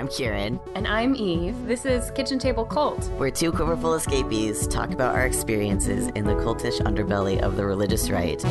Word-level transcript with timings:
I'm 0.00 0.08
Kieran. 0.08 0.58
And 0.74 0.86
I'm 0.86 1.14
Eve. 1.14 1.66
This 1.66 1.84
is 1.84 2.10
Kitchen 2.12 2.38
Table 2.38 2.64
Cult. 2.64 3.06
We're 3.18 3.28
two 3.28 3.52
quiverful 3.52 3.92
escapees 3.92 4.66
talk 4.66 4.92
about 4.92 5.14
our 5.14 5.26
experiences 5.26 6.08
in 6.14 6.24
the 6.24 6.32
cultish 6.36 6.80
underbelly 6.80 7.38
of 7.40 7.56
the 7.56 7.66
religious 7.66 8.08
right. 8.08 8.42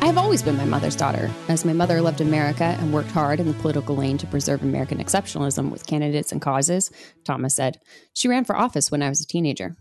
I 0.00 0.06
have 0.06 0.16
always 0.16 0.40
been 0.40 0.56
my 0.56 0.66
mother's 0.66 0.94
daughter, 0.94 1.28
as 1.48 1.64
my 1.64 1.72
mother 1.72 2.00
loved 2.00 2.20
America 2.20 2.76
and 2.78 2.92
worked 2.92 3.10
hard 3.10 3.40
in 3.40 3.48
the 3.48 3.54
political 3.54 3.96
lane 3.96 4.18
to 4.18 4.26
preserve 4.28 4.62
American 4.62 4.98
exceptionalism 4.98 5.72
with 5.72 5.84
candidates 5.84 6.30
and 6.30 6.40
causes, 6.40 6.92
Thomas 7.24 7.56
said. 7.56 7.80
She 8.12 8.28
ran 8.28 8.44
for 8.44 8.54
office 8.54 8.92
when 8.92 9.02
I 9.02 9.08
was 9.08 9.20
a 9.20 9.26
teenager. 9.26 9.74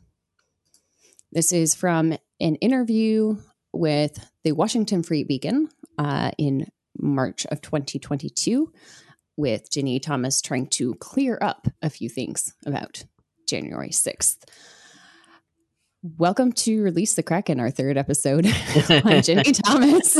This 1.31 1.51
is 1.51 1.75
from 1.75 2.17
an 2.39 2.55
interview 2.55 3.37
with 3.71 4.17
the 4.43 4.53
Washington 4.53 5.03
Free 5.03 5.23
Beacon 5.23 5.69
uh, 5.99 6.31
in 6.39 6.71
March 6.97 7.45
of 7.47 7.61
2022 7.61 8.71
with 9.37 9.71
Ginny 9.71 9.99
Thomas 9.99 10.41
trying 10.41 10.67
to 10.67 10.95
clear 10.95 11.37
up 11.41 11.67
a 11.81 11.89
few 11.89 12.09
things 12.09 12.53
about 12.65 13.05
January 13.47 13.89
6th. 13.89 14.37
Welcome 16.17 16.51
to 16.53 16.81
Release 16.81 17.13
the 17.13 17.23
Kraken, 17.23 17.59
our 17.59 17.69
third 17.69 17.97
episode 17.97 18.45
on 18.89 19.21
Ginny 19.21 19.51
Thomas. 19.65 20.17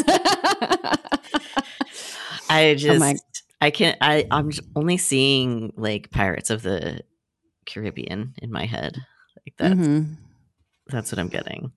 I 2.50 2.76
just, 2.78 3.02
oh 3.02 3.14
I 3.62 3.72
can't, 3.72 3.98
I, 4.02 4.28
I'm 4.30 4.52
only 4.76 4.98
seeing 4.98 5.74
like 5.76 6.12
Pirates 6.12 6.50
of 6.50 6.62
the 6.62 7.02
Caribbean 7.66 8.34
in 8.42 8.52
my 8.52 8.66
head. 8.66 8.98
Like 9.46 9.56
that's, 9.58 9.74
mm-hmm. 9.74 10.14
that's 10.88 11.12
what 11.12 11.20
I'm 11.20 11.30
getting. 11.30 11.72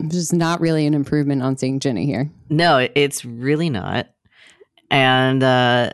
There's 0.00 0.32
not 0.32 0.60
really 0.60 0.86
an 0.86 0.94
improvement 0.94 1.42
on 1.42 1.56
seeing 1.56 1.80
Ginny 1.80 2.04
here. 2.04 2.30
No, 2.50 2.86
it's 2.94 3.24
really 3.24 3.70
not. 3.70 4.08
And 4.90 5.42
uh 5.42 5.92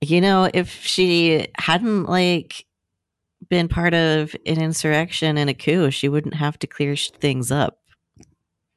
you 0.00 0.20
know, 0.20 0.50
if 0.52 0.82
she 0.82 1.48
hadn't 1.58 2.04
like 2.04 2.64
been 3.48 3.68
part 3.68 3.94
of 3.94 4.34
an 4.46 4.60
insurrection 4.60 5.38
and 5.38 5.48
a 5.50 5.54
coup, 5.54 5.90
she 5.90 6.08
wouldn't 6.08 6.34
have 6.34 6.58
to 6.60 6.66
clear 6.66 6.96
things 6.96 7.50
up. 7.50 7.78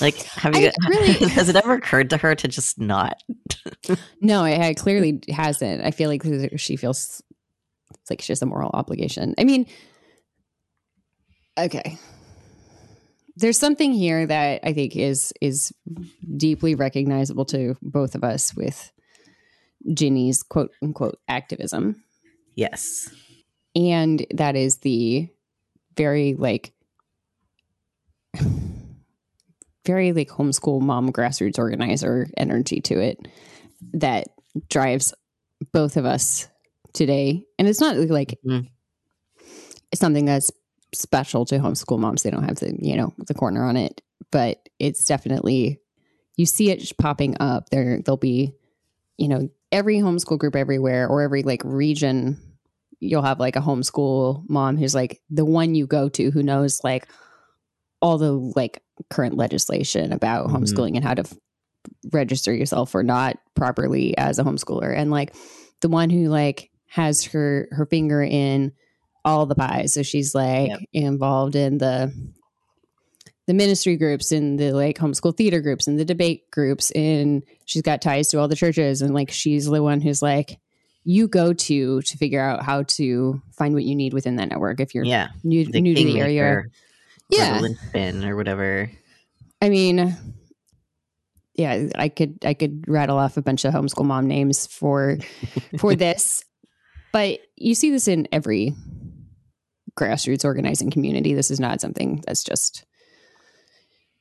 like, 0.00 0.16
have 0.36 0.56
you? 0.56 0.70
Really, 0.88 1.12
has 1.28 1.48
it 1.48 1.56
ever 1.56 1.74
occurred 1.74 2.10
to 2.10 2.16
her 2.16 2.34
to 2.34 2.48
just 2.48 2.80
not? 2.80 3.22
no, 4.20 4.44
it, 4.44 4.58
it, 4.60 4.76
clearly 4.76 5.20
hasn't. 5.28 5.84
I 5.84 5.90
feel 5.90 6.08
like 6.08 6.22
she 6.56 6.76
feels 6.76 7.22
it's 7.90 8.10
like 8.10 8.22
she 8.22 8.32
has 8.32 8.40
a 8.40 8.46
moral 8.46 8.70
obligation. 8.72 9.34
I 9.38 9.44
mean, 9.44 9.66
okay, 11.58 11.98
there's 13.36 13.58
something 13.58 13.92
here 13.92 14.26
that 14.26 14.60
I 14.64 14.72
think 14.72 14.96
is 14.96 15.34
is 15.42 15.72
deeply 16.36 16.74
recognizable 16.74 17.44
to 17.46 17.76
both 17.82 18.14
of 18.14 18.24
us 18.24 18.54
with 18.54 18.90
Ginny's 19.92 20.42
quote 20.42 20.72
unquote 20.82 21.18
activism. 21.28 22.02
Yes. 22.54 23.10
And 23.74 24.26
that 24.32 24.56
is 24.56 24.78
the 24.78 25.28
very 25.96 26.34
like 26.34 26.72
very 29.84 30.12
like 30.12 30.28
homeschool 30.28 30.80
mom 30.80 31.12
grassroots 31.12 31.58
organizer 31.58 32.28
energy 32.36 32.80
to 32.82 33.00
it 33.00 33.18
that 33.94 34.28
drives 34.68 35.14
both 35.72 35.96
of 35.96 36.04
us 36.04 36.48
today. 36.92 37.44
And 37.58 37.66
it's 37.68 37.80
not 37.80 37.96
like 37.96 38.38
mm-hmm. 38.46 38.66
it's 39.90 40.00
something 40.00 40.24
that's 40.24 40.52
special 40.94 41.44
to 41.46 41.58
homeschool 41.58 41.98
moms. 41.98 42.22
They 42.22 42.30
don't 42.30 42.44
have 42.44 42.56
the, 42.56 42.76
you 42.78 42.96
know, 42.96 43.14
the 43.26 43.34
corner 43.34 43.64
on 43.64 43.76
it, 43.76 44.02
but 44.30 44.68
it's 44.78 45.04
definitely 45.04 45.80
you 46.36 46.46
see 46.46 46.70
it 46.70 46.80
just 46.80 46.98
popping 46.98 47.36
up. 47.40 47.68
There 47.70 48.00
there'll 48.00 48.16
be, 48.16 48.54
you 49.18 49.28
know, 49.28 49.48
every 49.70 49.96
homeschool 49.96 50.38
group 50.38 50.56
everywhere 50.56 51.06
or 51.06 51.22
every 51.22 51.42
like 51.42 51.62
region 51.64 52.40
you'll 53.00 53.22
have 53.22 53.38
like 53.38 53.54
a 53.54 53.60
homeschool 53.60 54.42
mom 54.48 54.76
who's 54.76 54.94
like 54.94 55.20
the 55.30 55.44
one 55.44 55.74
you 55.76 55.86
go 55.86 56.08
to 56.08 56.32
who 56.32 56.42
knows 56.42 56.80
like 56.82 57.06
all 58.00 58.18
the 58.18 58.32
like 58.32 58.82
current 59.10 59.36
legislation 59.36 60.12
about 60.12 60.48
mm-hmm. 60.48 60.56
homeschooling 60.56 60.96
and 60.96 61.04
how 61.04 61.14
to 61.14 61.22
f- 61.22 61.36
register 62.12 62.52
yourself 62.52 62.94
or 62.94 63.04
not 63.04 63.38
properly 63.54 64.16
as 64.18 64.38
a 64.38 64.42
homeschooler 64.42 64.96
and 64.96 65.10
like 65.10 65.34
the 65.80 65.88
one 65.88 66.10
who 66.10 66.28
like 66.28 66.70
has 66.86 67.24
her 67.24 67.68
her 67.70 67.86
finger 67.86 68.22
in 68.22 68.72
all 69.24 69.46
the 69.46 69.54
pies. 69.54 69.94
So 69.94 70.02
she's 70.02 70.34
like 70.34 70.70
yep. 70.70 70.80
involved 70.92 71.54
in 71.54 71.78
the 71.78 72.12
the 73.48 73.54
ministry 73.54 73.96
groups 73.96 74.30
and 74.30 74.60
the 74.60 74.72
like 74.72 74.98
homeschool 74.98 75.34
theater 75.34 75.60
groups 75.60 75.86
and 75.86 75.98
the 75.98 76.04
debate 76.04 76.50
groups 76.50 76.90
and 76.90 77.42
she's 77.64 77.80
got 77.80 78.02
ties 78.02 78.28
to 78.28 78.38
all 78.38 78.46
the 78.46 78.54
churches 78.54 79.00
and 79.00 79.14
like 79.14 79.30
she's 79.30 79.64
the 79.64 79.82
one 79.82 80.02
who's 80.02 80.20
like 80.20 80.60
you 81.04 81.26
go 81.26 81.54
to 81.54 82.02
to 82.02 82.18
figure 82.18 82.40
out 82.40 82.62
how 82.62 82.82
to 82.82 83.40
find 83.52 83.72
what 83.72 83.84
you 83.84 83.96
need 83.96 84.12
within 84.12 84.36
that 84.36 84.50
network 84.50 84.80
if 84.80 84.94
you're 84.94 85.04
yeah. 85.04 85.28
new, 85.42 85.64
new 85.64 85.94
to 85.94 86.04
the 86.04 86.20
area. 86.20 86.64
Yeah. 87.30 87.60
linchpin 87.60 88.24
or 88.24 88.36
whatever. 88.36 88.90
I 89.60 89.70
mean 89.70 90.16
yeah 91.54 91.88
i 91.96 92.08
could 92.08 92.38
i 92.44 92.54
could 92.54 92.84
rattle 92.86 93.18
off 93.18 93.36
a 93.36 93.42
bunch 93.42 93.64
of 93.64 93.74
homeschool 93.74 94.04
mom 94.04 94.28
names 94.28 94.68
for 94.68 95.18
for 95.76 95.94
this 95.96 96.44
but 97.12 97.40
you 97.56 97.74
see 97.74 97.90
this 97.90 98.06
in 98.06 98.28
every 98.30 98.74
grassroots 99.98 100.44
organizing 100.44 100.90
community. 100.90 101.34
This 101.34 101.50
is 101.50 101.58
not 101.58 101.80
something 101.80 102.22
that's 102.26 102.44
just 102.44 102.84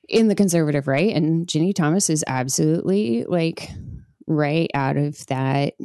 in 0.07 0.27
the 0.27 0.35
conservative 0.35 0.87
right. 0.87 1.15
And 1.15 1.47
Ginny 1.47 1.73
Thomas 1.73 2.09
is 2.09 2.23
absolutely 2.27 3.23
like 3.25 3.69
right 4.25 4.69
out 4.73 4.97
of 4.97 5.25
that 5.27 5.75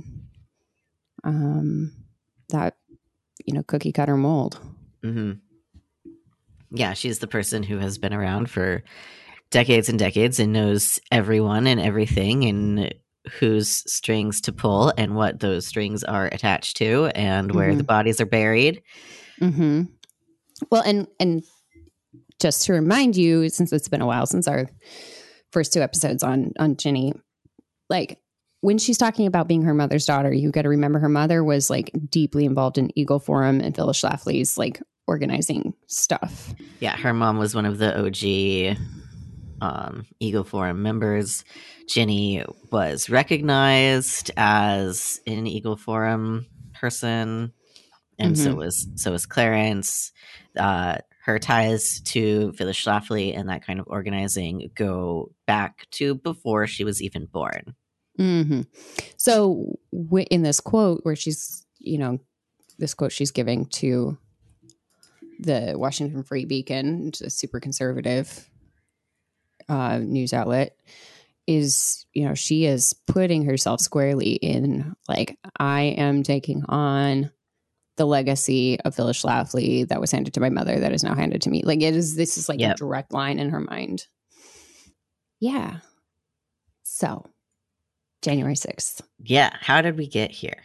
um 1.23 1.93
that 2.49 2.75
you 3.45 3.55
know 3.55 3.63
cookie 3.63 3.93
cutter 3.93 4.17
mold. 4.17 4.59
Mm-hmm. 5.05 5.33
Yeah, 6.75 6.95
she's 6.95 7.19
the 7.19 7.27
person 7.27 7.63
who 7.63 7.79
has 7.79 7.99
been 7.99 8.15
around 8.15 8.51
for 8.51 8.83
decades 9.51 9.89
and 9.89 9.99
decades 9.99 10.41
and 10.41 10.53
knows 10.53 11.01
everyone 11.11 11.67
and 11.67 11.79
everything 11.79 12.45
and 12.45 12.95
whose 13.39 13.85
strings 13.93 14.41
to 14.41 14.53
pull 14.53 14.93
and 14.97 15.15
what 15.15 15.41
those 15.41 15.67
strings 15.67 16.03
are 16.03 16.27
attached 16.27 16.79
to 16.79 17.07
and 17.15 17.55
where 17.55 17.69
mm-hmm. 17.69 17.79
the 17.79 17.85
bodies 17.85 18.21
are 18.21 18.27
buried 18.27 18.83
Mm-hmm. 19.43 19.83
Well, 20.71 20.83
and 20.83 21.09
and 21.19 21.43
just 22.43 22.67
to 22.67 22.73
remind 22.73 23.17
you, 23.17 23.49
since 23.49 23.73
it's 23.73 23.89
been 23.89 24.03
a 24.03 24.07
while 24.07 24.27
since 24.27 24.49
our 24.49 24.69
first 25.53 25.73
two 25.73 25.81
episodes 25.81 26.23
on 26.23 26.53
on 26.59 26.77
Ginny, 26.77 27.15
like 27.89 28.19
when 28.61 28.79
she's 28.79 28.99
talking 28.99 29.27
about 29.27 29.49
being 29.49 29.63
her 29.63 29.75
mother's 29.75 30.05
daughter, 30.05 30.33
you 30.33 30.51
got 30.51 30.63
to 30.63 30.69
remember 30.69 30.99
her 30.99 31.09
mother 31.09 31.43
was 31.43 31.71
like 31.71 31.91
deeply 32.11 32.45
involved 32.45 32.79
in 32.79 32.97
Eagle 32.99 33.21
Forum 33.21 33.61
and 33.61 33.75
Phyllis 33.75 34.01
Schlafly's 34.01 34.59
like 34.59 34.83
organizing 35.07 35.75
stuff. 35.87 36.53
Yeah, 36.81 36.97
her 36.97 37.15
mom 37.15 37.39
was 37.39 37.55
one 37.55 37.67
of 37.67 37.79
the 37.79 37.97
OG 37.97 38.77
um, 39.61 40.07
Eagle 40.21 40.45
Forum 40.45 40.83
members. 40.83 41.45
Ginny 41.89 42.45
was 42.71 43.09
recognized 43.09 44.33
as 44.37 45.21
an 45.27 45.47
Eagle 45.47 45.77
Forum 45.77 46.47
person 46.75 47.53
and 48.19 48.37
mm-hmm. 48.37 48.45
so 48.45 48.55
was 48.55 48.89
so 48.97 49.13
was 49.13 49.27
Clarence. 49.27 50.13
Uh, 50.57 50.99
her 51.25 51.39
ties 51.39 52.01
to 52.01 52.53
Phyllis 52.55 52.77
Schlafly 52.77 53.39
and 53.39 53.49
that 53.49 53.65
kind 53.65 53.79
of 53.79 53.87
organizing 53.89 54.71
go 54.75 55.31
back 55.47 55.87
to 55.93 56.17
before 56.17 56.67
she 56.67 56.83
was 56.83 57.01
even 57.01 57.27
born. 57.27 57.77
Mm-hmm. 58.19 58.63
So, 59.17 59.77
w- 59.93 60.27
in 60.31 60.43
this 60.43 60.59
quote, 60.59 61.01
where 61.05 61.15
she's, 61.15 61.65
you 61.79 61.99
know, 61.99 62.19
this 62.79 62.95
quote 62.95 63.13
she's 63.13 63.31
giving 63.31 63.67
to 63.67 64.19
the 65.39 65.75
Washington 65.77 66.25
Free 66.25 66.45
Beacon, 66.45 67.07
which 67.07 67.21
is 67.21 67.27
a 67.29 67.31
super 67.31 67.61
conservative 67.61 68.49
uh, 69.69 69.99
news 69.99 70.33
outlet, 70.33 70.77
is, 71.47 72.05
you 72.13 72.27
know, 72.27 72.35
she 72.35 72.65
is 72.67 72.95
putting 73.07 73.45
herself 73.45 73.81
squarely 73.81 74.33
in 74.33 74.95
like, 75.09 75.39
I 75.57 75.83
am 75.83 76.25
taking 76.25 76.65
on 76.69 77.31
the 77.97 78.07
legacy 78.07 78.81
of 78.81 78.95
Phyllis 78.95 79.23
Schlafly 79.23 79.87
that 79.89 80.01
was 80.01 80.11
handed 80.11 80.35
to 80.35 80.41
my 80.41 80.49
mother 80.49 80.79
that 80.81 80.93
is 80.93 81.05
now 81.05 81.15
handed 81.15 81.43
to 81.43 81.51
me. 81.51 81.63
Like 81.65 81.83
it 81.83 81.95
is 81.95 82.17
this 82.17 82.39
is 82.39 82.49
like 82.49 82.61
yep. 82.61 82.77
a 82.77 82.79
direct 82.79 83.13
line 83.13 83.39
in 83.39 83.51
her 83.51 83.61
mind. 83.61 84.07
Yeah. 85.41 85.79
So 86.83 87.27
January 88.23 88.55
6th. 88.55 89.03
Yeah. 89.19 89.51
How 89.61 89.83
did 89.83 89.97
we 89.97 90.07
get 90.07 90.31
here? 90.31 90.63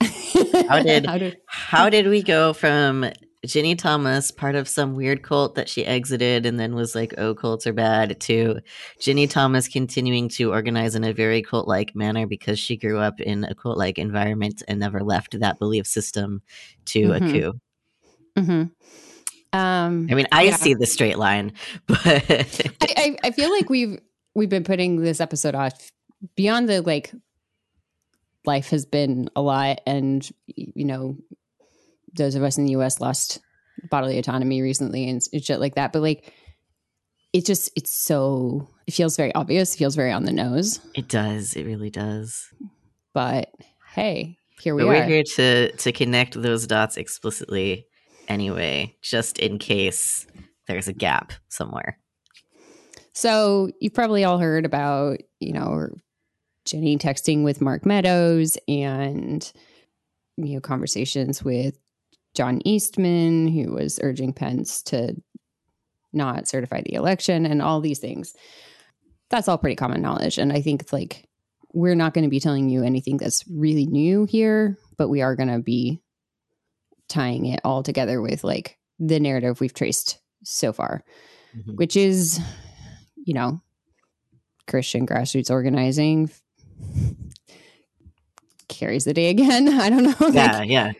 How 0.68 0.82
did, 0.82 1.06
how 1.06 1.18
did 1.18 1.36
how 1.46 1.90
did 1.90 2.06
we 2.06 2.22
go 2.22 2.52
from 2.52 3.10
Ginny 3.46 3.74
Thomas, 3.74 4.30
part 4.30 4.54
of 4.54 4.68
some 4.68 4.94
weird 4.94 5.22
cult 5.22 5.54
that 5.54 5.68
she 5.68 5.86
exited 5.86 6.44
and 6.44 6.60
then 6.60 6.74
was 6.74 6.94
like, 6.94 7.14
oh, 7.16 7.34
cults 7.34 7.66
are 7.66 7.72
bad, 7.72 8.20
to 8.20 8.60
Ginny 9.00 9.26
Thomas 9.26 9.66
continuing 9.66 10.28
to 10.30 10.52
organize 10.52 10.94
in 10.94 11.04
a 11.04 11.12
very 11.12 11.42
cult 11.42 11.66
like 11.66 11.96
manner 11.96 12.26
because 12.26 12.58
she 12.58 12.76
grew 12.76 12.98
up 12.98 13.20
in 13.20 13.44
a 13.44 13.54
cult 13.54 13.78
like 13.78 13.98
environment 13.98 14.62
and 14.68 14.78
never 14.78 15.02
left 15.02 15.40
that 15.40 15.58
belief 15.58 15.86
system 15.86 16.42
to 16.86 17.00
mm-hmm. 17.08 17.26
a 17.26 17.32
coup. 17.32 17.52
Mm-hmm. 18.36 19.58
Um, 19.58 20.08
I 20.10 20.14
mean, 20.14 20.26
I 20.30 20.42
yeah. 20.42 20.56
see 20.56 20.74
the 20.74 20.86
straight 20.86 21.18
line, 21.18 21.52
but 21.86 21.98
I, 22.06 22.46
I, 22.82 23.16
I 23.24 23.30
feel 23.30 23.50
like 23.50 23.70
we've 23.70 23.98
we've 24.34 24.48
been 24.48 24.64
putting 24.64 25.00
this 25.00 25.20
episode 25.20 25.54
off 25.54 25.90
beyond 26.36 26.68
the 26.68 26.82
like 26.82 27.12
life 28.44 28.70
has 28.70 28.86
been 28.86 29.28
a 29.34 29.42
lot 29.42 29.80
and 29.86 30.30
you 30.46 30.84
know 30.84 31.16
those 32.16 32.34
of 32.34 32.42
us 32.42 32.58
in 32.58 32.64
the 32.64 32.72
us 32.74 33.00
lost 33.00 33.38
bodily 33.90 34.18
autonomy 34.18 34.60
recently 34.60 35.08
and 35.08 35.22
shit 35.42 35.60
like 35.60 35.74
that 35.74 35.92
but 35.92 36.02
like 36.02 36.32
it 37.32 37.46
just 37.46 37.70
it's 37.76 37.92
so 37.92 38.68
it 38.86 38.92
feels 38.92 39.16
very 39.16 39.34
obvious 39.34 39.74
it 39.74 39.78
feels 39.78 39.94
very 39.94 40.12
on 40.12 40.24
the 40.24 40.32
nose. 40.32 40.80
It 40.94 41.08
does 41.08 41.54
it 41.54 41.64
really 41.64 41.90
does. 41.90 42.46
But 43.12 43.50
hey 43.94 44.36
here 44.60 44.74
we 44.74 44.82
but 44.82 44.88
are. 44.88 44.92
we're 44.94 45.06
here 45.06 45.22
to 45.22 45.72
to 45.72 45.92
connect 45.92 46.40
those 46.40 46.66
dots 46.66 46.96
explicitly 46.96 47.86
anyway 48.28 48.94
just 49.02 49.38
in 49.38 49.58
case 49.58 50.26
there's 50.66 50.88
a 50.88 50.92
gap 50.92 51.32
somewhere. 51.48 51.98
So 53.12 53.70
you've 53.80 53.94
probably 53.94 54.24
all 54.24 54.38
heard 54.38 54.64
about 54.64 55.18
you 55.38 55.52
know 55.52 55.88
Ginny 56.64 56.98
texting 56.98 57.44
with 57.44 57.60
mark 57.60 57.86
meadows 57.86 58.58
and 58.66 59.50
you 60.36 60.54
know 60.54 60.60
conversations 60.60 61.44
with 61.44 61.78
john 62.34 62.60
eastman 62.64 63.48
who 63.48 63.72
was 63.72 63.98
urging 64.02 64.32
pence 64.32 64.82
to 64.82 65.14
not 66.12 66.48
certify 66.48 66.82
the 66.82 66.94
election 66.94 67.46
and 67.46 67.62
all 67.62 67.80
these 67.80 67.98
things. 67.98 68.34
That's 69.28 69.48
all 69.48 69.58
pretty 69.58 69.76
common 69.76 70.02
knowledge. 70.02 70.38
And 70.38 70.52
I 70.52 70.60
think 70.60 70.92
like 70.92 71.28
we're 71.72 71.94
not 71.94 72.14
going 72.14 72.24
to 72.24 72.30
be 72.30 72.40
telling 72.40 72.68
you 72.68 72.82
anything 72.82 73.16
that's 73.16 73.44
really 73.48 73.86
new 73.86 74.24
here, 74.24 74.76
but 74.96 75.08
we 75.08 75.22
are 75.22 75.36
going 75.36 75.48
to 75.50 75.60
be 75.60 76.00
tying 77.08 77.46
it 77.46 77.60
all 77.64 77.82
together 77.82 78.20
with 78.20 78.44
like 78.44 78.78
the 78.98 79.20
narrative 79.20 79.60
we've 79.60 79.74
traced 79.74 80.18
so 80.42 80.72
far, 80.72 81.04
mm-hmm. 81.56 81.76
which 81.76 81.96
is, 81.96 82.40
you 83.24 83.34
know, 83.34 83.60
Christian 84.66 85.06
grassroots 85.06 85.50
organizing 85.50 86.30
carries 88.68 89.04
the 89.04 89.14
day 89.14 89.30
again. 89.30 89.68
I 89.80 89.90
don't 89.90 90.04
know. 90.04 90.28
Yeah, 90.28 90.58
like, 90.58 90.70
yeah. 90.70 90.92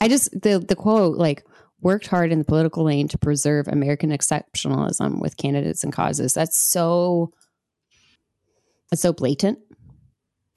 I 0.00 0.08
just 0.08 0.30
the 0.32 0.58
the 0.58 0.76
quote 0.76 1.16
like 1.16 1.44
worked 1.80 2.06
hard 2.06 2.32
in 2.32 2.38
the 2.38 2.44
political 2.44 2.84
lane 2.84 3.08
to 3.08 3.18
preserve 3.18 3.68
American 3.68 4.10
exceptionalism 4.10 5.20
with 5.20 5.36
candidates 5.36 5.84
and 5.84 5.92
causes. 5.92 6.34
That's 6.34 6.58
so 6.60 7.32
that's 8.90 9.02
so 9.02 9.12
blatant. 9.12 9.58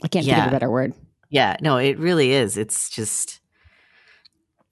I 0.03 0.07
can't 0.07 0.25
yeah. 0.25 0.35
think 0.35 0.47
of 0.47 0.51
a 0.51 0.55
better 0.55 0.69
word. 0.71 0.93
Yeah, 1.29 1.57
no, 1.61 1.77
it 1.77 1.99
really 1.99 2.31
is. 2.31 2.57
It's 2.57 2.89
just 2.89 3.39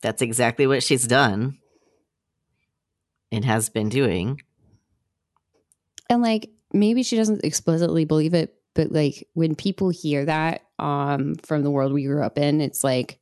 that's 0.01 0.21
exactly 0.21 0.67
what 0.67 0.83
she's 0.83 1.07
done 1.07 1.57
and 3.31 3.43
has 3.45 3.69
been 3.69 3.89
doing. 3.89 4.41
And 6.09 6.21
like 6.21 6.49
maybe 6.71 7.03
she 7.03 7.17
doesn't 7.17 7.43
explicitly 7.43 8.05
believe 8.05 8.33
it, 8.33 8.55
but 8.73 8.91
like 8.91 9.27
when 9.33 9.55
people 9.55 9.89
hear 9.89 10.25
that 10.25 10.61
um 10.79 11.35
from 11.35 11.63
the 11.63 11.71
world 11.71 11.93
we 11.93 12.05
grew 12.05 12.23
up 12.23 12.37
in, 12.37 12.61
it's 12.61 12.83
like 12.83 13.19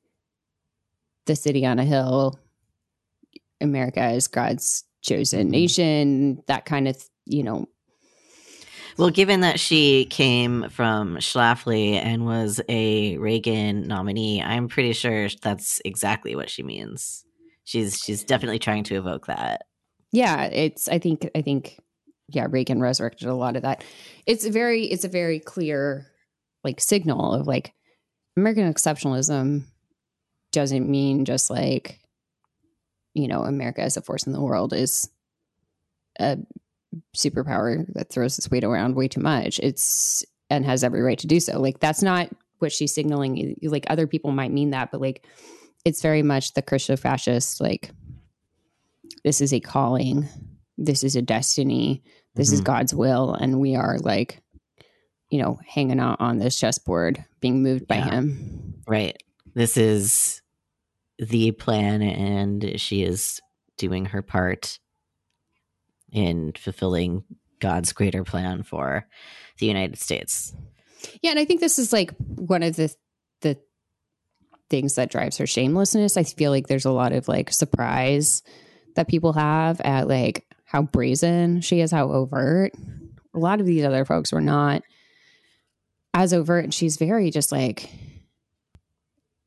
the 1.25 1.35
city 1.35 1.65
on 1.65 1.79
a 1.79 1.85
hill 1.85 2.39
America 3.61 4.09
is 4.09 4.27
God's 4.27 4.83
chosen 5.01 5.41
mm-hmm. 5.41 5.51
nation, 5.51 6.43
that 6.47 6.65
kind 6.65 6.87
of, 6.87 6.97
you 7.25 7.43
know. 7.43 7.67
Well, 8.97 9.09
given 9.09 9.41
that 9.41 9.59
she 9.59 10.05
came 10.05 10.69
from 10.69 11.17
Schlafly 11.17 11.95
and 11.95 12.25
was 12.25 12.61
a 12.69 13.17
Reagan 13.17 13.87
nominee, 13.87 14.41
I'm 14.41 14.69
pretty 14.69 14.93
sure 14.93 15.27
that's 15.41 15.81
exactly 15.83 16.35
what 16.35 16.49
she 16.49 16.63
means. 16.63 17.25
She's 17.65 17.97
she's 17.97 18.23
definitely 18.23 18.59
trying 18.59 18.83
to 18.85 18.95
evoke 18.95 19.27
that. 19.27 19.63
Yeah, 20.13 20.45
it's 20.45 20.87
I 20.87 20.99
think 20.99 21.29
I 21.35 21.41
think 21.41 21.77
yeah, 22.29 22.47
Reagan 22.49 22.79
resurrected 22.79 23.27
a 23.27 23.35
lot 23.35 23.57
of 23.57 23.63
that. 23.63 23.83
It's 24.25 24.45
a 24.45 24.51
very 24.51 24.85
it's 24.85 25.03
a 25.03 25.09
very 25.09 25.39
clear 25.39 26.07
like 26.63 26.79
signal 26.79 27.33
of 27.33 27.47
like 27.47 27.73
American 28.37 28.71
exceptionalism 28.71 29.65
doesn't 30.55 30.89
mean 30.89 31.25
just 31.25 31.49
like 31.49 31.99
you 33.15 33.29
know, 33.29 33.43
America 33.43 33.81
as 33.81 33.97
a 33.97 34.01
force 34.01 34.27
in 34.27 34.33
the 34.33 34.41
world 34.41 34.73
is 34.73 35.09
a 36.19 36.37
superpower 37.15 37.85
that 37.93 38.09
throws 38.09 38.37
its 38.37 38.51
weight 38.51 38.63
around 38.63 38.95
way 38.95 39.07
too 39.07 39.21
much. 39.21 39.59
It's 39.59 40.23
and 40.49 40.63
has 40.65 40.83
every 40.83 41.01
right 41.01 41.17
to 41.19 41.27
do 41.27 41.39
so. 41.39 41.59
Like 41.59 41.79
that's 41.79 42.03
not 42.03 42.29
what 42.59 42.71
she's 42.71 42.93
signaling. 42.93 43.57
Like 43.63 43.85
other 43.89 44.05
people 44.05 44.31
might 44.31 44.51
mean 44.51 44.71
that, 44.71 44.91
but 44.91 45.01
like 45.01 45.25
it's 45.85 46.01
very 46.01 46.21
much 46.21 46.53
the 46.53 46.61
Christo 46.61 46.95
fascist. 46.97 47.59
Like 47.61 47.91
this 49.23 49.41
is 49.41 49.53
a 49.53 49.59
calling. 49.59 50.27
This 50.77 51.03
is 51.03 51.15
a 51.15 51.21
destiny. 51.21 52.03
This 52.35 52.49
mm-hmm. 52.49 52.55
is 52.55 52.61
God's 52.61 52.93
will, 52.93 53.33
and 53.33 53.61
we 53.61 53.75
are 53.75 53.97
like, 53.99 54.41
you 55.29 55.41
know, 55.41 55.57
hanging 55.65 56.01
out 56.01 56.19
on 56.19 56.37
this 56.37 56.59
chessboard, 56.59 57.23
being 57.39 57.63
moved 57.63 57.87
by 57.87 57.95
yeah. 57.95 58.09
Him. 58.09 58.73
Right. 58.85 59.15
This 59.53 59.77
is 59.77 60.41
the 61.17 61.51
plan 61.51 62.01
and 62.01 62.79
she 62.79 63.03
is 63.03 63.41
doing 63.77 64.05
her 64.05 64.21
part 64.21 64.79
in 66.11 66.53
fulfilling 66.53 67.23
God's 67.59 67.93
greater 67.93 68.23
plan 68.23 68.63
for 68.63 69.07
the 69.59 69.65
United 69.65 69.97
States. 69.97 70.53
Yeah, 71.21 71.31
and 71.31 71.39
I 71.39 71.45
think 71.45 71.59
this 71.59 71.79
is 71.79 71.93
like 71.93 72.11
one 72.17 72.63
of 72.63 72.75
the 72.75 72.93
the 73.41 73.57
things 74.69 74.95
that 74.95 75.11
drives 75.11 75.37
her 75.37 75.47
shamelessness. 75.47 76.17
I 76.17 76.23
feel 76.23 76.51
like 76.51 76.67
there's 76.67 76.85
a 76.85 76.91
lot 76.91 77.11
of 77.11 77.27
like 77.27 77.51
surprise 77.51 78.41
that 78.95 79.07
people 79.07 79.33
have 79.33 79.79
at 79.81 80.07
like 80.07 80.45
how 80.65 80.83
brazen 80.83 81.61
she 81.61 81.81
is, 81.81 81.91
how 81.91 82.11
overt. 82.11 82.73
A 83.33 83.39
lot 83.39 83.59
of 83.59 83.65
these 83.65 83.83
other 83.83 84.05
folks 84.05 84.31
were 84.31 84.41
not 84.41 84.81
as 86.13 86.33
overt, 86.33 86.63
and 86.63 86.73
she's 86.73 86.97
very 86.97 87.29
just 87.29 87.51
like 87.51 87.89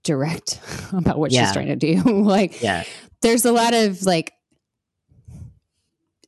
direct 0.09 0.59
about 0.93 1.19
what 1.19 1.31
yeah. 1.31 1.45
she's 1.45 1.53
trying 1.53 1.69
to 1.69 1.77
do. 1.77 2.03
like, 2.23 2.61
yeah, 2.63 2.83
there's 3.21 3.45
a 3.45 3.53
lot 3.53 3.75
of 3.75 4.03
like, 4.03 4.33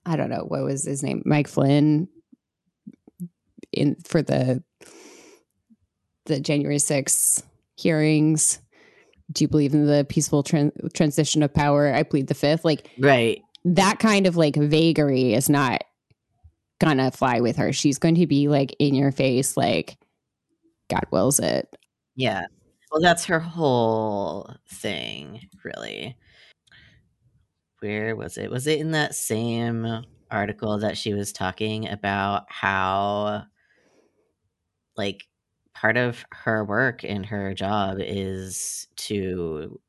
I 0.06 0.16
don't 0.16 0.30
know 0.30 0.44
what 0.46 0.62
was 0.62 0.84
his 0.84 1.02
name, 1.02 1.22
Mike 1.24 1.48
Flynn, 1.48 2.08
in 3.72 3.96
for 4.04 4.22
the 4.22 4.62
the 6.26 6.38
January 6.38 6.76
6th 6.76 7.42
hearings. 7.76 8.60
Do 9.32 9.44
you 9.44 9.48
believe 9.48 9.72
in 9.74 9.86
the 9.86 10.04
peaceful 10.08 10.44
tran- 10.44 10.92
transition 10.92 11.42
of 11.42 11.54
power? 11.54 11.92
I 11.92 12.02
plead 12.02 12.26
the 12.26 12.34
fifth. 12.34 12.64
Like, 12.64 12.88
right. 12.98 13.40
That 13.64 13.98
kind 13.98 14.26
of 14.26 14.36
like 14.36 14.56
vagary 14.56 15.34
is 15.34 15.48
not 15.48 15.82
gonna 16.80 17.10
fly 17.10 17.40
with 17.40 17.56
her. 17.56 17.72
She's 17.72 17.98
going 17.98 18.16
to 18.16 18.26
be 18.26 18.48
like 18.48 18.74
in 18.78 18.94
your 18.94 19.12
face, 19.12 19.56
like, 19.56 19.96
God 20.88 21.04
wills 21.10 21.38
it. 21.38 21.74
Yeah. 22.16 22.46
Well, 22.90 23.00
that's 23.00 23.24
her 23.26 23.38
whole 23.40 24.50
thing, 24.68 25.48
really. 25.64 26.16
Where 27.80 28.14
was 28.16 28.36
it? 28.38 28.50
Was 28.50 28.66
it 28.66 28.78
in 28.80 28.92
that 28.92 29.14
same 29.14 30.04
article 30.30 30.78
that 30.78 30.96
she 30.98 31.14
was 31.14 31.32
talking 31.32 31.88
about 31.88 32.44
how, 32.50 33.44
like, 34.96 35.26
part 35.74 35.96
of 35.96 36.24
her 36.32 36.64
work 36.64 37.04
and 37.04 37.24
her 37.26 37.54
job 37.54 37.98
is 38.00 38.88
to 38.96 39.80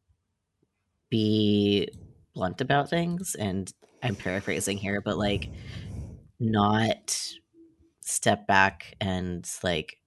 be 1.09 1.87
blunt 2.33 2.61
about 2.61 2.89
things? 2.89 3.35
And 3.35 3.71
I'm 4.01 4.15
paraphrasing 4.15 4.77
here, 4.77 5.01
but 5.01 5.17
like, 5.17 5.49
not 6.39 7.17
step 8.01 8.47
back 8.47 8.95
and 9.01 9.49
like 9.63 9.97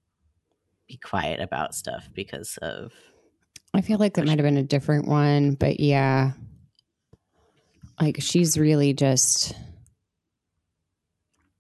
be 0.88 0.96
quiet 0.96 1.40
about 1.40 1.74
stuff 1.74 2.08
because 2.14 2.58
of. 2.62 2.92
I 3.72 3.80
feel 3.80 3.98
like 3.98 4.14
that 4.14 4.26
might 4.26 4.38
have 4.38 4.44
been 4.44 4.56
a 4.56 4.62
different 4.62 5.08
one, 5.08 5.54
but 5.54 5.80
yeah. 5.80 6.32
Like 8.00 8.16
she's 8.20 8.58
really 8.58 8.92
just. 8.92 9.54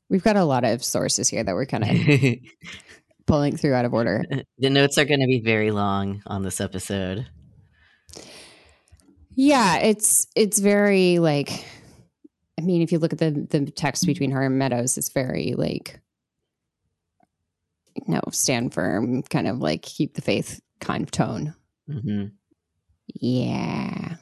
We've 0.08 0.22
got 0.22 0.36
a 0.36 0.44
lot 0.44 0.64
of 0.64 0.84
sources 0.84 1.28
here 1.28 1.42
that 1.42 1.54
we're 1.54 1.66
kind 1.66 1.84
of 1.84 2.38
pulling 3.26 3.56
through 3.56 3.74
out 3.74 3.84
of 3.84 3.94
order. 3.94 4.24
The 4.58 4.70
notes 4.70 4.98
are 4.98 5.04
going 5.04 5.20
to 5.20 5.26
be 5.26 5.40
very 5.40 5.70
long 5.70 6.22
on 6.26 6.42
this 6.42 6.60
episode. 6.60 7.26
Yeah, 9.34 9.78
it's 9.78 10.28
it's 10.36 10.60
very 10.60 11.18
like 11.18 11.64
I 12.58 12.62
mean, 12.62 12.82
if 12.82 12.92
you 12.92 12.98
look 12.98 13.12
at 13.12 13.18
the 13.18 13.46
the 13.50 13.70
text 13.70 14.06
between 14.06 14.30
her 14.30 14.42
and 14.42 14.58
Meadows, 14.58 14.96
it's 14.96 15.10
very 15.10 15.54
like 15.56 16.00
no, 18.06 18.20
stand 18.30 18.74
firm, 18.74 19.22
kind 19.22 19.46
of 19.46 19.58
like 19.58 19.82
keep 19.82 20.14
the 20.14 20.22
faith 20.22 20.60
kind 20.80 21.02
of 21.02 21.10
tone. 21.10 21.54
Mm-hmm. 21.88 22.26
Yeah. 23.14 24.16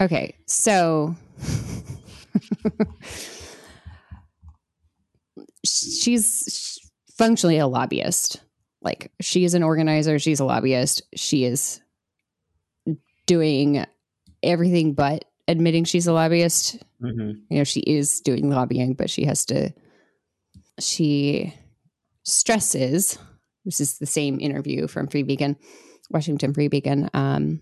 Okay, 0.00 0.36
so 0.46 1.16
she's 5.64 6.78
functionally 7.16 7.58
a 7.58 7.66
lobbyist. 7.66 8.40
Like 8.82 9.10
she 9.20 9.44
is 9.44 9.54
an 9.54 9.62
organizer, 9.62 10.18
she's 10.18 10.40
a 10.40 10.44
lobbyist. 10.44 11.02
She 11.14 11.44
is 11.44 11.80
doing 13.26 13.84
everything 14.42 14.92
but 14.92 15.24
admitting 15.48 15.84
she's 15.84 16.06
a 16.06 16.12
lobbyist. 16.12 16.78
Mm-hmm. 17.02 17.30
You 17.50 17.58
know, 17.58 17.64
she 17.64 17.80
is 17.80 18.20
doing 18.20 18.50
lobbying, 18.50 18.94
but 18.94 19.10
she 19.10 19.24
has 19.24 19.44
to. 19.46 19.72
She 20.78 21.54
stresses 22.26 23.18
this 23.66 23.80
is 23.80 23.98
the 23.98 24.06
same 24.06 24.40
interview 24.40 24.86
from 24.86 25.08
Free 25.08 25.24
Beacon, 25.24 25.56
Washington 26.08 26.54
Free 26.54 26.68
Beacon. 26.68 27.10
Um, 27.12 27.60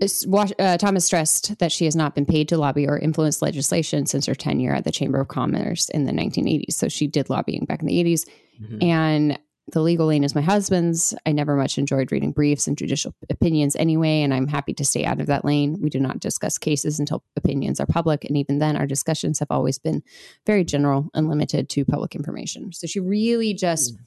uh, 0.00 0.78
Thomas 0.78 1.04
stressed 1.04 1.58
that 1.58 1.72
she 1.72 1.84
has 1.84 1.96
not 1.96 2.14
been 2.14 2.24
paid 2.24 2.48
to 2.48 2.56
lobby 2.56 2.86
or 2.86 2.98
influence 2.98 3.42
legislation 3.42 4.06
since 4.06 4.26
her 4.26 4.34
tenure 4.34 4.74
at 4.74 4.84
the 4.84 4.92
Chamber 4.92 5.20
of 5.20 5.28
Commerce 5.28 5.88
in 5.90 6.04
the 6.04 6.12
1980s. 6.12 6.72
So 6.72 6.88
she 6.88 7.08
did 7.08 7.28
lobbying 7.28 7.64
back 7.64 7.80
in 7.80 7.86
the 7.86 8.02
80s. 8.02 8.28
Mm-hmm. 8.62 8.82
And 8.82 9.38
the 9.70 9.80
legal 9.80 10.06
lane 10.06 10.24
is 10.24 10.34
my 10.34 10.40
husband's. 10.40 11.14
I 11.24 11.32
never 11.32 11.54
much 11.54 11.78
enjoyed 11.78 12.10
reading 12.10 12.32
briefs 12.32 12.66
and 12.66 12.76
judicial 12.76 13.14
opinions 13.30 13.76
anyway, 13.76 14.22
and 14.22 14.34
I'm 14.34 14.48
happy 14.48 14.74
to 14.74 14.84
stay 14.84 15.04
out 15.04 15.20
of 15.20 15.26
that 15.28 15.44
lane. 15.44 15.78
We 15.80 15.88
do 15.88 16.00
not 16.00 16.18
discuss 16.18 16.58
cases 16.58 16.98
until 16.98 17.22
opinions 17.36 17.78
are 17.78 17.86
public, 17.86 18.24
and 18.24 18.36
even 18.36 18.58
then, 18.58 18.76
our 18.76 18.86
discussions 18.86 19.38
have 19.38 19.50
always 19.50 19.78
been 19.78 20.02
very 20.46 20.64
general 20.64 21.10
and 21.14 21.28
limited 21.28 21.68
to 21.70 21.84
public 21.84 22.16
information. 22.16 22.72
So 22.72 22.88
she 22.88 22.98
really 22.98 23.54
just 23.54 23.94
mm. 23.94 23.98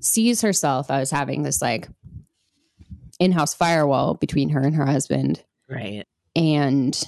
sees 0.00 0.40
herself 0.40 0.90
as 0.90 1.10
having 1.10 1.44
this 1.44 1.62
like 1.62 1.88
in-house 3.20 3.54
firewall 3.54 4.14
between 4.14 4.48
her 4.50 4.60
and 4.60 4.74
her 4.74 4.86
husband, 4.86 5.44
right? 5.68 6.04
And 6.34 7.00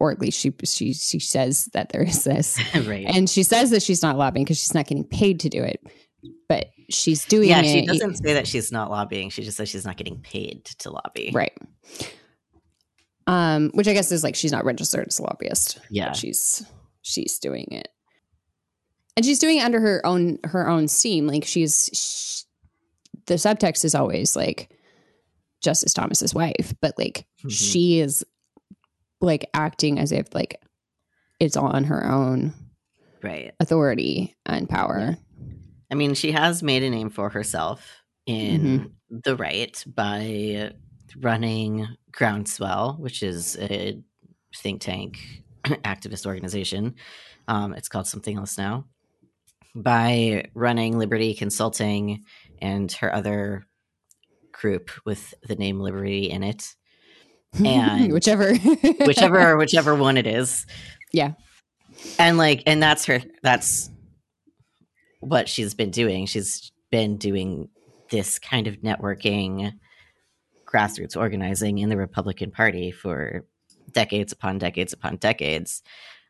or 0.00 0.10
at 0.10 0.20
least 0.20 0.40
she 0.40 0.54
she 0.64 0.94
she 0.94 1.18
says 1.18 1.66
that 1.74 1.90
there 1.90 2.02
is 2.02 2.24
this, 2.24 2.58
right? 2.74 3.04
And 3.06 3.28
she 3.28 3.42
says 3.42 3.70
that 3.70 3.82
she's 3.82 4.02
not 4.02 4.16
lobbying 4.16 4.44
because 4.44 4.58
she's 4.58 4.74
not 4.74 4.86
getting 4.86 5.04
paid 5.04 5.40
to 5.40 5.50
do 5.50 5.62
it 5.62 5.82
but 6.48 6.70
she's 6.90 7.24
doing 7.24 7.48
yeah, 7.48 7.60
it. 7.60 7.66
she 7.66 7.86
doesn't 7.86 8.16
say 8.16 8.34
that 8.34 8.46
she's 8.46 8.72
not 8.72 8.90
lobbying. 8.90 9.30
She 9.30 9.42
just 9.42 9.56
says 9.56 9.68
she's 9.68 9.86
not 9.86 9.96
getting 9.96 10.20
paid 10.20 10.64
to 10.80 10.90
lobby. 10.90 11.30
Right. 11.32 11.56
Um, 13.26 13.70
which 13.74 13.88
I 13.88 13.92
guess 13.92 14.10
is 14.10 14.24
like 14.24 14.34
she's 14.34 14.52
not 14.52 14.64
registered 14.64 15.06
as 15.06 15.18
a 15.18 15.22
lobbyist. 15.22 15.80
Yeah. 15.90 16.12
she's 16.12 16.64
she's 17.02 17.38
doing 17.38 17.68
it. 17.70 17.88
And 19.16 19.24
she's 19.24 19.38
doing 19.38 19.58
it 19.58 19.64
under 19.64 19.80
her 19.80 20.04
own 20.06 20.38
her 20.44 20.68
own 20.68 20.88
steam. 20.88 21.26
Like 21.26 21.44
she's 21.44 21.90
she, 21.92 22.44
the 23.26 23.34
subtext 23.34 23.84
is 23.84 23.94
always 23.94 24.34
like 24.34 24.70
Justice 25.62 25.92
Thomas's 25.92 26.34
wife, 26.34 26.74
but 26.80 26.94
like 26.98 27.26
mm-hmm. 27.40 27.48
she 27.48 28.00
is 28.00 28.24
like 29.20 29.50
acting 29.52 29.98
as 29.98 30.12
if 30.12 30.34
like 30.34 30.60
it's 31.40 31.56
on 31.56 31.84
her 31.84 32.10
own 32.10 32.54
right 33.22 33.52
authority 33.60 34.36
and 34.46 34.68
power. 34.68 35.00
Yeah. 35.00 35.14
I 35.90 35.94
mean, 35.94 36.14
she 36.14 36.32
has 36.32 36.62
made 36.62 36.82
a 36.82 36.90
name 36.90 37.10
for 37.10 37.30
herself 37.30 38.02
in 38.26 38.60
mm-hmm. 38.60 39.16
the 39.24 39.36
right 39.36 39.82
by 39.86 40.72
running 41.16 41.88
Groundswell, 42.12 42.98
which 42.98 43.22
is 43.22 43.56
a 43.58 43.98
think 44.54 44.80
tank 44.80 45.18
activist 45.64 46.26
organization. 46.26 46.94
Um, 47.46 47.72
it's 47.74 47.88
called 47.88 48.06
something 48.06 48.36
else 48.36 48.58
now. 48.58 48.84
By 49.74 50.44
running 50.54 50.98
Liberty 50.98 51.34
Consulting 51.34 52.24
and 52.60 52.90
her 52.92 53.14
other 53.14 53.66
group 54.52 54.90
with 55.04 55.34
the 55.42 55.56
name 55.56 55.80
Liberty 55.80 56.30
in 56.30 56.42
it. 56.42 56.74
And 57.64 58.12
whichever 58.12 58.54
whichever 58.54 59.56
whichever 59.56 59.94
one 59.94 60.18
it 60.18 60.26
is. 60.26 60.66
Yeah. 61.14 61.32
And 62.18 62.36
like 62.36 62.62
and 62.66 62.82
that's 62.82 63.06
her 63.06 63.22
that's 63.42 63.88
what 65.20 65.48
she's 65.48 65.74
been 65.74 65.90
doing. 65.90 66.26
She's 66.26 66.72
been 66.90 67.16
doing 67.16 67.68
this 68.10 68.38
kind 68.38 68.66
of 68.66 68.76
networking, 68.76 69.72
grassroots 70.66 71.16
organizing 71.16 71.78
in 71.78 71.88
the 71.88 71.96
Republican 71.96 72.50
Party 72.50 72.90
for 72.90 73.44
decades 73.92 74.32
upon 74.32 74.58
decades 74.58 74.92
upon 74.92 75.16
decades, 75.16 75.82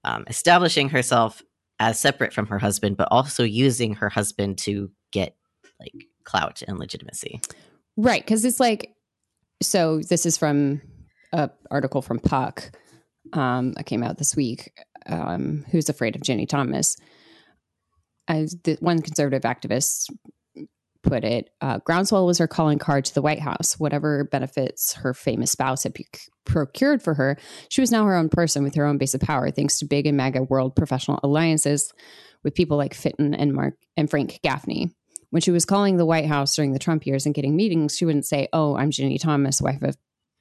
um, 0.05 0.25
establishing 0.29 0.89
herself 0.89 1.43
as 1.81 1.99
separate 2.01 2.33
from 2.33 2.47
her 2.47 2.59
husband, 2.59 2.97
but 2.97 3.09
also 3.11 3.45
using 3.45 3.95
her 3.95 4.09
husband 4.09 4.59
to 4.59 4.91
get 5.13 5.37
like 5.81 6.07
clout 6.25 6.63
and 6.67 6.79
legitimacy. 6.79 7.41
Right. 7.97 8.25
Cause 8.27 8.45
it's 8.45 8.61
like, 8.61 8.95
so 9.63 10.01
this 10.01 10.27
is 10.27 10.37
from 10.37 10.83
a 11.33 11.51
article 11.71 12.03
from 12.03 12.19
Puck 12.19 12.71
um, 13.33 13.73
that 13.73 13.87
came 13.87 14.03
out 14.03 14.19
this 14.19 14.35
week. 14.35 14.73
Um, 15.07 15.65
who's 15.71 15.89
afraid 15.89 16.17
of 16.17 16.23
Ginny 16.23 16.47
Thomas? 16.47 16.97
As 18.29 18.57
the 18.63 18.77
one 18.81 19.01
conservative 19.01 19.43
activist 19.43 20.11
put 21.03 21.25
it, 21.25 21.51
uh, 21.61 21.79
Groundswell 21.79 22.27
was 22.27 22.39
her 22.39 22.47
calling 22.47 22.79
card 22.79 23.05
to 23.07 23.15
the 23.15 23.23
White 23.23 23.41
House. 23.41 23.79
Whatever 23.79 24.25
benefits 24.25 24.95
her 24.95 25.15
famous 25.15 25.51
spouse 25.53 25.85
had 25.85 25.97
procured 26.45 27.03
for 27.03 27.15
her, 27.15 27.39
she 27.69 27.81
was 27.81 27.91
now 27.91 28.05
her 28.05 28.17
own 28.17 28.29
person 28.29 28.63
with 28.63 28.75
her 28.75 28.85
own 28.85 28.99
base 28.99 29.15
of 29.15 29.21
power, 29.21 29.51
thanks 29.51 29.79
to 29.79 29.87
big 29.87 30.07
and 30.07 30.17
MAGA 30.17 30.43
world 30.45 30.77
professional 30.77 31.21
alliances 31.23 31.93
with 32.45 32.55
people 32.55 32.77
like 32.77 32.95
Fitton 32.95 33.35
and 33.35 33.55
Mark 33.55 33.75
and 33.97 34.11
Frank 34.11 34.41
Gaffney. 34.43 34.91
When 35.31 35.43
she 35.43 35.51
was 35.51 35.65
calling 35.65 35.97
the 35.97 36.07
White 36.07 36.27
House 36.27 36.55
during 36.57 36.73
the 36.73 36.79
Trump 36.79 37.07
years 37.07 37.27
and 37.27 37.35
getting 37.35 37.57
meetings, 37.57 37.97
she 37.97 38.05
wouldn't 38.05 38.27
say, 38.27 38.49
"Oh, 38.53 38.77
I'm 38.77 38.91
Ginni 38.91 39.21
Thomas, 39.21 39.61
wife 39.61 39.83
of 39.83 39.97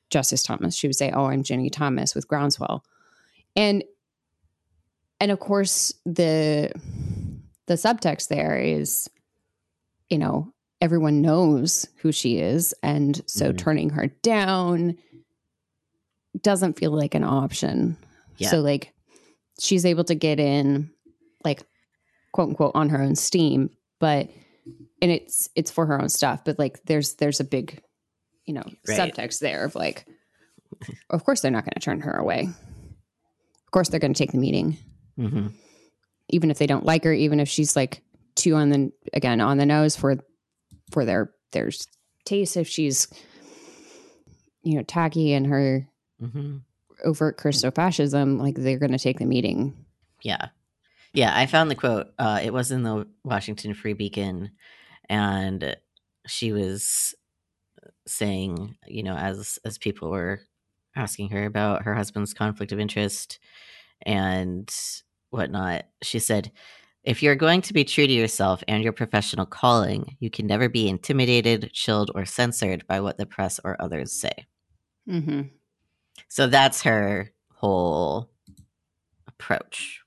Justice 0.10 0.44
Thomas." 0.44 0.76
She 0.76 0.88
would 0.88 0.96
say, 0.96 1.12
"Oh, 1.12 1.26
I'm 1.26 1.44
Ginni 1.44 1.70
Thomas 1.72 2.16
with 2.16 2.28
Groundswell," 2.28 2.84
and 3.56 3.84
and 5.20 5.32
of 5.32 5.40
course 5.40 5.94
the 6.06 6.72
the 7.68 7.76
subtext 7.76 8.30
there 8.30 8.58
is, 8.58 9.10
you 10.10 10.18
know, 10.18 10.54
everyone 10.82 11.22
knows 11.22 11.88
who 11.98 12.12
she 12.12 12.38
is. 12.38 12.74
And 12.82 13.22
so 13.28 13.48
mm-hmm. 13.48 13.58
turning 13.58 13.90
her 13.92 14.08
down 14.08 14.98
doesn't 16.42 16.80
feel 16.80 16.92
like 16.92 17.14
an 17.14 17.24
option. 17.24 17.98
Yeah. 18.38 18.50
So, 18.50 18.62
like, 18.62 18.94
she's 19.60 19.86
able 19.86 20.04
to 20.06 20.16
get 20.16 20.40
in, 20.40 20.92
like, 21.44 21.64
quote 22.32 22.50
unquote, 22.50 22.74
on 22.76 22.90
her 22.90 23.02
own 23.02 23.16
steam, 23.16 23.70
but, 24.00 24.30
and 25.02 25.12
it's, 25.12 25.50
it's 25.56 25.72
for 25.72 25.86
her 25.88 26.00
own 26.00 26.10
stuff, 26.10 26.44
but 26.46 26.60
like, 26.60 26.84
there's, 26.86 27.16
there's 27.16 27.40
a 27.40 27.44
big, 27.44 27.82
you 28.46 28.54
know, 28.54 28.64
right. 28.88 29.00
subtext 29.00 29.40
there 29.40 29.66
of 29.66 29.76
like, 29.76 30.06
of 31.10 31.24
course 31.24 31.42
they're 31.42 31.52
not 31.52 31.64
going 31.64 31.74
to 31.74 31.80
turn 31.80 32.02
her 32.02 32.14
away. 32.14 32.50
Of 33.66 33.72
course 33.72 33.90
they're 33.90 34.00
going 34.00 34.14
to 34.14 34.18
take 34.18 34.32
the 34.32 34.38
meeting. 34.38 34.78
Mm-hmm 35.18 35.48
even 36.30 36.52
if 36.52 36.58
they 36.58 36.68
don't 36.68 36.86
like 36.86 37.04
her, 37.04 37.14
even 37.14 37.40
if 37.40 37.50
she's 37.50 37.76
like 37.76 38.02
too 38.36 38.56
on 38.56 38.70
the 38.70 38.92
again 39.14 39.42
on 39.42 39.58
the 39.58 39.66
nose 39.66 39.96
for 39.96 40.18
for 40.92 41.06
their 41.06 41.32
their 41.52 41.70
taste, 42.26 42.58
if 42.58 42.68
she's 42.68 43.08
you 44.64 44.76
know 44.76 44.84
tacky 44.84 45.34
and 45.34 45.48
her 45.48 45.88
mm-hmm. 46.22 46.58
overt 47.06 47.38
Christofascism, 47.38 48.40
like 48.40 48.56
they're 48.56 48.80
going 48.80 48.92
to 48.92 49.00
take 49.00 49.20
the 49.20 49.26
meeting. 49.26 49.86
Yeah, 50.22 50.48
yeah. 51.14 51.32
I 51.36 51.46
found 51.46 51.72
the 51.72 51.76
quote. 51.76 52.08
Uh, 52.18 52.40
it 52.44 52.54
was 52.54 52.72
in 52.72 52.84
the 52.84 53.08
Washington 53.24 53.74
Free 53.74 53.94
Beacon, 53.94 54.52
and 55.10 55.76
she 56.28 56.52
was 56.52 57.16
saying, 58.06 58.78
you 58.88 59.04
know, 59.04 59.16
as 59.16 59.60
as 59.64 59.78
people 59.78 60.10
were 60.10 60.42
asking 60.96 61.30
her 61.30 61.46
about 61.46 61.84
her 61.84 61.94
husband's 61.94 62.34
conflict 62.34 62.72
of 62.72 62.80
interest 62.80 63.40
and 64.02 64.74
whatnot, 65.30 65.86
she 66.02 66.20
said, 66.20 66.52
if 67.08 67.24
you're 67.24 67.36
going 67.36 67.62
to 67.62 67.74
be 67.74 67.86
true 67.86 68.06
to 68.06 68.12
yourself 68.12 68.64
and 68.68 68.84
your 68.84 68.92
professional 68.92 69.46
calling, 69.46 70.18
you 70.20 70.30
can 70.30 70.46
never 70.46 70.68
be 70.68 70.90
intimidated, 70.90 71.72
chilled, 71.72 72.12
or 72.14 72.26
censored 72.26 72.86
by 72.86 73.00
what 73.00 73.18
the 73.18 73.26
press 73.26 73.62
or 73.64 73.82
others 73.82 74.12
say. 74.12 74.46
Mm-hmm. 75.10 75.44
So 76.28 76.48
that's 76.48 76.82
her 76.82 77.32
whole 77.54 78.30
approach. 79.26 80.02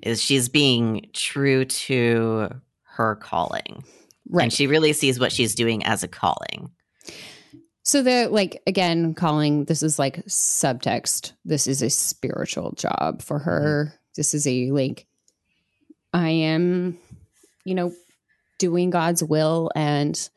Is 0.00 0.22
she's 0.22 0.48
being 0.48 1.10
true 1.12 1.64
to 1.64 2.50
her 2.82 3.16
calling, 3.16 3.82
right? 4.28 4.44
And 4.44 4.52
she 4.52 4.68
really 4.68 4.92
sees 4.92 5.18
what 5.18 5.32
she's 5.32 5.56
doing 5.56 5.84
as 5.84 6.04
a 6.04 6.08
calling. 6.08 6.70
So 7.82 8.02
the 8.02 8.28
like 8.30 8.62
again 8.66 9.14
calling 9.14 9.64
this 9.64 9.82
is 9.82 9.98
like 9.98 10.24
subtext. 10.26 11.32
This 11.44 11.66
is 11.66 11.82
a 11.82 11.90
spiritual 11.90 12.72
job 12.72 13.22
for 13.22 13.40
her. 13.40 13.86
Mm-hmm 13.88 13.96
this 14.16 14.34
is 14.34 14.46
a 14.46 14.70
like 14.70 15.06
I 16.12 16.30
am, 16.30 16.98
you 17.64 17.74
know, 17.74 17.92
doing 18.58 18.90
God's 18.90 19.22
will 19.22 19.70
and 19.74 20.28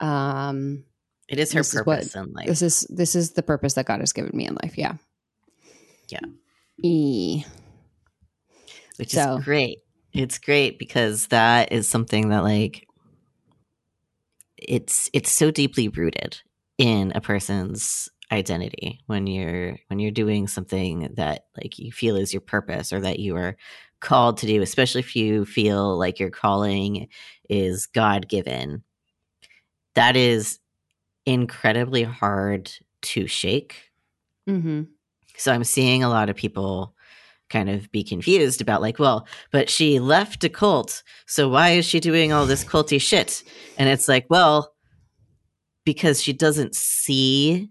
um 0.00 0.84
it 1.28 1.38
is 1.38 1.52
her 1.52 1.62
purpose 1.62 2.06
is 2.08 2.14
what, 2.14 2.24
in 2.24 2.32
life. 2.32 2.46
This 2.46 2.62
is 2.62 2.86
this 2.90 3.14
is 3.14 3.32
the 3.32 3.42
purpose 3.42 3.74
that 3.74 3.86
God 3.86 4.00
has 4.00 4.12
given 4.12 4.36
me 4.36 4.46
in 4.46 4.56
life. 4.62 4.76
Yeah. 4.76 4.94
Yeah. 6.08 6.20
E. 6.82 7.44
Which 8.96 9.10
so. 9.10 9.36
is 9.36 9.44
great. 9.44 9.78
It's 10.12 10.38
great 10.38 10.78
because 10.78 11.28
that 11.28 11.72
is 11.72 11.88
something 11.88 12.28
that 12.28 12.42
like 12.42 12.86
it's 14.58 15.08
it's 15.12 15.32
so 15.32 15.50
deeply 15.50 15.88
rooted 15.88 16.40
in 16.78 17.12
a 17.14 17.20
person's 17.20 18.08
identity 18.32 19.00
when 19.06 19.26
you're 19.26 19.76
when 19.88 19.98
you're 19.98 20.10
doing 20.10 20.48
something 20.48 21.12
that 21.14 21.44
like 21.56 21.78
you 21.78 21.92
feel 21.92 22.16
is 22.16 22.32
your 22.32 22.40
purpose 22.40 22.92
or 22.92 23.00
that 23.00 23.18
you 23.18 23.36
are 23.36 23.56
called 24.00 24.38
to 24.38 24.46
do 24.46 24.62
especially 24.62 25.00
if 25.00 25.14
you 25.14 25.44
feel 25.44 25.96
like 25.98 26.18
your 26.18 26.30
calling 26.30 27.08
is 27.48 27.86
god-given 27.86 28.82
that 29.94 30.16
is 30.16 30.58
incredibly 31.26 32.02
hard 32.02 32.72
to 33.02 33.26
shake 33.26 33.90
mm-hmm. 34.48 34.82
so 35.36 35.52
i'm 35.52 35.62
seeing 35.62 36.02
a 36.02 36.08
lot 36.08 36.30
of 36.30 36.34
people 36.34 36.94
kind 37.50 37.68
of 37.68 37.92
be 37.92 38.02
confused 38.02 38.62
about 38.62 38.80
like, 38.80 38.98
well, 38.98 39.26
but 39.50 39.68
she 39.68 40.00
left 40.00 40.42
a 40.42 40.48
cult, 40.48 41.02
so 41.26 41.50
why 41.50 41.72
is 41.72 41.84
she 41.84 42.00
doing 42.00 42.32
all 42.32 42.46
this 42.46 42.64
culty 42.64 42.98
shit? 42.98 43.44
And 43.76 43.90
it's 43.90 44.08
like, 44.08 44.24
well, 44.30 44.72
because 45.84 46.22
she 46.22 46.32
doesn't 46.32 46.74
see 46.74 47.68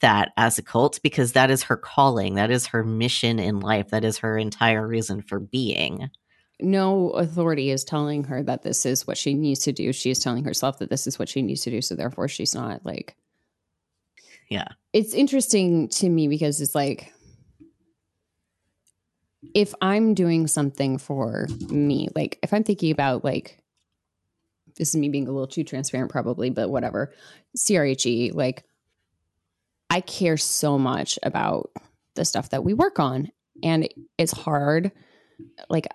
that 0.00 0.32
as 0.36 0.58
a 0.58 0.62
cult 0.62 1.00
because 1.02 1.32
that 1.32 1.50
is 1.50 1.64
her 1.64 1.76
calling, 1.76 2.34
that 2.34 2.50
is 2.50 2.66
her 2.66 2.84
mission 2.84 3.38
in 3.38 3.60
life, 3.60 3.88
that 3.90 4.04
is 4.04 4.18
her 4.18 4.36
entire 4.38 4.86
reason 4.86 5.22
for 5.22 5.40
being. 5.40 6.10
No 6.60 7.10
authority 7.10 7.70
is 7.70 7.84
telling 7.84 8.24
her 8.24 8.42
that 8.42 8.62
this 8.62 8.86
is 8.86 9.06
what 9.06 9.18
she 9.18 9.34
needs 9.34 9.60
to 9.60 9.72
do. 9.72 9.92
She 9.92 10.10
is 10.10 10.18
telling 10.18 10.44
herself 10.44 10.78
that 10.78 10.88
this 10.90 11.06
is 11.06 11.18
what 11.18 11.28
she 11.28 11.42
needs 11.42 11.62
to 11.62 11.70
do, 11.70 11.82
so 11.82 11.94
therefore 11.94 12.28
she's 12.28 12.54
not 12.54 12.84
like 12.84 13.14
Yeah. 14.48 14.68
it's 14.92 15.12
interesting 15.14 15.88
to 15.90 16.08
me 16.08 16.28
because 16.28 16.60
it's 16.60 16.74
like 16.74 17.12
if 19.54 19.74
I'm 19.80 20.14
doing 20.14 20.46
something 20.46 20.98
for 20.98 21.46
me, 21.68 22.08
like 22.14 22.38
if 22.42 22.52
I'm 22.52 22.64
thinking 22.64 22.90
about 22.90 23.24
like 23.24 23.58
this 24.76 24.90
is 24.90 24.96
me 24.96 25.08
being 25.08 25.26
a 25.28 25.30
little 25.30 25.46
too 25.46 25.64
transparent 25.64 26.10
probably, 26.10 26.50
but 26.50 26.68
whatever. 26.68 27.12
CRHE, 27.56 28.34
like 28.34 28.64
I 29.90 30.00
care 30.00 30.36
so 30.36 30.78
much 30.78 31.18
about 31.22 31.70
the 32.14 32.24
stuff 32.24 32.50
that 32.50 32.64
we 32.64 32.74
work 32.74 32.98
on 32.98 33.30
and 33.62 33.88
it's 34.18 34.32
hard 34.32 34.90
like 35.68 35.86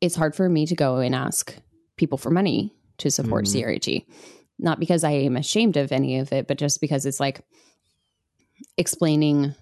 it's 0.00 0.14
hard 0.14 0.34
for 0.34 0.48
me 0.48 0.66
to 0.66 0.74
go 0.74 0.98
and 0.98 1.14
ask 1.14 1.56
people 1.96 2.18
for 2.18 2.30
money 2.30 2.74
to 2.98 3.10
support. 3.10 3.46
Mm-hmm. 3.46 3.68
CRHE. 3.68 4.06
Not 4.58 4.80
because 4.80 5.04
I 5.04 5.10
am 5.10 5.36
ashamed 5.36 5.76
of 5.76 5.92
any 5.92 6.18
of 6.18 6.32
it, 6.32 6.48
but 6.48 6.58
just 6.58 6.80
because 6.80 7.06
it's 7.06 7.20
like 7.20 7.40
explaining 8.76 9.54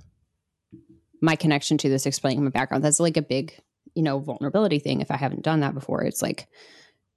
my 1.20 1.36
connection 1.36 1.78
to 1.78 1.88
this, 1.88 2.06
explaining 2.06 2.44
my 2.44 2.50
background. 2.50 2.82
That's 2.82 3.00
like 3.00 3.16
a 3.16 3.22
big, 3.22 3.58
you 3.94 4.02
know, 4.02 4.18
vulnerability 4.18 4.78
thing. 4.78 5.00
If 5.00 5.10
I 5.10 5.16
haven't 5.16 5.42
done 5.42 5.60
that 5.60 5.74
before, 5.74 6.02
it's 6.02 6.22
like 6.22 6.48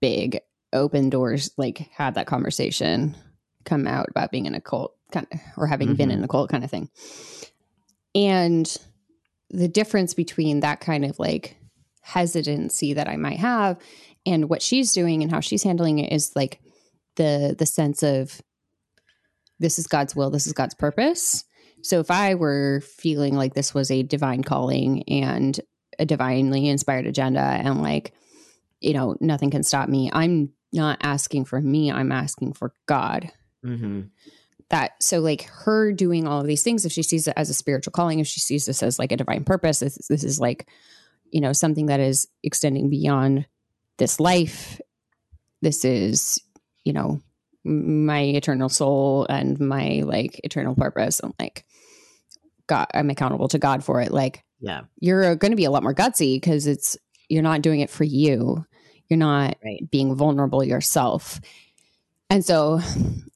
big 0.02 0.40
open 0.74 1.10
doors, 1.10 1.52
like 1.58 1.90
have 1.94 2.16
that 2.16 2.28
conversation 2.28 3.16
come 3.66 3.88
out 3.88 4.08
about 4.10 4.32
being 4.32 4.46
in 4.46 4.56
a 4.56 4.62
cult 4.62 4.96
kind 5.12 5.28
of, 5.32 5.40
or 5.58 5.68
having 5.68 5.96
been 5.96 6.10
Mhm. 6.10 6.14
in 6.14 6.24
a 6.24 6.28
cult 6.28 6.50
kind 6.50 6.64
of 6.64 6.70
thing. 6.72 6.90
And 8.16 8.76
the 9.50 9.68
difference 9.68 10.14
between 10.14 10.60
that 10.62 10.80
kind 10.80 11.06
of 11.06 11.18
like 11.20 11.58
hesitancy 12.02 12.94
that 12.94 13.08
I 13.08 13.18
might 13.18 13.40
have 13.40 13.78
and 14.26 14.50
what 14.50 14.62
she's 14.62 14.94
doing 14.94 15.22
and 15.22 15.32
how 15.32 15.40
she's 15.40 15.64
handling 15.64 16.00
it 16.00 16.12
is 16.12 16.36
like 16.36 16.60
the 17.16 17.56
the 17.58 17.66
sense 17.66 18.04
of 18.04 18.42
this 19.60 19.78
is 19.78 19.88
God's 19.88 20.16
will, 20.16 20.30
this 20.30 20.48
is 20.48 20.54
God's 20.54 20.74
purpose. 20.76 21.44
So 21.82 22.00
if 22.00 22.12
I 22.12 22.36
were 22.36 22.82
feeling 22.82 23.36
like 23.36 23.54
this 23.54 23.74
was 23.74 23.92
a 23.92 24.04
divine 24.04 24.44
calling 24.44 25.04
and 25.10 25.60
a 25.98 26.06
divinely 26.06 26.68
inspired 26.68 27.06
agenda 27.08 27.40
and 27.42 27.82
like 27.82 28.14
you 28.80 28.94
know 28.94 29.16
nothing 29.20 29.52
can 29.52 29.64
stop 29.64 29.90
me, 29.90 30.10
I'm 30.14 30.50
not 30.72 31.00
asking 31.02 31.46
for 31.46 31.60
me, 31.60 31.92
I'm 31.92 32.12
asking 32.12 32.54
for 32.54 32.74
God 32.86 33.32
hmm 33.64 34.02
that 34.70 34.92
so 35.02 35.20
like 35.20 35.44
her 35.44 35.92
doing 35.92 36.28
all 36.28 36.42
of 36.42 36.48
these 36.48 36.64
things 36.64 36.86
if 36.86 36.92
she 36.92 37.04
sees 37.04 37.28
it 37.28 37.34
as 37.36 37.50
a 37.50 37.54
spiritual 37.54 37.92
calling 37.92 38.20
if 38.20 38.28
she 38.28 38.40
sees 38.40 38.66
this 38.66 38.84
as 38.84 39.00
like 39.00 39.12
a 39.12 39.18
divine 39.18 39.44
purpose 39.44 39.80
this, 39.80 39.98
this 40.10 40.24
is 40.24 40.40
like 40.40 40.68
you 41.32 41.42
know 41.42 41.54
something 41.54 41.88
that 41.88 42.00
is 42.00 42.28
extending 42.44 42.90
beyond 42.90 43.46
this 43.98 44.20
life 44.20 44.80
this 45.62 45.84
is 45.86 46.40
you 46.84 46.94
know 46.94 47.20
my 47.64 48.22
eternal 48.22 48.70
soul 48.70 49.26
and 49.30 49.60
my 49.60 50.02
like 50.06 50.40
eternal 50.44 50.76
purpose 50.76 51.20
and 51.20 51.34
like 51.40 51.66
god 52.68 52.88
i'm 52.94 53.10
accountable 53.10 53.48
to 53.48 53.60
god 53.60 53.84
for 53.84 54.02
it 54.02 54.12
like 54.12 54.44
Yeah. 54.62 54.82
you're 55.00 55.36
going 55.36 55.52
to 55.52 55.58
be 55.58 55.66
a 55.66 55.72
lot 55.72 55.84
more 55.84 55.94
gutsy 55.96 56.36
because 56.36 56.68
it's 56.68 56.98
you're 57.28 57.44
not 57.44 57.62
doing 57.62 57.80
it 57.82 57.90
for 57.90 58.04
you 58.06 58.66
you're 59.10 59.18
not 59.18 59.58
Right. 59.64 59.90
being 59.92 60.16
vulnerable 60.16 60.64
yourself 60.64 61.42
and 62.30 62.46
so 62.46 62.80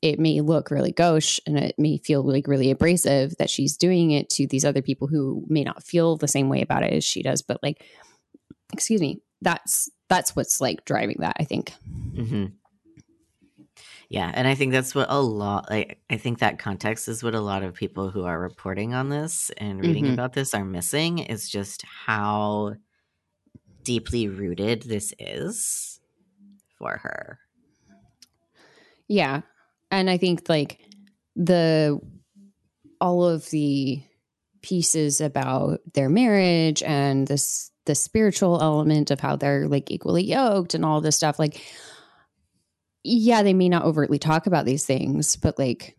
it 0.02 0.20
may 0.20 0.42
look 0.42 0.70
really 0.72 0.92
gauche 0.92 1.40
and 1.48 1.58
it 1.58 1.76
may 1.78 1.98
feel 1.98 2.24
like 2.24 2.48
really 2.48 2.70
abrasive 2.72 3.36
that 3.38 3.50
she's 3.50 3.78
doing 3.78 4.12
it 4.12 4.30
to 4.30 4.46
these 4.48 4.66
other 4.66 4.82
people 4.82 5.08
who 5.08 5.44
may 5.48 5.64
not 5.64 5.84
feel 5.84 6.18
the 6.18 6.28
same 6.28 6.50
way 6.50 6.62
about 6.62 6.84
it 6.84 6.94
as 6.94 7.04
she 7.04 7.24
does 7.24 7.42
but 7.42 7.62
like 7.64 7.84
excuse 8.74 9.02
me 9.02 9.22
that's 9.42 9.90
that's 10.10 10.36
what's 10.36 10.60
like 10.62 10.84
driving 10.86 11.18
that 11.20 11.36
i 11.40 11.44
think 11.44 11.74
hmm 12.16 12.46
Yeah, 14.10 14.32
and 14.36 14.48
I 14.48 14.54
think 14.54 14.72
that's 14.74 14.94
what 14.94 15.08
a 15.10 15.20
lot 15.20 15.70
like 15.72 16.00
I 16.10 16.18
think 16.18 16.40
that 16.40 16.60
context 16.60 17.08
is 17.08 17.24
what 17.24 17.34
a 17.34 17.42
lot 17.42 17.64
of 17.64 17.74
people 17.74 18.12
who 18.12 18.26
are 18.26 18.40
reporting 18.40 18.94
on 18.94 19.10
this 19.10 19.50
and 19.58 19.82
reading 19.82 20.06
Mhm. 20.06 20.14
about 20.14 20.34
this 20.34 20.54
are 20.54 20.64
missing 20.66 21.18
is 21.20 21.50
just 21.50 21.84
how 21.84 22.76
deeply 23.84 24.28
rooted 24.28 24.84
this 24.84 25.14
is 25.18 26.00
for 26.78 26.98
her. 26.98 27.40
Yeah. 29.14 29.42
And 29.92 30.10
I 30.10 30.18
think 30.18 30.50
like 30.50 30.80
the 31.36 32.00
all 33.00 33.26
of 33.26 33.48
the 33.52 34.02
pieces 34.64 35.22
about 35.22 35.82
their 35.94 36.10
marriage 36.10 36.82
and 36.82 37.28
this 37.28 37.70
the 37.86 37.94
spiritual 37.94 38.60
element 38.60 39.12
of 39.12 39.20
how 39.20 39.36
they're 39.36 39.68
like 39.68 39.92
equally 39.92 40.24
yoked 40.24 40.74
and 40.74 40.84
all 40.84 41.00
this 41.00 41.16
stuff 41.16 41.38
like 41.38 41.62
yeah, 43.04 43.44
they 43.44 43.54
may 43.54 43.70
not 43.70 43.84
overtly 43.84 44.18
talk 44.18 44.48
about 44.48 44.66
these 44.66 44.86
things, 44.86 45.36
but 45.36 45.60
like 45.60 45.96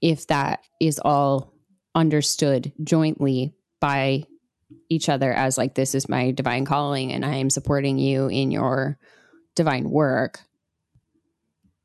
if 0.00 0.28
that 0.28 0.60
is 0.80 0.98
all 1.04 1.52
understood 1.94 2.72
jointly 2.82 3.52
by 3.80 4.22
each 4.88 5.10
other 5.10 5.30
as 5.30 5.58
like 5.58 5.74
this 5.74 5.94
is 5.94 6.08
my 6.08 6.30
divine 6.30 6.64
calling 6.64 7.12
and 7.12 7.22
I 7.22 7.34
am 7.34 7.50
supporting 7.50 7.98
you 7.98 8.28
in 8.28 8.50
your 8.50 8.96
divine 9.56 9.90
work 9.90 10.40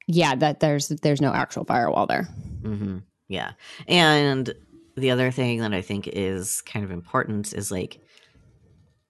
yeah 0.07 0.35
that 0.35 0.59
there's 0.59 0.89
there's 0.89 1.21
no 1.21 1.33
actual 1.33 1.65
firewall 1.65 2.05
there 2.07 2.23
hmm 2.61 2.97
Yeah. 3.27 3.51
And 3.87 4.53
the 4.95 5.11
other 5.11 5.31
thing 5.31 5.59
that 5.59 5.73
I 5.73 5.81
think 5.81 6.07
is 6.07 6.61
kind 6.61 6.85
of 6.85 6.91
important 6.91 7.53
is 7.53 7.71
like 7.71 7.99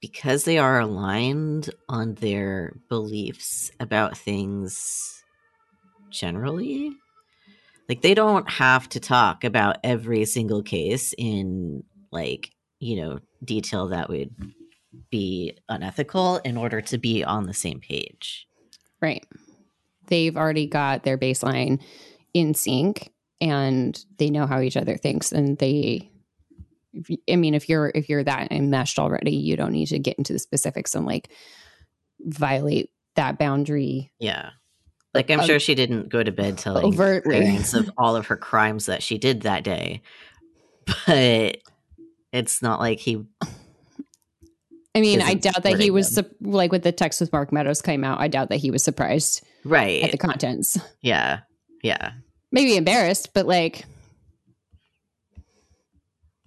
because 0.02 0.44
they 0.44 0.58
are 0.58 0.80
aligned 0.80 1.70
on 1.90 2.16
their 2.16 2.74
beliefs 2.90 3.72
about 3.80 4.18
things 4.18 5.24
generally, 6.12 6.92
like 7.90 8.02
they 8.02 8.14
don't 8.14 8.50
have 8.50 8.88
to 8.90 9.00
talk 9.00 9.44
about 9.44 9.78
every 9.84 10.26
single 10.26 10.64
case 10.64 11.14
in 11.18 11.84
like, 12.12 12.52
you 12.80 12.98
know, 12.98 13.20
detail 13.44 13.88
that 13.88 14.10
would 14.10 14.34
be 15.10 15.58
unethical 15.70 16.38
in 16.38 16.58
order 16.58 16.82
to 16.82 16.98
be 16.98 17.24
on 17.24 17.46
the 17.46 17.54
same 17.54 17.80
page. 17.80 18.48
right 19.02 19.26
they've 20.08 20.38
already 20.38 20.68
got 20.68 21.04
their 21.04 21.18
baseline 21.18 21.82
in 22.34 22.54
sync 22.54 23.12
and 23.41 24.04
they 24.18 24.30
know 24.30 24.48
how 24.48 24.62
each 24.62 24.78
other 24.78 24.98
thinks 24.98 25.32
and 25.32 25.58
they 25.58 26.10
if 26.94 27.08
i 27.30 27.36
mean 27.36 27.54
if 27.54 27.68
you're 27.68 27.91
if 27.94 28.10
you're 28.10 28.24
that 28.24 28.52
enmeshed 28.52 29.00
already 29.00 29.36
you 29.36 29.58
don't 29.58 29.72
need 29.72 29.88
to 29.88 30.00
get 30.00 30.18
into 30.18 30.34
the 30.34 30.39
specifics 30.39 30.96
and 30.96 31.06
like 31.06 31.30
violate 32.22 32.89
that 33.15 33.38
boundary 33.38 34.12
Yeah. 34.20 34.52
Like 35.13 35.32
I'm 35.32 35.46
sure 35.46 35.60
she 35.60 35.76
didn't 35.76 36.10
go 36.10 36.22
to 36.22 36.32
bed 36.32 36.58
telling 36.58 36.86
overtly 36.86 37.39
parents 37.39 37.74
of 37.74 37.89
all 37.98 38.18
of 38.18 38.28
her 38.28 38.36
crimes 38.36 38.88
that 38.88 39.02
she 39.02 39.18
did 39.18 39.41
that 39.41 39.63
day. 39.63 40.02
But 41.08 41.58
it's 42.32 42.62
not 42.62 42.80
like 42.80 43.00
he 43.00 43.26
i 44.96 45.02
mean 45.02 45.22
i 45.22 45.34
doubt 45.34 45.62
that 45.64 45.80
he 45.80 45.92
was 45.92 46.14
sup- 46.14 46.32
like 46.42 46.72
with 46.72 46.84
the 46.84 46.92
text 46.92 47.20
with 47.22 47.32
mark 47.32 47.52
meadows 47.52 47.82
came 47.82 48.04
out 48.04 48.20
i 48.20 48.28
doubt 48.28 48.50
that 48.50 48.58
he 48.58 48.72
was 48.72 48.84
surprised 48.84 49.46
right, 49.64 50.04
at 50.04 50.12
the 50.12 50.18
contents 50.18 50.78
yeah. 51.02 51.42
Yeah. 51.84 52.14
maybe 52.52 52.76
embarrassed 52.78 53.34
but 53.34 53.46
like 53.46 53.86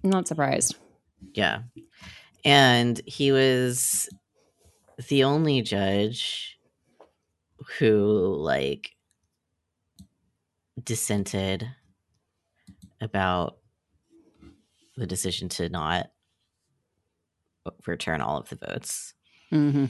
not 0.03 0.27
surprised 0.27 0.75
Yeah. 1.33 1.63
And 2.45 2.99
he 3.05 3.31
was 3.31 4.09
the 5.09 5.23
only 5.25 5.61
judge 5.61 6.57
who 7.77 8.35
like 8.37 8.91
dissented 10.81 11.69
about 13.01 13.57
the 14.95 15.05
decision 15.05 15.49
to 15.49 15.69
not 15.69 16.11
return 17.87 18.21
all 18.21 18.37
of 18.37 18.49
the 18.49 18.55
votes. 18.57 19.13
mm-hmm. 19.51 19.85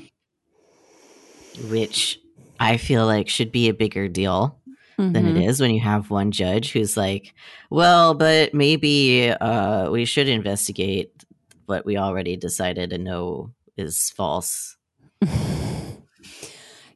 which 1.70 2.20
I 2.60 2.78
feel 2.78 3.06
like 3.06 3.30
should 3.30 3.52
be 3.52 3.70
a 3.70 3.74
bigger 3.74 4.08
deal 4.08 4.56
than 4.98 5.14
Mm-hmm. 5.14 5.38
it 5.38 5.46
is 5.46 5.62
when 5.62 5.72
you 5.72 5.80
have 5.80 6.10
one 6.12 6.32
judge 6.32 6.74
who's 6.74 6.98
like, 6.98 7.34
well, 7.70 8.14
but 8.14 8.54
maybe 8.54 9.30
uh, 9.32 9.90
we 9.90 10.04
should 10.04 10.28
investigate 10.28 11.24
what 11.68 11.86
we 11.86 11.96
already 11.98 12.36
decided 12.36 12.92
and 12.92 13.06
know 13.06 13.52
is 13.78 14.10
false. 14.10 14.76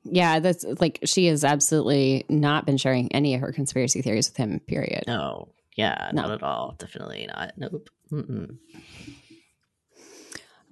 yeah, 0.04 0.40
that's 0.40 0.66
like 0.82 1.00
she 1.06 1.28
has 1.28 1.46
absolutely 1.46 2.26
not 2.28 2.66
been 2.66 2.76
sharing 2.78 3.10
any 3.14 3.36
of 3.36 3.42
her 3.42 3.54
conspiracy 3.54 4.02
theories 4.02 4.30
with 4.30 4.36
him. 4.38 4.60
Period. 4.68 5.04
No, 5.08 5.48
yeah, 5.78 6.10
No. 6.14 6.24
not 6.24 6.32
at 6.32 6.44
all. 6.44 6.76
Definitely 6.78 7.28
not. 7.34 7.54
Nope. 7.58 7.90
Mm-mm. 8.12 8.58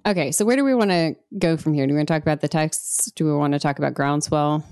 Okay, 0.04 0.32
so 0.32 0.44
where 0.44 0.56
do 0.56 0.64
we 0.64 0.74
want 0.74 0.90
to 0.90 1.14
go 1.38 1.56
from 1.56 1.74
here? 1.74 1.86
Do 1.86 1.92
we 1.92 1.98
want 1.98 2.08
to 2.08 2.14
talk 2.14 2.22
about 2.22 2.40
the 2.40 2.48
texts? 2.48 3.10
Do 3.12 3.24
we 3.24 3.32
want 3.34 3.52
to 3.52 3.60
talk 3.60 3.78
about 3.78 3.94
groundswell? 3.94 4.64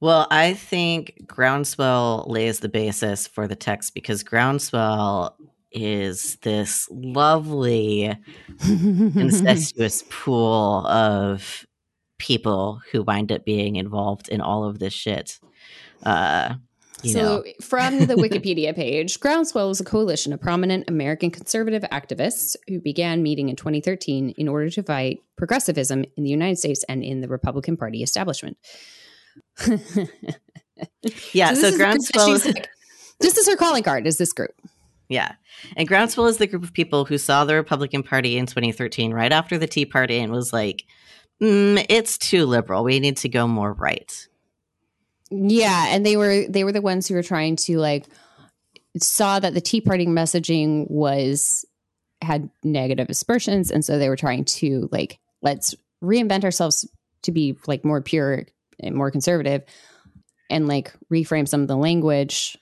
Well, 0.00 0.26
I 0.30 0.54
think 0.54 1.26
groundswell 1.26 2.24
lays 2.26 2.60
the 2.60 2.70
basis 2.70 3.26
for 3.26 3.46
the 3.46 3.56
text 3.56 3.92
because 3.92 4.22
groundswell 4.22 5.36
is 5.70 6.36
this 6.36 6.88
lovely 6.90 8.16
incestuous 8.66 10.02
pool 10.08 10.86
of 10.86 11.66
people 12.16 12.80
who 12.90 13.02
wind 13.02 13.30
up 13.30 13.44
being 13.44 13.76
involved 13.76 14.28
in 14.28 14.40
all 14.40 14.64
of 14.64 14.78
this 14.78 14.94
shit. 14.94 15.38
Uh, 16.02 16.54
you 17.04 17.12
so, 17.12 17.20
know. 17.20 17.44
from 17.60 18.06
the 18.06 18.14
Wikipedia 18.16 18.74
page, 18.74 19.20
Groundswell 19.20 19.68
was 19.68 19.80
a 19.80 19.84
coalition 19.84 20.32
of 20.32 20.40
prominent 20.40 20.88
American 20.88 21.30
conservative 21.30 21.82
activists 21.90 22.56
who 22.68 22.80
began 22.80 23.22
meeting 23.22 23.48
in 23.48 23.56
2013 23.56 24.30
in 24.30 24.48
order 24.48 24.70
to 24.70 24.82
fight 24.82 25.20
progressivism 25.36 26.04
in 26.16 26.24
the 26.24 26.30
United 26.30 26.58
States 26.58 26.84
and 26.88 27.02
in 27.02 27.20
the 27.20 27.28
Republican 27.28 27.76
Party 27.76 28.02
establishment. 28.02 28.56
yeah, 31.32 31.54
so, 31.54 31.70
so 31.70 31.76
Groundswell. 31.76 32.44
Like, 32.44 32.68
this 33.20 33.36
is 33.36 33.48
her 33.48 33.56
calling 33.56 33.82
card. 33.82 34.06
Is 34.06 34.18
this 34.18 34.32
group? 34.32 34.54
Yeah. 35.08 35.32
And 35.76 35.88
Groundswell 35.88 36.28
is 36.28 36.38
the 36.38 36.46
group 36.46 36.62
of 36.62 36.72
people 36.72 37.04
who 37.04 37.18
saw 37.18 37.44
the 37.44 37.54
Republican 37.54 38.02
Party 38.02 38.38
in 38.38 38.46
2013, 38.46 39.12
right 39.12 39.32
after 39.32 39.58
the 39.58 39.66
Tea 39.66 39.84
Party, 39.84 40.18
and 40.18 40.32
was 40.32 40.52
like, 40.52 40.84
mm, 41.42 41.84
it's 41.88 42.16
too 42.16 42.46
liberal. 42.46 42.84
We 42.84 43.00
need 43.00 43.16
to 43.18 43.28
go 43.28 43.46
more 43.46 43.72
right. 43.72 44.28
Yeah. 45.30 45.86
And 45.88 46.04
they 46.04 46.16
were 46.16 46.46
they 46.48 46.64
were 46.64 46.72
the 46.72 46.80
ones 46.80 47.06
who 47.06 47.14
were 47.14 47.22
trying 47.22 47.56
to 47.56 47.78
like 47.78 48.06
saw 48.98 49.38
that 49.38 49.54
the 49.54 49.60
Tea 49.60 49.80
Party 49.80 50.06
messaging 50.06 50.90
was 50.90 51.64
had 52.22 52.50
negative 52.64 53.08
aspersions. 53.08 53.70
And 53.70 53.84
so 53.84 53.98
they 53.98 54.08
were 54.08 54.16
trying 54.16 54.44
to 54.44 54.88
like, 54.92 55.18
let's 55.42 55.74
reinvent 56.02 56.44
ourselves 56.44 56.88
to 57.22 57.32
be 57.32 57.56
like 57.66 57.84
more 57.84 58.02
pure 58.02 58.46
and 58.78 58.94
more 58.94 59.10
conservative 59.10 59.62
and 60.48 60.66
like 60.66 60.92
reframe 61.10 61.46
some 61.46 61.62
of 61.62 61.68
the 61.68 61.76
language 61.76 62.58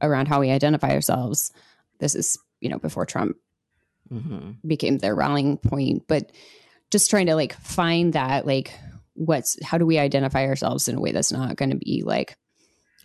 around 0.00 0.28
how 0.28 0.40
we 0.40 0.50
identify 0.50 0.90
ourselves 0.90 1.52
this 1.98 2.14
is, 2.14 2.38
you 2.60 2.68
know, 2.68 2.78
before 2.78 3.06
Trump 3.06 3.36
mm-hmm. 4.12 4.52
became 4.66 4.98
their 4.98 5.14
rallying 5.14 5.56
point, 5.56 6.04
but 6.06 6.32
just 6.90 7.10
trying 7.10 7.26
to 7.26 7.34
like 7.34 7.54
find 7.54 8.12
that, 8.12 8.46
like, 8.46 8.72
what's, 9.14 9.62
how 9.62 9.78
do 9.78 9.86
we 9.86 9.98
identify 9.98 10.46
ourselves 10.46 10.88
in 10.88 10.96
a 10.96 11.00
way 11.00 11.12
that's 11.12 11.32
not 11.32 11.56
going 11.56 11.70
to 11.70 11.76
be 11.76 12.02
like 12.04 12.36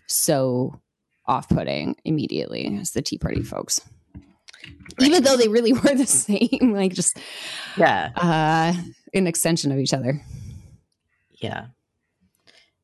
so 0.08 0.80
off 1.26 1.48
putting 1.50 1.95
immediately 2.04 2.78
as 2.80 2.91
the 2.91 3.02
Tea 3.02 3.17
Party 3.17 3.43
folks? 3.43 3.82
Right. 5.00 5.08
Even 5.08 5.24
though 5.24 5.38
they 5.38 5.48
really 5.48 5.74
were 5.74 5.95
the 5.95 6.06
same, 6.06 6.74
like 6.74 6.93
just, 6.93 7.17
yeah, 7.78 8.12
uh, 8.15 8.74
an 9.13 9.28
extension 9.28 9.72
of 9.72 9.80
each 9.80 9.93
other. 9.93 10.22
Yeah. 11.41 11.67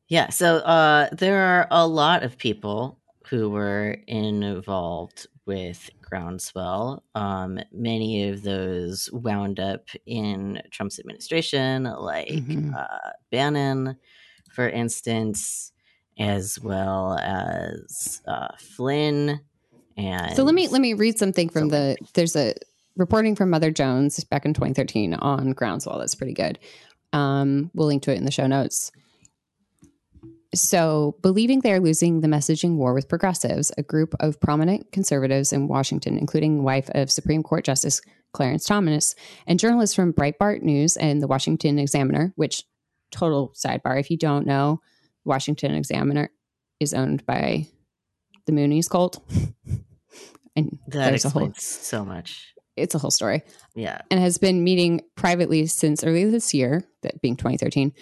Yeah. 0.08 0.30
So 0.30 0.56
uh, 0.58 1.08
there 1.12 1.38
are 1.38 1.68
a 1.70 1.86
lot 1.86 2.22
of 2.22 2.38
people 2.38 2.98
who 3.28 3.50
were 3.50 3.98
involved 4.06 5.26
with 5.46 5.90
groundswell. 6.08 7.02
Um, 7.14 7.58
many 7.72 8.28
of 8.28 8.42
those 8.42 9.10
wound 9.12 9.60
up 9.60 9.88
in 10.06 10.62
Trump's 10.70 10.98
administration, 10.98 11.84
like 11.84 12.28
mm-hmm. 12.28 12.74
uh, 12.74 13.10
Bannon, 13.30 13.96
for 14.50 14.68
instance, 14.68 15.72
as 16.18 16.58
well 16.60 17.18
as 17.18 18.22
uh, 18.26 18.48
Flynn. 18.58 19.40
And 19.96 20.36
so 20.36 20.44
let 20.44 20.54
me 20.54 20.68
let 20.68 20.80
me 20.80 20.94
read 20.94 21.18
something 21.18 21.48
from 21.48 21.68
the. 21.68 21.96
There's 22.14 22.36
a 22.36 22.54
reporting 22.96 23.36
from 23.36 23.50
Mother 23.50 23.70
Jones 23.70 24.22
back 24.24 24.44
in 24.44 24.54
2013 24.54 25.14
on 25.14 25.52
groundswell. 25.52 25.98
That's 25.98 26.14
pretty 26.14 26.34
good. 26.34 26.58
Um, 27.12 27.70
we'll 27.74 27.86
link 27.86 28.02
to 28.04 28.12
it 28.12 28.18
in 28.18 28.24
the 28.24 28.30
show 28.30 28.46
notes. 28.46 28.92
So, 30.54 31.16
believing 31.22 31.60
they 31.60 31.72
are 31.72 31.80
losing 31.80 32.20
the 32.20 32.28
messaging 32.28 32.76
war 32.76 32.94
with 32.94 33.08
progressives, 33.08 33.72
a 33.76 33.82
group 33.82 34.14
of 34.20 34.40
prominent 34.40 34.92
conservatives 34.92 35.52
in 35.52 35.68
Washington, 35.68 36.18
including 36.18 36.62
wife 36.62 36.88
of 36.94 37.10
Supreme 37.10 37.42
Court 37.42 37.64
Justice 37.64 38.00
Clarence 38.32 38.64
Thomas 38.64 39.14
and 39.46 39.58
journalists 39.58 39.94
from 39.94 40.12
Breitbart 40.12 40.62
News 40.62 40.96
and 40.96 41.22
the 41.22 41.26
Washington 41.26 41.78
Examiner, 41.78 42.32
which, 42.36 42.64
total 43.10 43.54
sidebar, 43.56 43.98
if 43.98 44.10
you 44.10 44.16
don't 44.16 44.46
know, 44.46 44.80
Washington 45.24 45.74
Examiner 45.74 46.30
is 46.80 46.94
owned 46.94 47.24
by 47.26 47.66
the 48.46 48.52
Moonies 48.52 48.88
cult. 48.88 49.18
and 50.56 50.78
that 50.88 51.10
there's 51.10 51.24
a 51.24 51.30
whole 51.30 51.52
so 51.56 52.04
much. 52.04 52.54
It's 52.76 52.94
a 52.94 52.98
whole 52.98 53.10
story. 53.10 53.42
Yeah. 53.74 54.00
And 54.10 54.20
has 54.20 54.38
been 54.38 54.62
meeting 54.62 55.00
privately 55.16 55.66
since 55.66 56.04
early 56.04 56.24
this 56.26 56.52
year, 56.52 56.84
that 57.02 57.20
being 57.22 57.36
2013, 57.36 57.92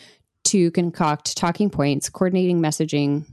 to 0.45 0.71
concoct 0.71 1.37
talking 1.37 1.71
points, 1.71 2.09
coordinating 2.09 2.61
messaging, 2.61 3.27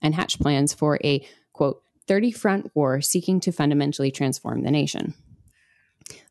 and 0.00 0.14
hatch 0.14 0.38
plans 0.38 0.72
for 0.72 0.98
a 1.02 1.26
quote 1.52 1.82
30 2.06 2.32
front 2.32 2.70
war 2.74 3.00
seeking 3.00 3.40
to 3.40 3.52
fundamentally 3.52 4.10
transform 4.10 4.62
the 4.62 4.70
nation. 4.70 5.14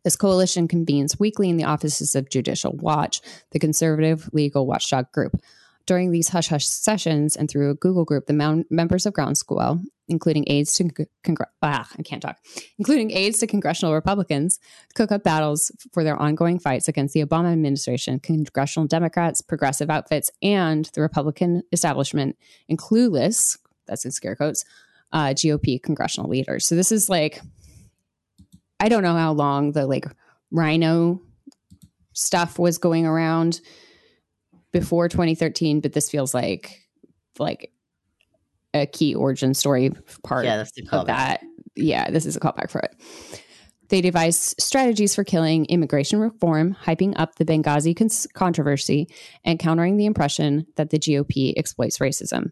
This 0.03 0.15
coalition 0.15 0.67
convenes 0.67 1.19
weekly 1.19 1.49
in 1.49 1.57
the 1.57 1.65
offices 1.65 2.15
of 2.15 2.29
Judicial 2.29 2.71
Watch, 2.73 3.21
the 3.51 3.59
conservative 3.59 4.29
legal 4.33 4.65
watchdog 4.65 5.11
group. 5.11 5.39
During 5.87 6.11
these 6.11 6.29
hush 6.29 6.49
hush 6.49 6.67
sessions 6.67 7.35
and 7.35 7.49
through 7.49 7.71
a 7.71 7.75
Google 7.75 8.05
group, 8.05 8.27
the 8.27 8.65
members 8.69 9.05
of 9.05 9.13
Groundswell 9.13 9.81
including 10.07 10.45
aides 10.47 10.73
to 10.73 10.89
ah, 11.61 11.87
I 11.97 12.01
can't 12.01 12.21
talk, 12.21 12.37
including 12.77 13.11
aides 13.11 13.39
to 13.39 13.47
congressional 13.47 13.93
Republicans, 13.93 14.59
cook 14.95 15.11
up 15.11 15.23
battles 15.23 15.71
for 15.91 16.03
their 16.03 16.15
ongoing 16.15 16.59
fights 16.59 16.87
against 16.87 17.13
the 17.13 17.25
Obama 17.25 17.51
administration, 17.51 18.19
congressional 18.19 18.87
Democrats, 18.87 19.41
progressive 19.41 19.89
outfits, 19.89 20.31
and 20.41 20.85
the 20.93 21.01
Republican 21.01 21.63
establishment, 21.71 22.37
and 22.69 22.77
clueless, 22.77 23.57
that's 23.85 24.05
in 24.05 24.11
scare 24.11 24.35
quotes, 24.35 24.63
uh, 25.11 25.27
GOP 25.27 25.81
congressional 25.81 26.29
leaders. 26.29 26.67
So 26.67 26.75
this 26.75 26.91
is 26.91 27.09
like, 27.09 27.41
I 28.79 28.89
don't 28.89 29.03
know 29.03 29.15
how 29.15 29.33
long 29.33 29.71
the 29.71 29.85
like 29.87 30.05
RINO 30.51 31.21
stuff 32.13 32.57
was 32.57 32.77
going 32.77 33.05
around 33.05 33.61
before 34.71 35.09
2013, 35.09 35.81
but 35.81 35.93
this 35.93 36.09
feels 36.09 36.33
like 36.33 36.81
like 37.39 37.71
a 38.73 38.85
key 38.85 39.15
origin 39.15 39.53
story 39.53 39.91
part 40.23 40.45
yeah, 40.45 40.57
that's 40.57 40.71
the 40.71 40.87
of 40.91 41.07
that. 41.07 41.41
Yeah, 41.75 42.09
this 42.09 42.25
is 42.25 42.35
a 42.35 42.39
callback 42.39 42.69
for 42.69 42.79
it. 42.79 42.95
They 43.89 44.01
devised 44.01 44.55
strategies 44.59 45.15
for 45.15 45.23
killing 45.23 45.65
immigration 45.65 46.19
reform, 46.19 46.75
hyping 46.83 47.13
up 47.15 47.35
the 47.35 47.45
Benghazi 47.45 47.95
cons- 47.95 48.27
controversy, 48.33 49.07
and 49.45 49.59
countering 49.59 49.95
the 49.95 50.05
impression 50.05 50.67
that 50.75 50.89
the 50.89 50.99
GOP 50.99 51.53
exploits 51.55 51.99
racism. 51.99 52.51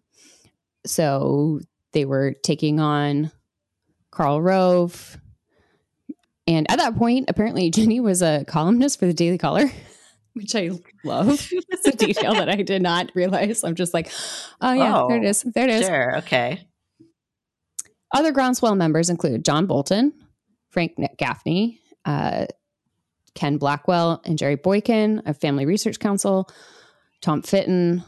So 0.86 1.60
they 1.92 2.06
were 2.06 2.36
taking 2.44 2.80
on 2.80 3.32
Karl 4.12 4.42
Rove. 4.42 5.18
And 6.48 6.70
at 6.72 6.78
that 6.78 6.96
point, 6.96 7.30
apparently, 7.30 7.70
Ginny 7.72 8.00
was 8.00 8.22
a 8.22 8.46
columnist 8.48 9.00
for 9.00 9.06
the 9.06 9.14
Daily 9.14 9.38
Caller 9.38 9.70
which 10.36 10.56
I 10.56 10.70
love. 11.04 11.50
it's 11.52 11.88
a 11.88 11.92
detail 11.92 12.34
that 12.34 12.50
I 12.50 12.62
did 12.62 12.82
not 12.82 13.12
realize. 13.16 13.64
I'm 13.64 13.76
just 13.76 13.94
like, 13.94 14.12
oh 14.62 14.74
yeah, 14.74 15.02
oh, 15.02 15.08
there 15.08 15.18
it 15.18 15.26
is. 15.26 15.42
There 15.42 15.64
it 15.64 15.70
is. 15.70 15.86
Sure, 15.88 16.18
okay. 16.18 16.68
Other 18.14 18.32
groundswell 18.32 18.76
members 18.76 19.10
include 19.10 19.44
John 19.44 19.66
Bolton, 19.66 20.14
Frank 20.70 20.94
Gaffney, 21.18 21.82
uh, 22.06 22.46
Ken 23.34 23.58
Blackwell, 23.58 24.22
and 24.26 24.38
Jerry 24.38 24.56
Boykin 24.56 25.20
of 25.26 25.38
Family 25.38 25.66
Research 25.66 26.00
Council, 26.00 26.50
Tom 27.22 27.42
Fitton, 27.42 28.04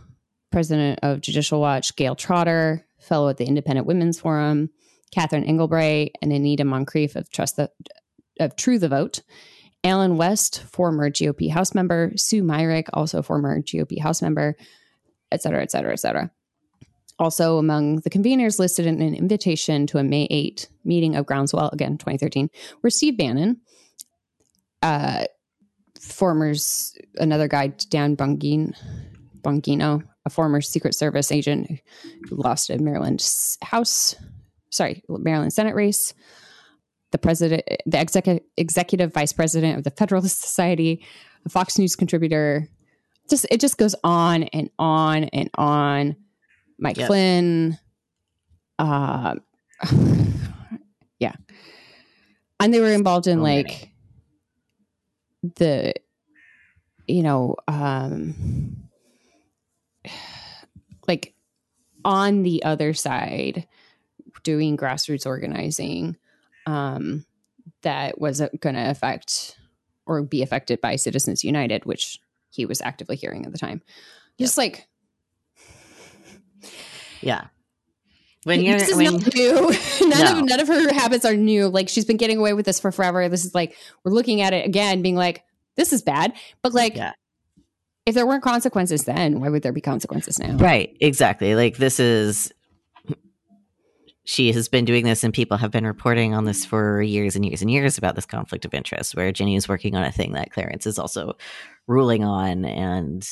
president 0.51 0.99
of 1.03 1.21
Judicial 1.21 1.59
Watch, 1.59 1.95
Gayle 1.95 2.15
Trotter, 2.15 2.85
fellow 2.99 3.29
at 3.29 3.37
the 3.37 3.45
Independent 3.45 3.87
Women's 3.87 4.19
Forum, 4.19 4.69
Catherine 5.11 5.43
Engelbrecht, 5.43 6.17
and 6.21 6.31
Anita 6.31 6.63
Moncrief 6.63 7.15
of 7.15 7.29
Trust 7.29 7.55
the 7.55 7.71
of 8.39 8.55
True 8.55 8.77
the 8.77 8.89
Vote, 8.89 9.21
Allen 9.83 10.17
West, 10.17 10.63
former 10.63 11.09
GOP 11.09 11.49
House 11.49 11.73
member, 11.73 12.11
Sue 12.15 12.43
Myrick, 12.43 12.87
also 12.93 13.21
former 13.21 13.61
GOP 13.61 13.99
House 13.99 14.21
member, 14.21 14.55
et 15.31 15.41
cetera, 15.41 15.61
et 15.61 15.71
cetera, 15.71 15.93
et 15.93 15.99
cetera. 15.99 16.31
Also, 17.19 17.57
among 17.57 17.97
the 18.01 18.09
conveners 18.09 18.59
listed 18.59 18.85
in 18.85 19.01
an 19.01 19.15
invitation 19.15 19.87
to 19.87 19.97
a 19.97 20.03
May 20.03 20.27
8 20.29 20.69
meeting 20.83 21.15
of 21.15 21.25
Groundswell, 21.25 21.69
again, 21.73 21.97
2013, 21.97 22.49
were 22.83 22.91
Steve 22.91 23.17
Bannon, 23.17 23.61
uh, 24.83 25.25
former, 25.99 26.53
another 27.15 27.47
guy, 27.47 27.67
Dan 27.89 28.15
Bongino, 28.15 28.73
Bongino, 29.41 30.03
a 30.25 30.29
former 30.29 30.61
Secret 30.61 30.93
Service 30.93 31.31
agent 31.31 31.79
who 32.29 32.35
lost 32.35 32.69
a 32.69 32.77
Maryland 32.77 33.25
House, 33.61 34.15
sorry, 34.69 35.03
Maryland 35.07 35.53
Senate 35.53 35.73
race, 35.73 36.13
the 37.11 37.17
president, 37.17 37.63
the 37.85 37.99
executive 37.99 38.43
executive 38.57 39.13
vice 39.13 39.33
president 39.33 39.77
of 39.77 39.83
the 39.83 39.91
Federalist 39.91 40.41
Society, 40.41 41.05
a 41.45 41.49
Fox 41.49 41.77
News 41.77 41.95
contributor. 41.95 42.67
Just 43.29 43.45
it 43.51 43.59
just 43.59 43.77
goes 43.77 43.95
on 44.03 44.43
and 44.43 44.69
on 44.79 45.25
and 45.25 45.49
on. 45.55 46.15
Mike 46.79 46.97
yep. 46.97 47.07
Flynn, 47.07 47.77
uh, 48.77 49.35
yeah, 51.19 51.33
and 52.59 52.73
they 52.73 52.79
were 52.79 52.91
involved 52.91 53.27
in 53.27 53.41
like 53.41 53.89
the 55.55 55.93
you 57.07 57.23
know, 57.23 57.55
um, 57.67 58.35
like 61.07 61.33
on 62.03 62.43
the 62.43 62.63
other 62.63 62.93
side, 62.93 63.67
doing 64.43 64.77
grassroots 64.77 65.25
organizing 65.25 66.17
um, 66.67 67.25
that 67.81 68.19
was 68.21 68.41
going 68.59 68.75
to 68.75 68.89
affect 68.89 69.57
or 70.05 70.21
be 70.21 70.41
affected 70.43 70.79
by 70.81 70.95
Citizens 70.95 71.43
United, 71.43 71.85
which 71.85 72.19
he 72.49 72.65
was 72.65 72.81
actively 72.81 73.15
hearing 73.15 73.45
at 73.45 73.51
the 73.51 73.57
time. 73.57 73.81
Just 74.39 74.57
like, 74.57 74.87
yeah. 77.21 77.47
When 78.43 78.61
you're 78.61 78.77
this 78.77 78.89
is 78.89 78.95
when, 78.95 79.13
not 79.17 79.33
new. 79.35 79.53
none 80.07 80.09
No. 80.09 80.39
of 80.39 80.45
none 80.45 80.59
of 80.59 80.67
her 80.67 80.93
habits 80.93 81.25
are 81.25 81.35
new. 81.35 81.67
Like 81.67 81.89
she's 81.89 82.05
been 82.05 82.17
getting 82.17 82.37
away 82.37 82.53
with 82.53 82.65
this 82.65 82.79
for 82.79 82.91
forever. 82.91 83.27
This 83.27 83.43
is 83.45 83.53
like 83.53 83.75
we're 84.03 84.13
looking 84.13 84.41
at 84.41 84.53
it 84.53 84.65
again, 84.65 85.01
being 85.01 85.15
like, 85.15 85.43
this 85.75 85.91
is 85.91 86.01
bad. 86.01 86.33
But 86.61 86.73
like, 86.73 86.95
Yeah. 86.95 87.13
if 88.05 88.15
there 88.15 88.25
weren't 88.25 88.43
consequences 88.43 89.03
then, 89.03 89.41
why 89.41 89.49
would 89.49 89.63
there 89.63 89.73
be 89.73 89.81
consequences 89.81 90.39
now? 90.39 90.55
Right, 90.55 90.95
exactly. 91.01 91.55
Like 91.55 91.75
this 91.77 91.99
is 91.99 92.53
she 94.27 94.51
has 94.51 94.67
been 94.67 94.83
doing 94.83 95.05
this 95.05 95.23
and 95.23 95.33
people 95.33 95.55
have 95.55 95.71
been 95.71 95.85
reporting 95.85 96.33
on 96.33 96.43
this 96.43 96.65
for 96.65 97.01
years 97.01 97.37
and 97.37 97.45
years 97.45 97.61
and 97.61 97.71
years 97.71 97.97
about 97.97 98.13
this 98.13 98.25
conflict 98.25 98.65
of 98.65 98.73
interest 98.73 99.15
where 99.15 99.31
Ginny 99.31 99.55
is 99.55 99.69
working 99.69 99.95
on 99.95 100.03
a 100.03 100.11
thing 100.11 100.33
that 100.33 100.51
Clarence 100.51 100.85
is 100.85 100.99
also 100.99 101.37
ruling 101.87 102.25
on 102.25 102.65
and 102.65 103.25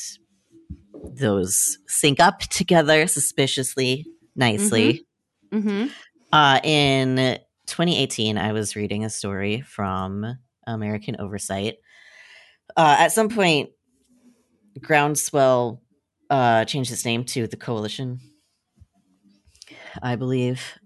those 1.04 1.76
sync 1.86 2.18
up 2.18 2.40
together 2.40 3.06
suspiciously 3.06 4.06
nicely. 4.34 5.06
Mm-hmm. 5.52 5.88
Uh, 6.32 6.60
in 6.64 7.38
2018, 7.66 8.38
I 8.38 8.52
was 8.52 8.74
reading 8.74 9.04
a 9.04 9.10
story 9.10 9.60
from 9.60 10.38
American 10.66 11.16
Oversight. 11.18 11.74
Uh, 12.74 12.96
at 13.00 13.12
some 13.12 13.28
point, 13.28 13.68
Groundswell 14.80 15.82
uh, 16.30 16.64
changed 16.64 16.90
its 16.90 17.04
name 17.04 17.24
to 17.24 17.46
the 17.46 17.58
Coalition, 17.58 18.18
I 20.02 20.16
believe. 20.16 20.78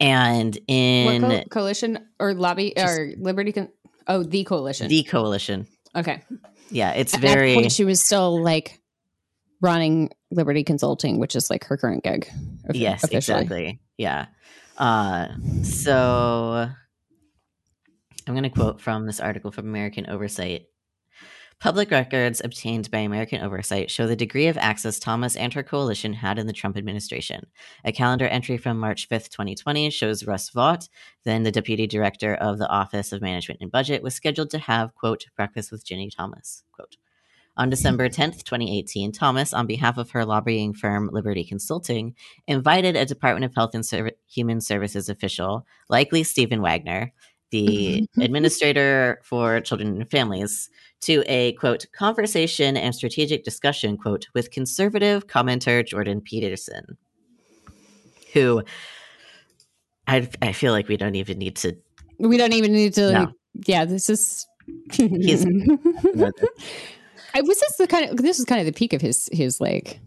And 0.00 0.58
in 0.68 1.22
what 1.22 1.42
co- 1.44 1.48
coalition 1.48 1.98
or 2.18 2.34
lobby 2.34 2.74
Just- 2.76 2.98
or 2.98 3.14
Liberty? 3.18 3.52
Con- 3.52 3.68
oh, 4.06 4.22
the 4.22 4.44
coalition. 4.44 4.88
the 4.88 5.02
Coalition, 5.04 5.66
okay. 5.94 6.22
yeah, 6.70 6.92
it's 6.92 7.14
At 7.14 7.20
very 7.20 7.54
point, 7.54 7.72
she 7.72 7.84
was 7.84 8.02
still 8.02 8.42
like 8.42 8.80
running 9.62 10.10
Liberty 10.30 10.64
Consulting, 10.64 11.18
which 11.18 11.34
is 11.34 11.48
like 11.48 11.64
her 11.64 11.76
current 11.78 12.04
gig. 12.04 12.28
yes, 12.72 13.04
officially. 13.04 13.16
exactly, 13.40 13.80
yeah. 13.96 14.26
Uh, 14.76 15.28
so 15.62 16.68
I'm 18.26 18.34
going 18.34 18.42
to 18.42 18.50
quote 18.50 18.80
from 18.82 19.06
this 19.06 19.20
article 19.20 19.50
from 19.50 19.66
American 19.66 20.10
Oversight. 20.10 20.66
Public 21.58 21.90
records 21.90 22.42
obtained 22.44 22.90
by 22.90 22.98
American 22.98 23.40
Oversight 23.40 23.90
show 23.90 24.06
the 24.06 24.14
degree 24.14 24.46
of 24.46 24.58
access 24.58 24.98
Thomas 24.98 25.36
and 25.36 25.54
her 25.54 25.62
coalition 25.62 26.12
had 26.12 26.38
in 26.38 26.46
the 26.46 26.52
Trump 26.52 26.76
administration. 26.76 27.46
A 27.82 27.92
calendar 27.92 28.26
entry 28.26 28.58
from 28.58 28.78
March 28.78 29.08
5th, 29.08 29.30
2020 29.30 29.88
shows 29.88 30.26
Russ 30.26 30.50
Vought, 30.50 30.90
then 31.24 31.44
the 31.44 31.50
deputy 31.50 31.86
director 31.86 32.34
of 32.34 32.58
the 32.58 32.68
Office 32.68 33.10
of 33.10 33.22
Management 33.22 33.62
and 33.62 33.72
Budget, 33.72 34.02
was 34.02 34.14
scheduled 34.14 34.50
to 34.50 34.58
have, 34.58 34.94
quote, 34.94 35.24
breakfast 35.34 35.72
with 35.72 35.84
Ginny 35.84 36.10
Thomas, 36.10 36.62
quote. 36.72 36.98
On 37.56 37.70
December 37.70 38.10
10th, 38.10 38.44
2018, 38.44 39.12
Thomas, 39.12 39.54
on 39.54 39.66
behalf 39.66 39.96
of 39.96 40.10
her 40.10 40.26
lobbying 40.26 40.74
firm 40.74 41.08
Liberty 41.10 41.42
Consulting, 41.42 42.14
invited 42.46 42.96
a 42.96 43.06
Department 43.06 43.46
of 43.46 43.54
Health 43.54 43.74
and 43.74 43.84
Serv- 43.84 44.12
Human 44.28 44.60
Services 44.60 45.08
official, 45.08 45.66
likely 45.88 46.22
Stephen 46.22 46.60
Wagner, 46.60 47.14
the 47.50 48.06
administrator 48.20 49.20
for 49.22 49.60
children 49.60 50.02
and 50.02 50.10
families, 50.10 50.68
to 51.02 51.22
a 51.26 51.52
quote 51.54 51.86
conversation 51.92 52.76
and 52.76 52.94
strategic 52.94 53.44
discussion 53.44 53.96
quote 53.96 54.26
with 54.34 54.50
conservative 54.50 55.26
commenter 55.26 55.86
Jordan 55.86 56.20
Peterson, 56.20 56.96
who 58.32 58.62
I 60.06 60.28
I 60.42 60.52
feel 60.52 60.72
like 60.72 60.88
we 60.88 60.96
don't 60.96 61.14
even 61.16 61.38
need 61.38 61.56
to. 61.56 61.76
We 62.18 62.36
don't 62.36 62.52
even 62.52 62.72
need 62.72 62.94
to. 62.94 63.12
No. 63.12 63.32
Yeah, 63.66 63.84
this 63.84 64.08
is. 64.10 64.46
He's- 64.92 65.44
I 67.34 67.42
was 67.42 67.60
this 67.60 67.76
the 67.76 67.86
kind 67.86 68.10
of 68.10 68.16
this 68.16 68.38
is 68.38 68.44
kind 68.46 68.60
of 68.60 68.66
the 68.66 68.72
peak 68.72 68.92
of 68.94 69.00
his 69.02 69.28
his 69.32 69.60
like 69.60 70.00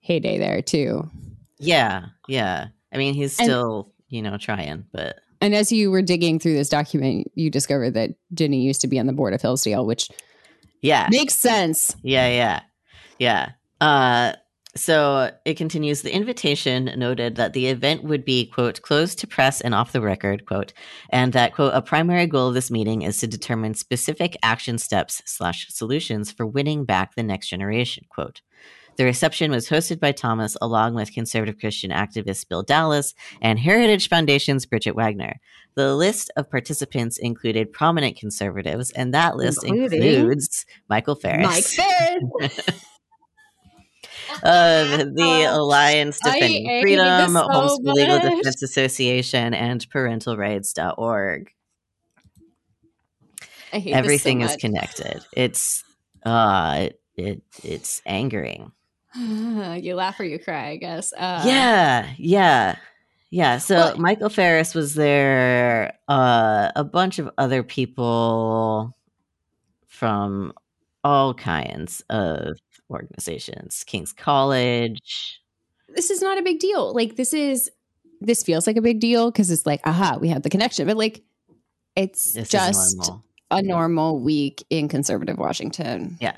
heyday 0.00 0.38
there 0.38 0.62
too. 0.62 1.10
Yeah, 1.58 2.06
yeah. 2.28 2.68
I 2.92 2.96
mean, 2.96 3.14
he's 3.14 3.38
And- 3.38 3.46
still 3.46 3.92
you 4.08 4.22
know 4.22 4.36
trying, 4.38 4.84
but 4.92 5.16
And 5.40 5.54
as 5.54 5.70
you 5.70 5.90
were 5.90 6.02
digging 6.02 6.38
through 6.38 6.54
this 6.54 6.68
document, 6.68 7.30
you 7.34 7.50
discovered 7.50 7.94
that 7.94 8.10
Ginny 8.34 8.62
used 8.62 8.80
to 8.80 8.88
be 8.88 8.98
on 8.98 9.06
the 9.06 9.12
board 9.12 9.34
of 9.34 9.42
Hillsdale, 9.42 9.86
which 9.86 10.10
yeah, 10.82 11.08
makes 11.10 11.34
sense. 11.34 11.94
Yeah, 12.02 12.28
yeah, 12.28 12.60
yeah. 13.18 13.50
Uh, 13.80 14.32
so 14.76 15.30
it 15.44 15.54
continues. 15.54 16.02
The 16.02 16.14
invitation 16.14 16.92
noted 16.96 17.36
that 17.36 17.52
the 17.52 17.66
event 17.66 18.04
would 18.04 18.24
be 18.24 18.46
quote 18.46 18.80
closed 18.82 19.18
to 19.18 19.26
press 19.26 19.60
and 19.60 19.74
off 19.74 19.92
the 19.92 20.00
record 20.00 20.46
quote, 20.46 20.72
and 21.10 21.32
that 21.32 21.54
quote 21.54 21.74
a 21.74 21.82
primary 21.82 22.26
goal 22.26 22.48
of 22.48 22.54
this 22.54 22.70
meeting 22.70 23.02
is 23.02 23.18
to 23.18 23.26
determine 23.26 23.74
specific 23.74 24.36
action 24.42 24.78
steps 24.78 25.22
slash 25.24 25.66
solutions 25.68 26.30
for 26.30 26.46
winning 26.46 26.84
back 26.84 27.14
the 27.14 27.22
next 27.22 27.48
generation 27.48 28.04
quote. 28.08 28.40
The 28.98 29.04
reception 29.04 29.52
was 29.52 29.68
hosted 29.68 30.00
by 30.00 30.10
Thomas 30.10 30.56
along 30.60 30.94
with 30.94 31.12
conservative 31.12 31.60
Christian 31.60 31.92
activist 31.92 32.48
Bill 32.48 32.64
Dallas 32.64 33.14
and 33.40 33.56
Heritage 33.56 34.08
Foundation's 34.08 34.66
Bridget 34.66 34.96
Wagner. 34.96 35.40
The 35.76 35.94
list 35.94 36.32
of 36.36 36.50
participants 36.50 37.16
included 37.16 37.72
prominent 37.72 38.16
conservatives, 38.16 38.90
and 38.90 39.14
that 39.14 39.36
list 39.36 39.62
Including 39.62 40.02
includes 40.02 40.66
Michael 40.88 41.14
Farris 41.14 41.46
Mike 41.46 41.64
Farris. 41.64 42.58
of 44.42 45.14
the 45.14 45.46
Alliance 45.48 46.18
Defending 46.18 46.82
Freedom, 46.82 47.34
so 47.34 47.48
Homeschool 47.48 47.94
Legal. 47.94 48.18
Defense 48.18 48.64
Association, 48.64 49.54
and 49.54 49.88
parentalrights.org. 49.90 51.52
Everything 53.72 54.40
this 54.40 54.50
is 54.52 54.56
connected. 54.56 55.24
It's 55.36 55.84
uh 56.26 56.88
it, 56.88 57.00
it 57.16 57.42
it's 57.62 58.02
angering. 58.04 58.72
you 59.18 59.94
laugh 59.94 60.18
or 60.20 60.24
you 60.24 60.38
cry, 60.38 60.68
I 60.70 60.76
guess. 60.76 61.12
Uh, 61.12 61.42
yeah, 61.46 62.10
yeah. 62.18 62.76
Yeah, 63.30 63.58
so 63.58 63.74
Well- 63.76 63.98
Michael 63.98 64.28
Farris 64.30 64.74
was 64.74 64.94
there, 64.94 65.94
uh 66.08 66.70
a 66.76 66.84
bunch 66.84 67.18
of 67.18 67.30
other 67.38 67.62
people 67.62 68.94
from 69.86 70.52
all 71.04 71.34
kinds 71.34 72.02
of 72.10 72.58
organizations, 72.90 73.84
King's 73.84 74.12
College. 74.12 75.40
this 75.94 76.10
is 76.10 76.22
not 76.22 76.38
a 76.38 76.42
big 76.42 76.58
deal. 76.58 76.94
Like 76.94 77.16
this 77.16 77.32
is 77.34 77.70
this 78.20 78.42
feels 78.42 78.66
like 78.66 78.76
a 78.76 78.82
big 78.82 78.98
deal 79.00 79.30
because 79.30 79.50
it's 79.50 79.64
like, 79.66 79.80
aha, 79.86 80.18
we 80.20 80.28
have 80.28 80.42
the 80.42 80.50
connection. 80.50 80.86
But 80.86 80.96
like 80.96 81.22
it's 81.96 82.32
This 82.32 82.48
just 82.48 82.96
normal. 82.96 83.24
a 83.50 83.62
normal 83.62 84.20
week 84.20 84.64
in 84.70 84.88
conservative 84.88 85.36
Washington. 85.38 86.16
Yeah, 86.20 86.36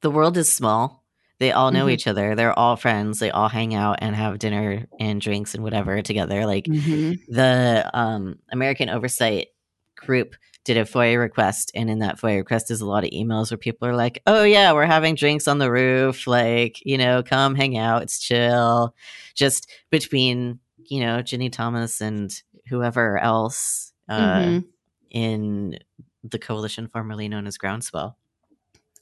the 0.00 0.10
world 0.10 0.36
is 0.36 0.52
small. 0.52 1.01
They 1.42 1.50
all 1.50 1.72
know 1.72 1.86
Mhm. 1.86 1.92
each 1.92 2.06
other. 2.06 2.36
They're 2.36 2.56
all 2.56 2.76
friends. 2.76 3.18
They 3.18 3.32
all 3.32 3.48
hang 3.48 3.74
out 3.74 3.98
and 4.00 4.14
have 4.14 4.38
dinner 4.38 4.86
and 5.00 5.20
drinks 5.20 5.54
and 5.56 5.64
whatever 5.64 6.00
together. 6.02 6.46
Like 6.46 6.66
Mhm. 6.66 7.18
the 7.26 7.90
um, 7.92 8.38
American 8.52 8.88
Oversight 8.88 9.48
group 9.96 10.36
did 10.64 10.76
a 10.76 10.84
FOIA 10.84 11.18
request, 11.18 11.72
and 11.74 11.90
in 11.90 11.98
that 11.98 12.18
FOIA 12.20 12.36
request 12.36 12.70
is 12.70 12.80
a 12.80 12.86
lot 12.86 13.02
of 13.02 13.10
emails 13.10 13.50
where 13.50 13.58
people 13.58 13.88
are 13.88 13.96
like, 13.96 14.22
"Oh 14.28 14.44
yeah, 14.44 14.72
we're 14.72 14.86
having 14.86 15.16
drinks 15.16 15.48
on 15.48 15.58
the 15.58 15.68
roof. 15.72 16.28
Like, 16.28 16.76
you 16.86 16.96
know, 16.96 17.24
come 17.24 17.56
hang 17.56 17.76
out. 17.76 18.02
It's 18.02 18.20
chill." 18.20 18.94
Just 19.34 19.68
between 19.90 20.60
you 20.86 21.00
know 21.00 21.22
Ginny 21.22 21.50
Thomas 21.50 22.00
and 22.00 22.30
whoever 22.68 23.18
else 23.18 23.92
uh, 24.08 24.38
Mhm. 24.38 24.64
in 25.10 25.78
the 26.22 26.38
coalition 26.38 26.86
formerly 26.86 27.28
known 27.28 27.48
as 27.48 27.58
Groundswell. 27.58 28.14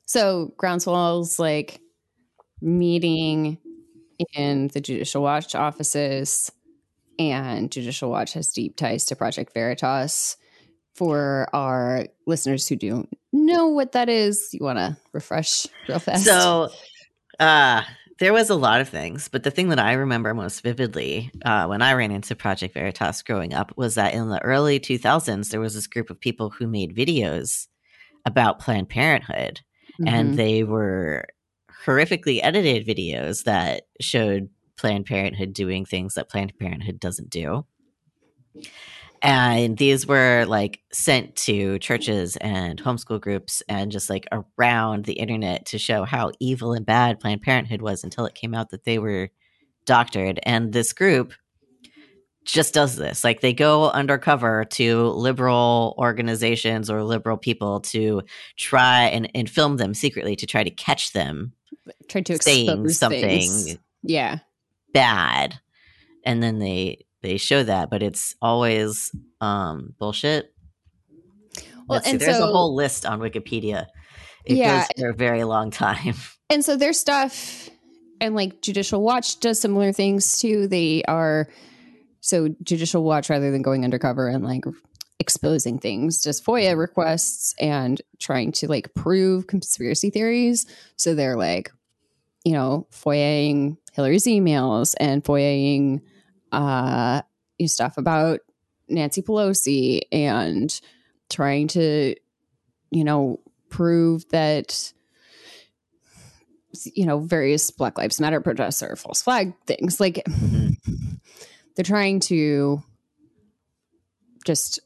So 0.06 0.54
Groundswell's 0.56 1.38
like 1.38 1.80
meeting 2.60 3.58
in 4.34 4.68
the 4.68 4.80
Judicial 4.80 5.22
Watch 5.22 5.54
offices, 5.54 6.50
and 7.18 7.70
Judicial 7.70 8.10
Watch 8.10 8.32
has 8.34 8.52
deep 8.52 8.76
ties 8.76 9.04
to 9.06 9.16
Project 9.16 9.52
Veritas. 9.54 10.36
For 10.94 11.48
our 11.54 12.06
listeners 12.26 12.68
who 12.68 12.76
don't 12.76 13.08
know 13.32 13.68
what 13.68 13.92
that 13.92 14.08
is, 14.10 14.50
you 14.52 14.64
want 14.64 14.78
to 14.78 14.96
refresh 15.12 15.66
real 15.88 15.98
fast? 15.98 16.24
So, 16.24 16.68
uh, 17.38 17.82
there 18.18 18.34
was 18.34 18.50
a 18.50 18.54
lot 18.54 18.82
of 18.82 18.88
things, 18.90 19.28
but 19.28 19.42
the 19.42 19.50
thing 19.50 19.70
that 19.70 19.78
I 19.78 19.94
remember 19.94 20.34
most 20.34 20.60
vividly 20.62 21.30
uh, 21.42 21.66
when 21.66 21.80
I 21.80 21.94
ran 21.94 22.10
into 22.10 22.34
Project 22.36 22.74
Veritas 22.74 23.22
growing 23.22 23.54
up 23.54 23.72
was 23.76 23.94
that 23.94 24.12
in 24.12 24.28
the 24.28 24.42
early 24.42 24.78
2000s, 24.78 25.48
there 25.48 25.60
was 25.60 25.74
this 25.74 25.86
group 25.86 26.10
of 26.10 26.20
people 26.20 26.50
who 26.50 26.66
made 26.66 26.94
videos 26.94 27.68
about 28.26 28.58
Planned 28.58 28.90
Parenthood, 28.90 29.60
and 30.06 30.34
Mhm. 30.34 30.36
they 30.36 30.64
were 30.64 31.24
horrifically 31.84 32.40
edited 32.42 32.86
videos 32.86 33.44
that 33.44 33.86
showed 34.00 34.48
Planned 34.76 35.06
Parenthood 35.06 35.52
doing 35.52 35.84
things 35.84 36.14
that 36.14 36.28
Planned 36.28 36.58
Parenthood 36.58 37.00
doesn't 37.00 37.30
do. 37.30 37.66
and 39.22 39.76
these 39.76 40.06
were 40.06 40.44
like 40.48 40.80
sent 40.92 41.36
to 41.36 41.78
churches 41.78 42.36
and 42.36 42.82
homeschool 42.82 43.20
groups 43.20 43.62
and 43.68 43.92
just 43.92 44.08
like 44.08 44.26
around 44.32 45.04
the 45.04 45.14
internet 45.14 45.66
to 45.66 45.78
show 45.78 46.04
how 46.04 46.32
evil 46.40 46.72
and 46.72 46.86
bad 46.86 47.20
Planned 47.20 47.42
Parenthood 47.42 47.82
was 47.82 48.02
until 48.02 48.24
it 48.24 48.34
came 48.34 48.54
out 48.54 48.70
that 48.70 48.84
they 48.84 48.98
were 48.98 49.28
doctored. 49.84 50.40
And 50.44 50.72
this 50.72 50.92
group 50.92 51.34
just 52.44 52.72
does 52.72 52.96
this. 52.96 53.22
Like 53.22 53.40
they 53.42 53.52
go 53.52 53.90
undercover 53.90 54.64
to 54.64 55.08
liberal 55.08 55.94
organizations 55.98 56.90
or 56.90 57.04
liberal 57.04 57.36
people 57.36 57.80
to 57.80 58.22
try 58.56 59.04
and, 59.04 59.30
and 59.34 59.48
film 59.48 59.76
them 59.76 59.92
secretly 59.92 60.34
to 60.36 60.46
try 60.46 60.64
to 60.64 60.70
catch 60.70 61.12
them 61.12 61.52
Try 62.08 62.20
to 62.22 62.40
saying 62.42 62.68
expose 62.68 62.98
something 62.98 63.20
things. 63.20 63.76
Yeah. 64.02 64.38
bad. 64.92 65.60
And 66.24 66.42
then 66.42 66.58
they 66.58 67.06
they 67.22 67.36
show 67.36 67.62
that, 67.62 67.90
but 67.90 68.02
it's 68.02 68.34
always 68.42 69.14
um 69.40 69.94
bullshit. 69.98 70.52
Well, 71.86 71.96
Let's 71.96 72.06
see, 72.06 72.12
and 72.12 72.20
there's 72.20 72.36
so 72.36 72.48
a 72.48 72.52
whole 72.52 72.74
list 72.74 73.04
on 73.06 73.20
Wikipedia. 73.20 73.86
It 74.44 74.56
Yeah. 74.58 74.78
goes 74.80 74.86
for 74.98 75.10
a 75.10 75.14
very 75.14 75.44
long 75.44 75.70
time. 75.70 76.14
and 76.50 76.64
so 76.64 76.76
their 76.76 76.92
stuff 76.92 77.68
and 78.20 78.34
like 78.34 78.60
judicial 78.62 79.02
watch 79.02 79.40
does 79.40 79.58
similar 79.60 79.92
things 79.92 80.38
too 80.38 80.68
they 80.68 81.02
are 81.08 81.48
so 82.20 82.54
judicial 82.62 83.02
watch 83.02 83.30
rather 83.30 83.50
than 83.50 83.62
going 83.62 83.82
undercover 83.84 84.28
and 84.28 84.44
like 84.44 84.64
exposing 85.20 85.78
things. 85.78 86.22
Does 86.22 86.40
foia 86.40 86.76
requests 86.76 87.54
and 87.60 88.00
trying 88.18 88.50
to 88.52 88.66
like 88.66 88.92
prove 88.94 89.46
conspiracy 89.46 90.10
theories. 90.10 90.66
So 90.96 91.14
they're 91.14 91.36
like 91.36 91.70
you 92.44 92.52
know 92.52 92.86
foiaing 92.90 93.76
hillary's 93.92 94.24
emails 94.24 94.94
and 94.98 95.22
foiaing 95.22 96.00
uh 96.52 97.20
stuff 97.66 97.98
about 97.98 98.40
nancy 98.88 99.20
pelosi 99.20 100.00
and 100.10 100.80
trying 101.28 101.68
to 101.68 102.14
you 102.90 103.04
know 103.04 103.38
prove 103.68 104.26
that 104.30 104.92
you 106.94 107.04
know 107.04 107.18
various 107.18 107.70
black 107.70 107.98
lives 107.98 108.20
matter 108.20 108.40
protests 108.40 108.82
or 108.82 108.96
false 108.96 109.22
flag 109.22 109.52
things. 109.66 110.00
Like 110.00 110.22
Mhm. 110.26 110.76
they're 111.76 111.84
trying 111.84 112.20
to 112.20 112.82
just 114.44 114.80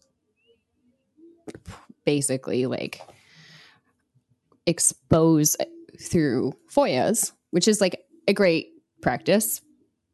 basically 2.05 2.67
like 2.67 3.01
expose 4.67 5.57
through 6.01 6.53
foias 6.73 7.33
which 7.51 7.69
is 7.69 7.81
like 7.81 8.05
a 8.27 8.33
great 8.33 8.69
practice 9.03 9.61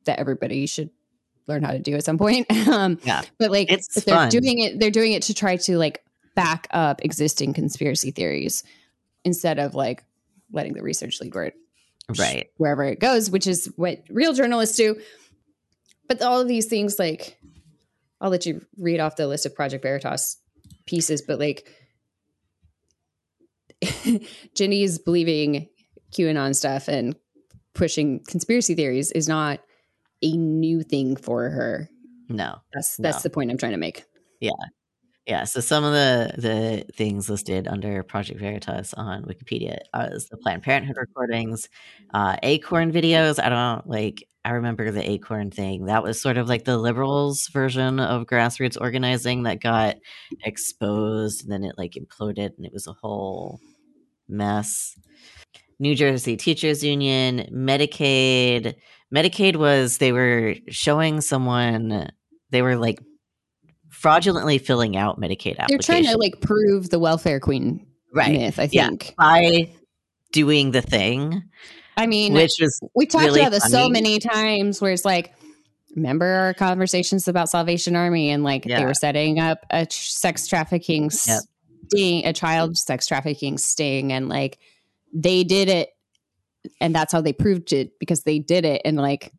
that 0.04 0.18
everybody 0.18 0.66
should 0.66 0.90
learn 1.46 1.62
how 1.62 1.70
to 1.70 1.78
do 1.78 1.94
at 1.94 2.04
some 2.04 2.18
point 2.18 2.46
um 2.68 2.98
Yeah. 3.04 3.22
but 3.38 3.50
like 3.50 3.70
It's 3.70 4.02
they're 4.04 4.14
fun. 4.14 4.28
doing 4.28 4.58
it 4.58 4.78
they're 4.80 4.90
doing 4.90 5.12
it 5.12 5.22
to 5.24 5.34
try 5.34 5.56
to 5.56 5.78
like 5.78 6.02
back 6.34 6.66
up 6.72 7.04
existing 7.04 7.54
conspiracy 7.54 8.10
theories 8.10 8.62
instead 9.24 9.58
of 9.58 9.74
like 9.74 10.04
letting 10.52 10.74
the 10.74 10.82
research 10.82 11.20
lead 11.20 11.34
where 11.34 11.52
Right. 12.18 12.48
wherever 12.56 12.82
it 12.82 12.98
goes, 12.98 13.30
which 13.30 13.46
is 13.46 13.70
what 13.76 14.02
real 14.10 14.32
journalists 14.32 14.76
do. 14.76 15.00
But 16.08 16.22
all 16.22 16.40
of 16.40 16.48
these 16.48 16.66
things, 16.66 16.98
like, 16.98 17.38
I'll 18.20 18.30
let 18.30 18.46
you 18.46 18.66
read 18.76 18.98
off 18.98 19.14
the 19.14 19.28
list 19.28 19.46
of 19.46 19.54
Project 19.54 19.84
Veritas 19.84 20.36
pieces, 20.86 21.22
but 21.22 21.38
like, 21.38 21.68
Ginny's 24.54 24.98
believing 24.98 25.68
QAnon 26.12 26.54
stuff 26.54 26.88
and 26.88 27.16
pushing 27.74 28.20
conspiracy 28.26 28.74
theories 28.74 29.10
is 29.12 29.28
not 29.28 29.60
a 30.22 30.36
new 30.36 30.82
thing 30.82 31.16
for 31.16 31.48
her. 31.50 31.88
No. 32.28 32.56
That's 32.74 32.96
that's 32.96 33.18
No. 33.18 33.22
the 33.22 33.30
point 33.30 33.50
I'm 33.50 33.58
trying 33.58 33.72
to 33.72 33.78
make. 33.78 34.04
Yeah, 34.40 34.50
Yeah, 35.26 35.44
so 35.44 35.60
some 35.60 35.84
of 35.84 35.92
the 35.92 36.32
the 36.36 36.92
things 36.94 37.28
listed 37.30 37.68
under 37.68 38.02
Project 38.02 38.40
Veritas 38.40 38.92
on 38.94 39.24
Wikipedia 39.24 39.78
is 40.12 40.28
the 40.28 40.36
Planned 40.36 40.62
Parenthood 40.62 40.96
recordings, 40.98 41.68
uh, 42.14 42.36
Acorn 42.42 42.92
videos. 42.92 43.42
I 43.42 43.48
don't 43.48 43.86
like. 43.86 44.24
I 44.44 44.52
remember 44.52 44.90
the 44.90 45.08
Acorn 45.08 45.50
thing. 45.50 45.84
That 45.86 46.02
was 46.02 46.18
sort 46.20 46.38
of 46.38 46.48
like 46.48 46.64
the 46.64 46.78
liberals' 46.78 47.48
version 47.48 48.00
of 48.00 48.26
grassroots 48.26 48.80
organizing 48.80 49.42
that 49.42 49.60
got 49.60 49.96
exposed, 50.44 51.42
and 51.42 51.52
then 51.52 51.64
it 51.64 51.76
like 51.76 51.92
imploded, 51.92 52.56
and 52.56 52.64
it 52.66 52.72
was 52.72 52.86
a 52.86 52.92
whole 52.94 53.60
mess. 54.30 54.94
New 55.78 55.94
Jersey 55.94 56.36
Teachers 56.36 56.84
Union, 56.84 57.48
Medicaid. 57.52 58.74
Medicaid 59.14 59.56
was 59.56 59.98
they 59.98 60.12
were 60.12 60.54
showing 60.68 61.20
someone 61.20 62.10
they 62.50 62.62
were 62.62 62.76
like 62.76 63.00
fraudulently 63.90 64.58
filling 64.58 64.96
out 64.96 65.18
Medicaid 65.20 65.56
They're 65.68 65.78
trying 65.78 66.04
to 66.04 66.16
like 66.16 66.40
prove 66.40 66.90
the 66.90 66.98
welfare 66.98 67.40
queen 67.40 67.86
right 68.14 68.32
myth, 68.32 68.58
I 68.58 68.68
Yeah. 68.70 68.88
think. 68.88 69.14
by 69.18 69.72
doing 70.32 70.70
the 70.70 70.82
thing, 70.82 71.42
I 71.96 72.06
mean, 72.06 72.32
which 72.34 72.52
was 72.60 72.80
we 72.94 73.06
talked 73.06 73.24
really 73.24 73.40
about 73.40 73.52
this 73.52 73.64
so 73.70 73.88
many 73.88 74.18
times 74.20 74.80
where 74.80 74.92
it's 74.92 75.04
like 75.04 75.34
remember 75.96 76.24
our 76.26 76.54
conversations 76.54 77.26
about 77.26 77.48
salvation 77.50 77.96
army 77.96 78.30
and 78.30 78.44
like 78.44 78.64
they 78.64 78.84
were 78.84 78.94
setting 78.94 79.40
up 79.40 79.58
a 79.70 79.86
tr- 79.86 79.92
sex 79.92 80.46
trafficking 80.46 81.10
Yep. 81.26 81.40
Sting 81.90 82.26
a 82.26 82.32
child 82.32 82.76
sex 82.76 83.06
trafficking 83.06 83.58
sting 83.58 84.12
and 84.12 84.28
like 84.28 84.58
they 85.12 85.44
did 85.44 85.68
it 85.68 85.90
and 86.80 86.94
that's 86.94 87.12
how 87.12 87.20
they 87.20 87.32
proved 87.32 87.72
it 87.72 87.98
because 87.98 88.22
they 88.22 88.38
did 88.38 88.64
it 88.64 88.82
and 88.84 88.96
like 88.96 89.32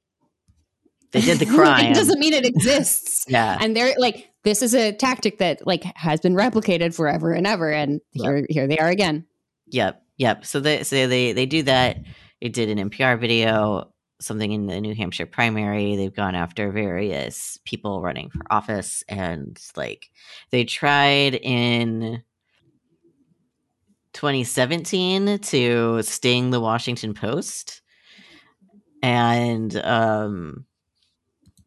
they 1.12 1.22
did 1.22 1.40
the 1.40 1.46
crime. 1.56 1.92
it 1.92 1.96
doesn't 1.96 2.20
mean 2.20 2.34
it 2.34 2.46
exists 2.46 3.26
yeah, 3.28 3.58
and 3.62 3.76
they're 3.76 3.94
like 3.98 4.30
this 4.44 4.62
is 4.62 4.74
a 4.74 4.92
tactic 4.92 5.38
that 5.38 5.66
like 5.66 5.84
has 5.96 6.20
been 6.20 6.34
replicated 6.34 6.96
forever 6.96 7.32
and 7.32 7.46
ever 7.46 7.72
and 7.72 8.02
here 8.12 8.46
here 8.50 8.68
they 8.68 8.78
are 8.78 8.90
again 8.90 9.26
Yep, 9.72 10.04
yep. 10.18 10.46
So 10.46 10.60
they 10.60 10.84
so 10.84 11.08
they 11.08 11.32
they 11.32 11.46
do 11.46 11.64
that. 11.64 11.98
It 12.40 12.54
did 12.54 12.70
an 12.70 12.90
NPR 12.90 13.20
video, 13.20 13.92
something 14.20 14.52
in 14.52 14.68
the 14.68 14.82
New 14.82 14.94
Hampshire 14.94 15.26
primary. 15.26 15.96
They've 15.96 16.14
gone 16.14 16.36
after 16.36 16.72
various 16.72 17.58
people 17.66 18.02
running 18.02 18.30
for 18.30 18.42
office, 18.50 19.04
and 19.08 19.60
like 19.76 20.12
they 20.52 20.66
tried 20.66 21.36
in 21.36 22.22
2017 24.13 25.39
to 25.39 26.02
sting 26.04 26.50
the 26.52 26.60
Washington 26.60 27.13
Post, 27.13 27.82
and 29.02 29.76
um, 29.78 30.65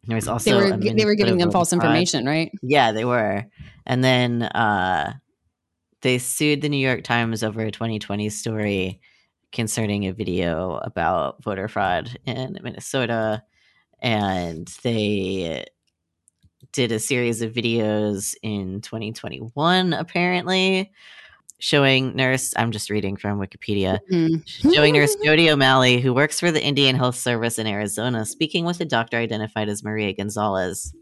there 0.07 0.15
was 0.15 0.27
also 0.27 0.51
they 0.51 0.71
were 0.71 0.77
they 0.77 1.05
were 1.05 1.15
giving 1.15 1.37
them 1.37 1.51
false 1.51 1.73
information 1.73 2.25
right? 2.25 2.51
Yeah, 2.61 2.91
they 2.91 3.05
were. 3.05 3.45
And 3.85 4.03
then 4.03 4.43
uh 4.43 5.13
they 6.01 6.17
sued 6.19 6.61
the 6.61 6.69
New 6.69 6.77
York 6.77 7.03
Times 7.03 7.43
over 7.43 7.61
a 7.61 7.71
2020 7.71 8.29
story 8.29 9.01
concerning 9.51 10.05
a 10.05 10.13
video 10.13 10.75
about 10.83 11.41
voter 11.41 11.67
fraud 11.67 12.17
in 12.25 12.59
Minnesota. 12.61 13.41
And 13.99 14.67
they 14.83 15.65
did 16.73 16.91
a 16.91 16.99
series 16.99 17.41
of 17.41 17.53
videos 17.53 18.35
in 18.43 18.81
2021 18.81 19.93
apparently 19.93 20.91
showing 21.59 22.15
nurse 22.15 22.53
I'm 22.57 22.71
just 22.71 22.89
reading 22.89 23.15
from 23.17 23.39
Wikipedia 23.39 23.99
Mhm. 24.11 24.73
showing 24.73 24.93
nurse 24.93 25.15
Jody 25.23 25.49
O'Malley, 25.49 26.01
who 26.01 26.13
works 26.13 26.39
for 26.39 26.51
the 26.51 26.63
Indian 26.63 26.95
Health 26.95 27.15
Service 27.15 27.57
in 27.57 27.65
Arizona, 27.67 28.25
speaking 28.25 28.65
with 28.65 28.79
a 28.81 28.85
doctor 28.85 29.17
identified 29.17 29.69
as 29.69 29.83
Maria 29.83 30.13
Gonzalez. 30.13 30.93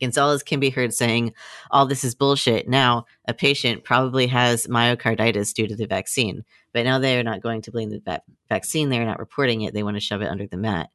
Gonzalez 0.00 0.42
can 0.42 0.60
be 0.60 0.68
heard 0.70 0.92
saying, 0.92 1.32
All 1.70 1.86
this 1.86 2.04
is 2.04 2.14
bullshit. 2.14 2.68
Now, 2.68 3.06
a 3.26 3.32
patient 3.34 3.82
probably 3.82 4.26
has 4.26 4.66
myocarditis 4.66 5.54
due 5.54 5.66
to 5.66 5.74
the 5.74 5.86
vaccine, 5.86 6.44
but 6.74 6.84
now 6.84 6.98
they 6.98 7.18
are 7.18 7.22
not 7.24 7.40
going 7.40 7.62
to 7.62 7.70
blame 7.70 7.88
the 7.90 8.00
va- 8.00 8.22
vaccine. 8.48 8.90
They 8.90 8.98
are 8.98 9.06
not 9.06 9.18
reporting 9.18 9.62
it. 9.62 9.72
They 9.72 9.82
want 9.82 9.96
to 9.96 10.00
shove 10.00 10.20
it 10.20 10.28
under 10.30 10.46
the 10.46 10.58
mat. 10.58 10.90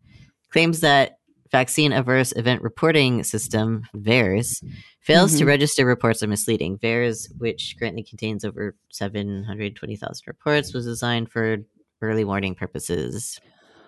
Claims 0.51 0.81
that 0.81 1.17
vaccine 1.51 1.91
adverse 1.93 2.31
event 2.35 2.61
reporting 2.61 3.23
system, 3.23 3.83
VAERS, 3.95 4.63
fails 5.01 5.37
to 5.37 5.43
Mhm. 5.43 5.47
register 5.47 5.85
reports 5.85 6.21
of 6.21 6.29
misleading. 6.29 6.77
VAERS, 6.77 7.27
which 7.37 7.75
currently 7.79 8.03
contains 8.03 8.45
over 8.45 8.75
720,000 8.91 10.23
reports, 10.27 10.73
was 10.73 10.85
designed 10.85 11.29
for 11.29 11.57
early 12.01 12.23
warning 12.23 12.55
purposes. 12.55 13.39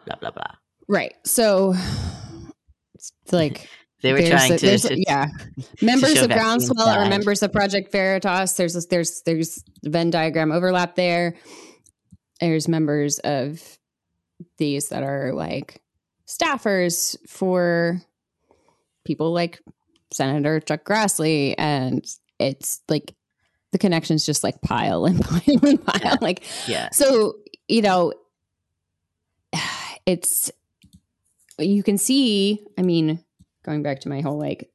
Blah, 0.06 0.18
blah, 0.18 0.32
blah. 0.32 0.56
Right. 0.88 1.14
So 1.26 1.74
it's 2.96 3.14
like 3.32 3.68
They 4.02 4.12
were 4.12 4.18
there's 4.20 4.30
trying 4.32 4.52
a- 4.52 4.58
to, 4.58 4.78
to- 4.90 5.04
yeah. 5.08 5.28
Members 5.82 6.16
show 6.16 6.26
of 6.26 6.30
Groundswell 6.32 6.86
are 6.88 7.08
members 7.10 7.42
of 7.42 7.54
Project 7.54 7.90
Veritas. 7.94 8.52
There's 8.54 8.76
a, 8.76 8.82
there's 8.90 9.22
there's 9.26 9.64
Venn 9.86 10.10
diagram 10.10 10.52
overlap 10.52 10.96
there. 10.96 11.36
There's 12.42 12.68
members 12.68 13.20
of 13.20 13.62
these 14.58 14.90
that 14.90 15.04
are 15.04 15.32
like 15.34 15.80
staffers 16.38 17.16
for 17.28 18.02
people 19.06 19.32
like 19.34 19.62
Senator 20.12 20.60
Chuck 20.60 20.84
Grassley, 20.86 21.56
and 21.58 22.06
it's 22.40 22.82
like 22.90 23.14
the 23.72 23.78
connections 23.78 24.26
just 24.26 24.44
like 24.44 24.62
pile 24.62 25.06
and 25.06 25.22
pile 25.26 25.42
and 25.64 25.86
pile. 25.86 26.02
Yeah. 26.04 26.16
Like 26.22 26.44
yeah. 26.68 26.90
so, 26.92 27.36
you 27.68 27.82
know, 27.82 28.14
it's 30.06 30.52
you 31.60 31.84
can 31.84 31.98
see, 31.98 32.66
I 32.78 32.82
mean, 32.82 33.24
going 33.64 33.84
back 33.84 34.02
to 34.02 34.10
my 34.10 34.22
whole 34.22 34.40
like 34.40 34.70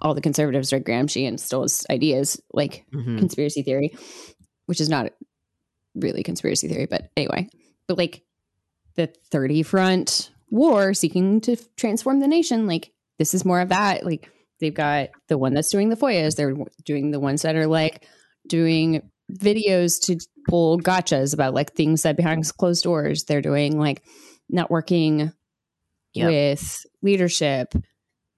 all 0.00 0.14
the 0.14 0.20
conservatives 0.20 0.72
are 0.72 0.80
Gramsci 0.80 1.28
and 1.28 1.40
stole 1.40 1.62
his 1.62 1.86
ideas, 1.88 2.40
like 2.52 2.84
Mhm. 2.92 3.18
conspiracy 3.18 3.62
theory, 3.62 3.96
which 4.66 4.80
is 4.80 4.88
not 4.88 5.12
really 5.94 6.22
conspiracy 6.24 6.66
theory, 6.68 6.86
but 6.86 7.10
anyway. 7.16 7.48
But 7.86 7.98
like 7.98 8.22
the 8.96 9.06
30 9.30 9.62
front 9.62 10.31
war 10.52 10.92
seeking 10.94 11.40
to 11.40 11.56
transform 11.76 12.20
the 12.20 12.28
nation, 12.28 12.66
like 12.68 12.92
this 13.18 13.34
is 13.34 13.44
more 13.44 13.60
of 13.60 13.70
that. 13.70 14.04
Like 14.04 14.30
they've 14.60 14.72
got 14.74 15.08
the 15.28 15.38
one 15.38 15.54
that's 15.54 15.70
doing 15.70 15.88
the 15.88 15.96
FOIAs, 15.96 16.36
they're 16.36 16.54
doing 16.84 17.10
the 17.10 17.18
ones 17.18 17.42
that 17.42 17.56
are 17.56 17.66
like 17.66 18.06
doing 18.46 19.10
videos 19.32 20.00
to 20.04 20.18
pull 20.48 20.78
gotchas 20.78 21.32
about 21.32 21.54
like 21.54 21.72
things 21.72 22.02
that 22.02 22.16
behind 22.16 22.46
closed 22.58 22.84
doors. 22.84 23.24
They're 23.24 23.40
doing 23.42 23.78
like 23.80 24.04
networking 24.52 25.32
Yep. 26.14 26.26
with 26.28 26.86
leadership 27.00 27.72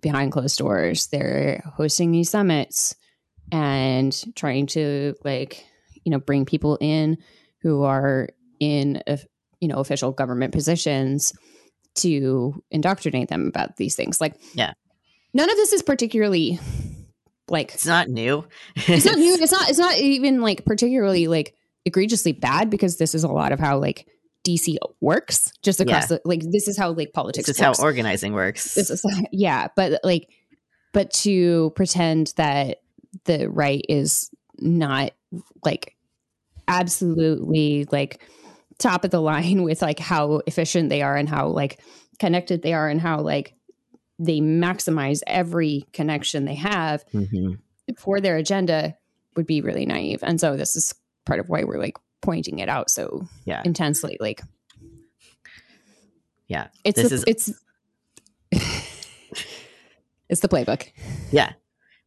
behind 0.01 0.31
closed 0.31 0.57
doors. 0.59 1.09
They're 1.09 1.61
hosting 1.77 2.13
these 2.13 2.31
summits 2.31 2.95
and 3.51 4.17
trying 4.37 4.67
to 4.69 5.17
like, 5.25 5.67
you 6.05 6.13
know, 6.13 6.21
bring 6.21 6.45
people 6.45 6.79
in 6.81 7.19
who 7.63 7.83
are 7.83 8.29
in 8.61 9.03
you 9.61 9.67
know 9.67 9.79
official 9.79 10.13
government 10.13 10.53
positions 10.53 11.33
to 11.97 12.63
indoctrinate 12.71 13.29
them 13.29 13.47
about 13.47 13.77
these 13.77 13.95
things. 13.95 14.21
Like, 14.21 14.35
Yeah. 14.55 14.73
none 15.33 15.51
of 15.51 15.57
this 15.57 15.73
is 15.73 15.83
particularly 15.83 16.59
like 17.49 17.75
It's 17.75 17.87
not 17.87 18.09
new. 18.09 18.47
it's 18.75 19.05
not 19.05 19.19
new. 19.19 19.35
It's 19.41 19.53
not. 19.53 19.69
It's 19.69 19.79
not 19.79 19.99
even 19.99 20.41
like 20.41 20.65
particularly 20.65 21.27
like 21.29 21.55
egregiously 21.85 22.33
bad 22.33 22.71
because 22.71 22.97
this 22.97 23.15
is 23.15 23.25
a 23.25 23.29
lot 23.29 23.53
of 23.53 23.61
how 23.61 23.79
like 23.79 24.07
DC 24.47 24.77
works. 25.01 25.53
Just 25.63 25.81
across 25.81 26.09
the 26.09 26.21
like 26.25 26.41
this 26.41 26.69
is 26.69 26.79
how 26.79 26.93
like 26.93 27.13
politics. 27.13 27.47
This 27.47 27.57
is 27.57 27.63
how 27.63 27.75
organizing 27.81 28.33
works. 28.33 28.75
This 28.75 28.89
is 28.91 29.05
yeah, 29.33 29.69
but 29.77 30.01
like, 30.05 30.29
but 30.93 31.11
to 31.13 31.71
pretend 31.77 32.33
that 32.37 32.79
the 33.25 33.49
right 33.51 33.85
is 33.89 34.31
not 34.59 35.13
like 35.65 35.95
absolutely 36.69 37.87
like 37.93 38.23
top 38.79 39.05
of 39.05 39.11
the 39.11 39.21
line 39.21 39.63
with 39.69 39.83
like 39.83 39.99
how 39.99 40.41
efficient 40.47 40.89
they 40.89 41.03
are 41.03 41.17
and 41.17 41.29
how 41.29 41.49
like 41.49 41.81
connected 42.19 42.63
they 42.63 42.73
are 42.73 42.89
and 42.89 43.01
how 43.01 43.21
like 43.21 43.55
they 44.19 44.41
maximize 44.41 45.21
every 45.27 45.87
connection 45.93 46.45
they 46.45 46.55
have 46.55 47.05
Mhm. 47.13 47.59
for 47.99 48.21
their 48.21 48.37
agenda 48.37 48.97
would 49.37 49.47
be 49.47 49.61
really 49.61 49.85
naive. 49.87 50.21
And 50.23 50.41
so 50.41 50.57
this 50.57 50.77
is 50.77 50.95
part 51.27 51.41
of 51.41 51.49
why 51.49 51.65
we're 51.65 51.81
like 51.81 51.97
pointing 52.21 52.61
it 52.61 52.69
out 52.69 52.89
so 52.91 53.27
Yeah. 53.45 53.63
intensely. 53.65 54.17
Like 54.21 54.41
Yeah. 56.47 56.69
it's 56.85 56.97
This 57.03 57.09
the, 57.09 57.15
is- 57.17 57.25
it's 57.27 57.53
it's 60.29 60.41
the 60.41 60.49
playbook. 60.49 60.89
Yeah. 61.33 61.53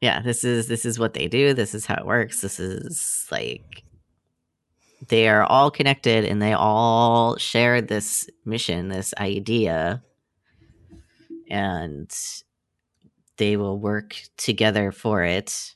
Yeah. 0.01 0.21
This 0.21 0.43
is 0.43 0.67
this 0.67 0.85
is 0.85 0.97
what 0.99 1.13
they 1.13 1.27
do. 1.27 1.53
This 1.53 1.75
is 1.75 1.85
how 1.85 1.95
it 1.95 2.05
works. 2.05 2.41
This 2.41 2.59
is 2.59 3.27
like 3.31 3.83
they 5.07 5.27
are 5.27 5.43
all 5.43 5.69
connected 5.71 6.25
and 6.25 6.41
they 6.41 6.53
all 6.53 7.37
share 7.37 7.81
this 7.81 8.29
mission, 8.45 8.89
this 8.89 9.13
idea. 9.19 10.03
And 11.49 12.11
they 13.37 13.55
will 13.57 13.79
work 13.79 14.19
together 14.37 14.91
for 14.91 15.23
it, 15.23 15.75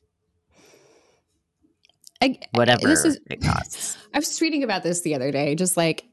I, 2.21 2.39
whatever 2.53 2.87
This 2.87 3.05
is- 3.05 3.19
it 3.29 3.41
costs. 3.41 3.97
I 4.13 4.19
was 4.19 4.41
reading 4.41 4.63
about 4.63 4.83
this 4.83 5.01
the 5.01 5.15
other 5.15 5.31
day. 5.31 5.55
Just 5.55 5.77
like 5.77 6.05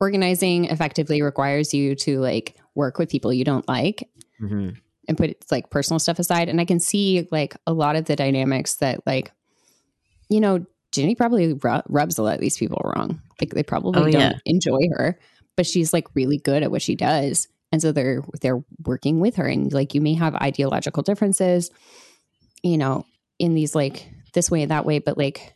organizing 0.00 0.66
effectively 0.66 1.22
requires 1.22 1.74
you 1.74 1.94
to 1.94 2.20
like 2.20 2.56
work 2.74 2.98
with 2.98 3.10
people 3.10 3.32
you 3.32 3.44
don't 3.44 3.68
like 3.68 4.08
hmm 4.38 4.70
and 5.08 5.18
put 5.18 5.36
like 5.50 5.70
personal 5.70 5.98
stuff 5.98 6.20
aside. 6.20 6.48
And 6.48 6.60
I 6.60 6.64
can 6.64 6.78
see 6.78 7.26
like 7.32 7.56
a 7.66 7.72
lot 7.72 7.96
of 7.96 8.04
the 8.04 8.14
dynamics 8.14 8.76
that 8.76 9.04
like, 9.06 9.32
you 10.28 10.38
know, 10.40 10.64
Ginny 10.92 11.14
probably 11.14 11.52
ru- 11.54 11.82
rubs 11.88 12.18
a 12.18 12.22
lot 12.22 12.34
of 12.34 12.40
these 12.40 12.58
people 12.58 12.80
wrong. 12.84 13.20
Like 13.40 13.50
they 13.50 13.62
probably 13.62 14.00
Oh, 14.00 14.04
don't 14.10 14.20
yeah. 14.20 14.32
enjoy 14.44 14.80
her, 14.92 15.18
but 15.56 15.66
she's 15.66 15.92
like 15.92 16.08
really 16.14 16.38
good 16.38 16.62
at 16.62 16.70
what 16.70 16.82
she 16.82 16.94
does. 16.96 17.48
And 17.72 17.80
so 17.80 17.92
they're 17.92 18.22
they're 18.40 18.62
working 18.84 19.20
with 19.20 19.36
her 19.36 19.46
and 19.46 19.72
like 19.72 19.94
you 19.94 20.00
may 20.00 20.14
have 20.14 20.34
ideological 20.34 21.02
differences, 21.04 21.70
you 22.62 22.76
know, 22.78 23.04
in 23.38 23.54
these 23.54 23.74
like 23.74 24.10
this 24.34 24.50
way 24.50 24.64
that 24.64 24.84
way, 24.84 24.98
but 24.98 25.16
like 25.16 25.54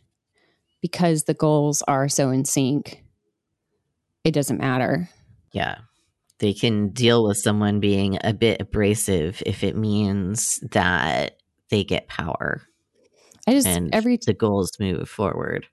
because 0.81 1.23
the 1.23 1.33
goals 1.33 1.81
are 1.87 2.07
so 2.07 2.29
in 2.29 2.45
sync, 2.45 3.03
it 4.23 4.31
doesn't 4.31 4.59
matter. 4.59 5.09
Yeah. 5.51 5.79
They 6.39 6.53
can 6.53 6.89
deal 6.89 7.23
with 7.25 7.37
someone 7.37 7.79
being 7.79 8.17
a 8.23 8.33
bit 8.33 8.61
abrasive 8.61 9.41
if 9.45 9.63
it 9.63 9.75
means 9.75 10.59
that 10.71 11.37
they 11.69 11.83
get 11.83 12.07
power 12.07 12.61
I 13.47 13.51
just 13.53 13.67
and 13.67 13.93
every 13.93 14.17
the 14.17 14.33
goals 14.33 14.71
move 14.79 15.07
forward. 15.09 15.67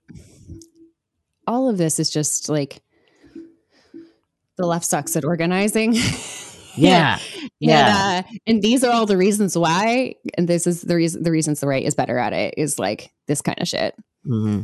all 1.47 1.69
of 1.69 1.77
this 1.77 1.99
is 1.99 2.09
just 2.09 2.49
like 2.49 2.81
the 4.57 4.65
left 4.65 4.85
sucks 4.85 5.15
at 5.15 5.25
organizing. 5.25 5.95
Yeah. 6.75 7.19
Yeah. 7.59 8.17
And, 8.17 8.25
uh, 8.25 8.29
and 8.47 8.61
these 8.63 8.83
are 8.83 8.91
all 8.91 9.05
the 9.05 9.15
reasons 9.15 9.55
why. 9.55 10.15
And 10.39 10.47
this 10.47 10.65
is 10.65 10.81
the 10.81 10.95
reason 10.95 11.21
the 11.21 11.29
reasons 11.29 11.59
the 11.59 11.67
right 11.67 11.83
is 11.83 11.93
better 11.93 12.17
at 12.17 12.33
it 12.33 12.55
is 12.57 12.79
like 12.79 13.11
this 13.27 13.41
kind 13.43 13.61
of 13.61 13.67
shit. 13.67 13.93
hmm 14.25 14.61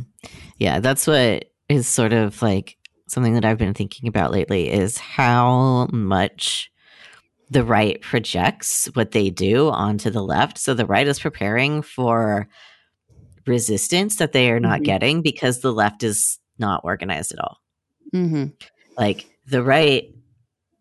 Yeah, 0.58 0.80
that's 0.80 1.06
what 1.06 1.44
is 1.68 1.86
sort 1.86 2.12
of 2.12 2.42
like 2.42 2.76
something 3.06 3.34
that 3.34 3.44
I've 3.44 3.58
been 3.58 3.74
thinking 3.74 4.08
about 4.08 4.32
lately 4.32 4.68
is 4.70 4.98
how 4.98 5.86
much 5.92 6.72
the 7.48 7.62
right 7.62 8.00
projects 8.00 8.88
what 8.94 9.12
they 9.12 9.30
do 9.30 9.68
onto 9.70 10.10
the 10.10 10.22
left. 10.22 10.58
So 10.58 10.74
the 10.74 10.86
right 10.86 11.06
is 11.06 11.20
preparing 11.20 11.80
for 11.80 12.48
resistance 13.46 14.16
that 14.16 14.32
they 14.32 14.50
are 14.50 14.60
not 14.60 14.80
Mhm. 14.80 14.84
getting 14.84 15.22
because 15.22 15.60
the 15.60 15.72
left 15.72 16.02
is 16.02 16.38
not 16.58 16.82
organized 16.84 17.32
at 17.32 17.40
all. 17.40 17.58
Mm-hmm. 18.14 18.46
Like 18.98 19.26
the 19.46 19.62
right, 19.62 20.04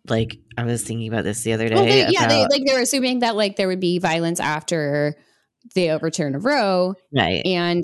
like 0.07 0.37
I 0.57 0.63
was 0.63 0.83
thinking 0.83 1.07
about 1.07 1.23
this 1.23 1.43
the 1.43 1.53
other 1.53 1.69
day. 1.69 1.75
Well, 1.75 1.85
they, 1.85 2.07
yeah, 2.09 2.27
they, 2.27 2.41
like 2.47 2.63
they're 2.65 2.81
assuming 2.81 3.19
that 3.19 3.35
like 3.35 3.55
there 3.55 3.67
would 3.67 3.79
be 3.79 3.99
violence 3.99 4.39
after 4.39 5.15
the 5.75 5.91
overturn 5.91 6.35
of 6.35 6.45
Roe, 6.45 6.95
right. 7.13 7.45
and 7.45 7.83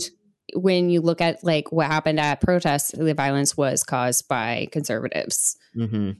when 0.53 0.89
you 0.89 1.01
look 1.01 1.21
at 1.21 1.43
like 1.43 1.71
what 1.71 1.87
happened 1.87 2.19
at 2.19 2.41
protests, 2.41 2.91
the 2.91 3.13
violence 3.13 3.57
was 3.57 3.83
caused 3.83 4.27
by 4.27 4.67
conservatives 4.71 5.57
hmm 5.73 6.11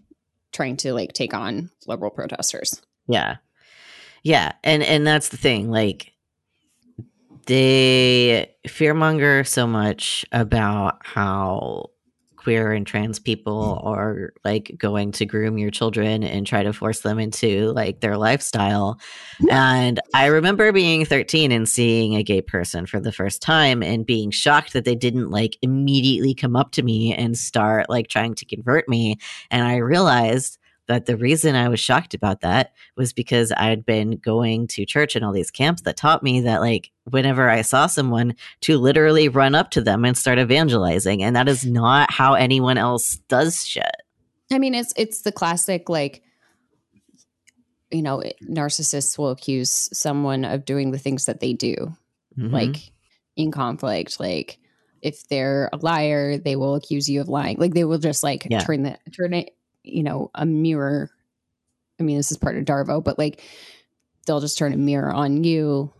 trying 0.51 0.77
to 0.77 0.93
like 0.93 1.11
take 1.11 1.33
on 1.33 1.69
liberal 1.85 2.11
protesters. 2.11 2.81
Yeah. 3.07 3.37
Yeah, 4.23 4.53
and 4.63 4.81
and 4.83 5.05
that's 5.05 5.29
the 5.29 5.37
thing 5.37 5.69
like 5.69 6.11
they 7.45 8.53
fearmonger 8.67 9.47
so 9.47 9.67
much 9.67 10.25
about 10.31 10.97
how 11.05 11.89
queer 12.45 12.71
and 12.71 12.85
trans 12.85 13.17
people 13.17 13.81
mm. 13.83 13.87
are 13.87 14.31
like 14.43 14.71
going 14.77 15.11
to 15.11 15.25
groom 15.25 15.57
your 15.57 15.71
children 15.71 16.23
and 16.23 16.45
try 16.45 16.61
to 16.61 16.71
force 16.71 16.99
them 16.99 17.17
into 17.17 17.71
like 17.71 18.01
their 18.01 18.17
lifestyle. 18.17 18.99
And 19.49 19.99
I 20.13 20.27
remember 20.27 20.71
being 20.71 21.05
13 21.05 21.51
and 21.51 21.67
seeing 21.67 22.15
a 22.15 22.21
gay 22.21 22.43
person 22.43 22.85
for 22.85 22.99
the 22.99 23.11
first 23.11 23.41
time 23.41 23.81
and 23.81 24.05
being 24.05 24.29
shocked 24.29 24.73
that 24.73 24.85
they 24.85 24.93
didn't 24.93 25.31
like 25.31 25.57
immediately 25.63 26.35
come 26.35 26.55
up 26.55 26.71
to 26.73 26.83
me 26.83 27.15
and 27.15 27.35
start 27.35 27.89
like 27.89 28.09
trying 28.09 28.35
to 28.35 28.45
convert 28.45 28.87
me. 28.87 29.17
And 29.49 29.65
I 29.65 29.77
realized 29.77 30.59
that 30.88 31.05
the 31.07 31.17
reason 31.17 31.55
I 31.55 31.67
was 31.69 31.79
shocked 31.79 32.13
about 32.13 32.41
that 32.41 32.73
was 32.95 33.11
because 33.13 33.51
I 33.51 33.65
had 33.69 33.86
been 33.86 34.17
going 34.17 34.67
to 34.67 34.86
church 34.86 35.15
and 35.15 35.25
all 35.25 35.31
these 35.33 35.49
camps 35.51 35.81
that 35.83 35.97
taught 35.97 36.21
me 36.23 36.41
that 36.41 36.61
like 36.61 36.91
whenever 37.05 37.49
I 37.49 37.61
saw 37.63 37.88
someone 37.88 38.36
to 38.61 38.77
literally 38.77 39.27
run 39.27 39.55
up 39.55 39.71
to 39.71 39.81
them 39.81 40.05
and 40.05 40.17
start 40.17 40.38
evangelizing 40.39 41.23
and 41.23 41.36
that 41.36 41.47
is 41.47 41.65
not 41.65 42.11
how 42.11 42.33
anyone 42.36 42.77
else 42.77 43.17
does 43.29 43.65
shit. 43.65 43.95
I 44.51 44.59
mean, 44.59 44.75
it's 44.75 44.93
it's 44.95 45.21
the 45.23 45.31
classic 45.31 45.89
like 45.89 46.21
you 47.91 48.01
know, 48.01 48.21
narcissists 48.43 49.17
will 49.17 49.29
accuse 49.29 49.89
someone 49.97 50.43
of 50.43 50.65
doing 50.65 50.91
the 50.91 50.97
things 50.97 51.25
that 51.25 51.39
they 51.39 51.53
do, 51.53 51.75
Mhm. 52.38 52.51
like 52.51 52.91
in 53.36 53.51
conflict. 53.51 54.19
Like 54.19 54.57
if 55.01 55.27
they're 55.29 55.69
a 55.71 55.77
liar, 55.77 56.38
they 56.38 56.55
will 56.55 56.75
accuse 56.75 57.07
you 57.09 57.21
of 57.21 57.29
lying. 57.29 57.57
Like 57.59 57.73
they 57.73 57.83
will 57.86 57.99
just 57.99 58.23
like 58.23 58.47
Yeah. 58.49 58.59
turn 58.61 58.83
the 58.83 58.97
turn 59.15 59.33
it, 59.33 59.51
you 59.88 60.03
know, 60.03 60.31
a 60.36 60.45
mirror. 60.45 61.09
I 61.99 62.03
mean, 62.03 62.17
this 62.17 62.31
is 62.31 62.38
part 62.38 62.57
of 62.57 62.65
Darvo, 62.65 63.03
but 63.03 63.17
like 63.17 63.41
they'll 64.25 64.41
just 64.41 64.57
turn 64.57 64.73
a 64.73 64.77
mirror 64.77 65.11
on 65.13 65.43
you 65.43 65.91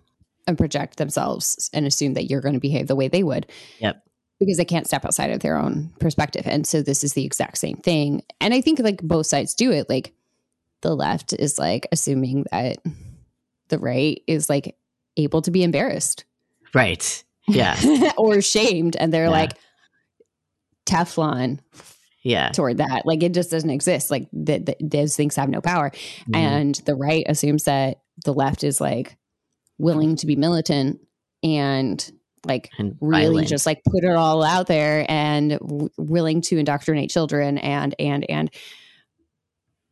and 0.47 0.57
project 0.57 0.97
themselves 0.97 1.69
and 1.73 1.86
assume 1.86 2.13
that 2.15 2.25
you're 2.29 2.41
going 2.41 2.53
to 2.55 2.59
behave 2.59 2.88
the 2.88 2.95
way 2.95 3.07
they 3.07 3.23
would. 3.23 3.47
Yep. 3.79 4.01
Because 4.39 4.57
they 4.57 4.65
can't 4.65 4.86
step 4.86 5.05
outside 5.05 5.29
of 5.31 5.39
their 5.39 5.57
own 5.57 5.93
perspective. 5.99 6.43
And 6.45 6.67
so 6.67 6.81
this 6.81 7.03
is 7.03 7.13
the 7.13 7.23
exact 7.25 7.57
same 7.57 7.77
thing. 7.77 8.21
And 8.41 8.53
I 8.53 8.61
think 8.61 8.79
like 8.79 9.01
both 9.01 9.27
sides 9.27 9.53
do 9.53 9.71
it. 9.71 9.89
Like 9.89 10.13
the 10.81 10.93
left 10.95 11.33
is 11.33 11.57
like 11.57 11.88
assuming 11.91 12.45
that 12.51 12.77
the 13.69 13.79
right 13.79 14.21
is 14.27 14.49
like 14.49 14.75
able 15.17 15.41
to 15.43 15.51
be 15.51 15.63
embarrassed 15.63 16.25
right. 16.73 17.23
Yeah. 17.47 18.11
or 18.17 18.41
shamed. 18.41 18.95
And 18.97 19.13
they're 19.13 19.23
Yeah. 19.25 19.29
like 19.29 19.53
Teflon 20.86 21.59
Yeah. 22.26 22.49
toward 22.49 22.78
that. 22.80 23.03
Like 23.05 23.23
it 23.23 23.34
just 23.34 23.51
doesn't 23.51 23.69
exist. 23.69 24.11
Like 24.11 24.28
th- 24.32 24.65
th- 24.65 24.78
those 24.82 25.15
things 25.15 25.36
have 25.38 25.47
no 25.47 25.61
power. 25.61 25.91
Mhm. 26.28 26.36
And 26.36 26.76
the 26.86 26.95
right 26.95 27.23
assumes 27.30 27.63
that 27.63 27.99
the 28.26 28.34
left 28.34 28.63
is 28.65 28.82
like 28.82 29.15
willing 29.78 30.15
to 30.17 30.26
be 30.26 30.36
militant 30.36 30.99
and 31.43 32.11
like 32.45 32.69
And 32.80 32.97
really 33.01 33.26
violent. 33.28 33.47
just 33.47 33.65
like 33.65 33.82
put 33.84 34.03
it 34.03 34.15
all 34.15 34.43
out 34.43 34.67
there 34.67 35.05
and 35.09 35.51
w- 35.51 35.89
willing 35.97 36.41
to 36.41 36.57
indoctrinate 36.57 37.09
children 37.09 37.57
and 37.57 37.95
and 37.99 38.26
and 38.30 38.49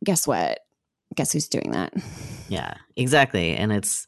guess 0.04 0.26
what 0.26 0.58
guess 1.14 1.32
who's 1.32 1.48
doing 1.48 1.70
that 1.72 1.92
Yeah, 2.48 2.74
exactly. 2.96 3.54
And 3.56 3.72
it's 3.72 4.06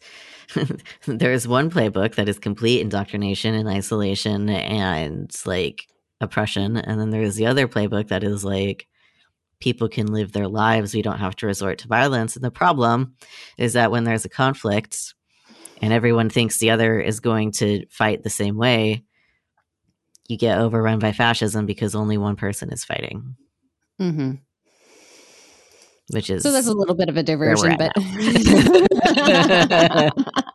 there's 1.06 1.48
one 1.48 1.70
playbook 1.70 2.14
that 2.16 2.28
is 2.28 2.38
complete 2.38 2.80
indoctrination 2.80 3.54
and 3.54 3.68
isolation 3.68 4.48
and 4.48 5.30
like 5.46 5.86
oppression, 6.20 6.76
and 6.76 7.00
then 7.00 7.10
there's 7.10 7.36
the 7.36 7.46
other 7.46 7.68
playbook 7.68 8.08
that 8.08 8.24
is 8.24 8.44
like 8.44 8.88
people 9.60 9.88
can 9.88 10.12
live 10.12 10.32
their 10.32 10.48
lives. 10.48 10.94
We 10.94 11.02
don't 11.02 11.18
have 11.18 11.36
to 11.36 11.46
resort 11.46 11.78
to 11.78 11.88
violence. 11.88 12.36
And 12.36 12.44
the 12.44 12.50
problem 12.50 13.14
is 13.58 13.74
that 13.74 13.90
when 13.90 14.04
there's 14.04 14.24
a 14.24 14.30
conflict 14.30 15.14
and 15.80 15.92
everyone 15.92 16.30
thinks 16.30 16.58
the 16.58 16.70
other 16.70 17.00
is 17.00 17.20
going 17.20 17.52
to 17.52 17.86
fight 17.90 18.22
the 18.22 18.30
same 18.30 18.56
way, 18.56 19.04
you 20.28 20.36
get 20.36 20.58
overrun 20.58 20.98
by 20.98 21.12
fascism 21.12 21.66
because 21.66 21.94
only 21.94 22.18
one 22.18 22.36
person 22.36 22.72
is 22.72 22.84
fighting, 22.84 23.36
mm-hmm. 24.00 24.32
which 26.10 26.30
is 26.30 26.42
so 26.42 26.50
that's 26.50 26.66
a 26.66 26.72
little 26.72 26.96
bit 26.96 27.08
of 27.08 27.16
a 27.16 27.22
diversion 27.22 27.76
but 27.78 27.92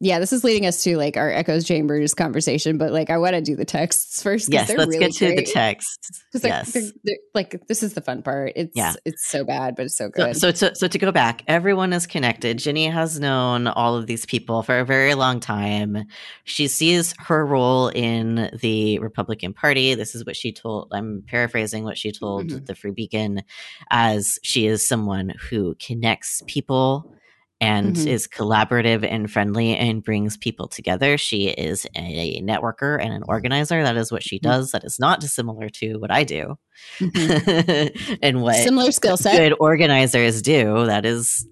yeah 0.00 0.18
this 0.18 0.32
is 0.32 0.44
leading 0.44 0.66
us 0.66 0.82
to 0.84 0.96
like 0.96 1.16
our 1.16 1.30
echoes 1.30 1.64
chambers 1.64 2.14
conversation 2.14 2.78
but 2.78 2.92
like 2.92 3.10
i 3.10 3.18
want 3.18 3.34
to 3.34 3.40
do 3.40 3.56
the 3.56 3.64
texts 3.64 4.22
first. 4.22 4.52
yes. 4.52 4.68
they're 4.68 4.76
Let's 4.78 4.88
really 4.88 4.98
get 5.06 5.12
to 5.14 5.26
the 5.28 5.34
great. 5.36 5.46
text. 5.48 6.22
'Cause 6.32 6.42
they're- 6.42 6.50
Yes. 6.50 6.72
they're- 6.72 6.90
they're- 7.04 7.16
like 7.34 7.66
this 7.68 7.82
is 7.82 7.94
the 7.94 8.00
fun 8.00 8.22
part. 8.22 8.52
It's 8.56 8.72
Yeah. 8.74 8.94
it's 9.04 9.26
so 9.26 9.44
bad, 9.44 9.76
but 9.76 9.86
it's 9.86 9.96
so 9.96 10.06
So, 10.16 10.24
good. 10.24 10.36
so, 10.36 10.50
to, 10.50 10.74
so 10.74 10.88
to 10.88 10.98
go 10.98 11.12
back, 11.12 11.42
everyone 11.46 11.92
is 11.92 12.06
connected. 12.06 12.58
Ginny 12.58 12.86
has 12.86 13.18
known 13.20 13.66
all 13.68 13.96
of 13.96 14.06
these 14.06 14.26
people 14.26 14.62
for 14.62 14.78
a 14.80 14.84
very 14.84 15.14
long 15.14 15.40
time. 15.40 16.04
She 16.44 16.66
sees 16.68 17.14
her 17.18 17.44
role 17.46 17.88
in 17.88 18.50
the 18.60 18.98
Republican 18.98 19.52
Party. 19.52 19.94
This 19.94 20.14
is 20.14 20.24
what 20.26 20.36
she 20.36 20.52
told. 20.52 20.88
I'm 20.92 21.22
paraphrasing 21.26 21.84
what 21.84 21.96
she 21.98 22.10
told 22.12 22.48
Mhm. 22.48 22.66
the 22.66 22.74
Free 22.74 22.90
Beacon, 22.92 23.42
as 23.90 24.38
she 24.42 24.66
is 24.66 24.86
someone 24.86 25.34
who 25.50 25.74
connects 25.80 26.42
people 26.46 27.12
and 27.60 27.96
Mhm. 27.96 28.06
is 28.06 28.28
collaborative 28.28 29.04
and 29.08 29.30
friendly 29.30 29.74
and 29.76 30.04
brings 30.04 30.36
people 30.36 30.68
together. 30.68 31.18
She 31.18 31.48
is 31.48 31.86
a 31.96 32.40
networker 32.42 33.02
and 33.02 33.12
an 33.12 33.22
organizer. 33.26 33.82
That 33.82 33.96
is 33.96 34.12
what 34.12 34.22
she 34.22 34.36
Mm-hmm. 34.38 34.48
does. 34.50 34.70
That 34.70 34.84
is 34.84 34.98
not 35.00 35.20
dissimilar 35.20 35.68
to 35.70 35.96
what 35.98 36.10
I 36.12 36.22
do 36.24 36.56
Mhm. 37.00 38.18
and 38.22 38.42
what 38.42 38.56
Similar 38.56 38.92
skill 38.92 39.16
set. 39.16 39.36
good 39.38 39.56
organizers 39.58 40.40
do. 40.42 40.86
That 40.86 41.04
is 41.04 41.46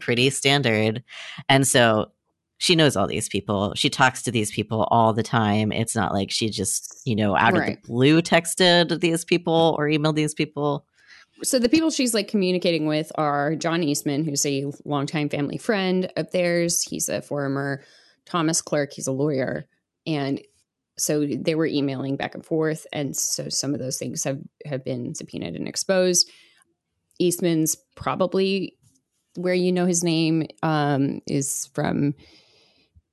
pretty 0.00 0.30
standard. 0.30 1.02
And 1.48 1.66
so 1.68 2.10
she 2.58 2.74
knows 2.76 2.96
all 2.96 3.06
these 3.06 3.28
people. 3.28 3.72
She 3.76 3.90
talks 3.90 4.22
to 4.22 4.30
these 4.30 4.50
people 4.52 4.86
all 4.90 5.12
the 5.12 5.22
time. 5.22 5.72
It's 5.72 5.96
not 5.96 6.12
like 6.14 6.30
she 6.30 6.48
just, 6.48 7.00
you 7.04 7.14
know, 7.16 7.36
out 7.36 7.52
Right. 7.54 7.76
of 7.76 7.82
the 7.82 7.88
blue 7.88 8.22
texted 8.22 9.00
these 9.00 9.24
people 9.24 9.74
or 9.78 9.86
emailed 9.88 10.14
these 10.14 10.32
people. 10.34 10.86
So 11.44 11.58
the 11.58 11.68
people 11.68 11.90
she's 11.90 12.14
like 12.14 12.28
communicating 12.28 12.86
with 12.86 13.10
are 13.16 13.56
John 13.56 13.82
Eastman, 13.82 14.24
who's 14.24 14.46
a 14.46 14.66
longtime 14.84 15.28
family 15.28 15.58
friend 15.58 16.10
of 16.16 16.30
theirs. 16.30 16.82
He's 16.82 17.08
a 17.08 17.20
former 17.20 17.82
Thomas 18.26 18.62
clerk. 18.62 18.92
He's 18.92 19.08
a 19.08 19.12
lawyer, 19.12 19.66
and 20.06 20.40
so 20.98 21.26
they 21.26 21.54
were 21.54 21.66
emailing 21.66 22.16
back 22.16 22.34
and 22.34 22.44
forth. 22.44 22.86
And 22.92 23.16
so 23.16 23.48
some 23.48 23.74
of 23.74 23.80
those 23.80 23.98
things 23.98 24.22
have 24.24 24.38
have 24.64 24.84
been 24.84 25.14
subpoenaed 25.14 25.56
and 25.56 25.66
exposed. 25.66 26.30
Eastman's 27.18 27.76
probably 27.96 28.76
where 29.36 29.54
you 29.54 29.72
know 29.72 29.86
his 29.86 30.04
name 30.04 30.46
um, 30.62 31.20
is 31.26 31.68
from. 31.74 32.14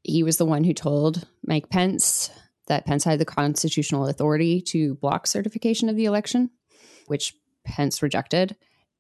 He 0.03 0.23
was 0.23 0.38
the 0.38 0.45
one 0.45 0.63
who 0.63 0.73
told 0.73 1.27
Mike 1.45 1.69
Pence 1.69 2.30
that 2.67 2.86
Pence 2.86 3.03
had 3.03 3.19
the 3.19 3.25
constitutional 3.25 4.07
authority 4.07 4.61
to 4.61 4.95
block 4.95 5.25
certification 5.25 5.89
of 5.89 5.95
the 5.95 6.05
election, 6.05 6.51
which 7.07 7.34
Pence 7.70 8.01
rejected. 8.01 8.55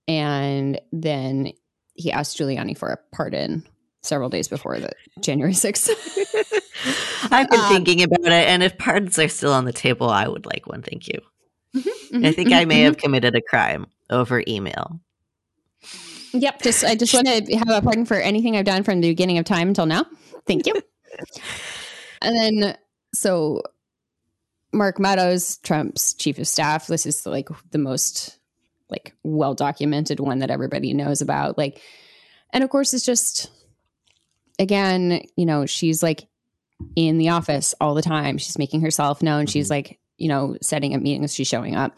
And 0.07 0.79
then 0.91 1.51
he 1.95 2.11
asked 2.11 2.37
Giuliani 2.37 2.77
for 2.77 2.89
a 2.89 2.97
pardon 3.15 3.67
several 4.01 4.29
days 4.29 4.47
before 4.47 4.79
the 4.79 4.91
January 5.19 5.53
6th. 5.53 5.89
I've 7.31 7.49
been 7.49 7.59
Um, 7.59 7.69
thinking 7.73 8.01
about 8.03 8.25
it, 8.25 8.47
and 8.47 8.63
if 8.63 8.77
pardons 8.77 9.19
are 9.19 9.27
still 9.27 9.51
on 9.51 9.65
the 9.65 9.73
table, 9.73 10.09
I 10.09 10.27
would 10.27 10.45
like 10.45 10.65
one. 10.67 10.81
Thank 10.81 11.07
you. 11.07 11.19
I 11.75 11.79
Mhm, 12.13 12.35
think 12.35 12.49
mhm, 12.49 12.53
I 12.53 12.65
may 12.65 12.81
mhm. 12.81 12.85
have 12.85 12.97
committed 12.97 13.35
a 13.35 13.41
crime 13.41 13.85
over 14.09 14.41
email. 14.47 14.99
Yep. 16.31 16.61
Just 16.61 16.83
I 16.83 16.95
just 16.95 17.13
want 17.13 17.27
to 17.27 17.57
have 17.57 17.69
a 17.69 17.81
pardon 17.81 18.05
for 18.05 18.15
anything 18.15 18.55
I've 18.55 18.65
done 18.65 18.83
from 18.83 19.01
the 19.01 19.09
beginning 19.09 19.37
of 19.37 19.45
time 19.45 19.67
until 19.67 19.85
now. 19.85 20.05
Thank 20.47 20.65
you. 20.65 20.73
and 22.21 22.35
then 22.35 22.77
so 23.13 23.61
Mark 24.71 24.99
Meadows, 24.99 25.57
Trump's 25.57 26.13
chief 26.13 26.39
of 26.39 26.47
staff. 26.47 26.87
This 26.87 27.05
is 27.05 27.25
like 27.25 27.49
the 27.71 27.77
most 27.77 28.38
like 28.89 29.13
well 29.23 29.53
documented 29.53 30.19
one 30.19 30.39
that 30.39 30.51
everybody 30.51 30.93
knows 30.93 31.21
about. 31.21 31.57
Like, 31.57 31.81
and 32.51 32.63
of 32.63 32.69
course, 32.69 32.93
it's 32.93 33.05
just 33.05 33.49
again, 34.57 35.21
you 35.35 35.45
know, 35.45 35.65
she's 35.65 36.03
like 36.03 36.27
in 36.95 37.17
the 37.17 37.29
office 37.29 37.75
all 37.79 37.93
the 37.93 38.01
time. 38.01 38.37
She's 38.37 38.57
making 38.57 38.81
herself 38.81 39.21
known. 39.21 39.45
She's 39.45 39.67
Mhm. 39.67 39.71
like, 39.71 39.99
you 40.17 40.27
know, 40.27 40.55
setting 40.61 40.95
up 40.95 41.01
meetings. 41.01 41.33
She's 41.33 41.47
showing 41.47 41.75
up. 41.75 41.97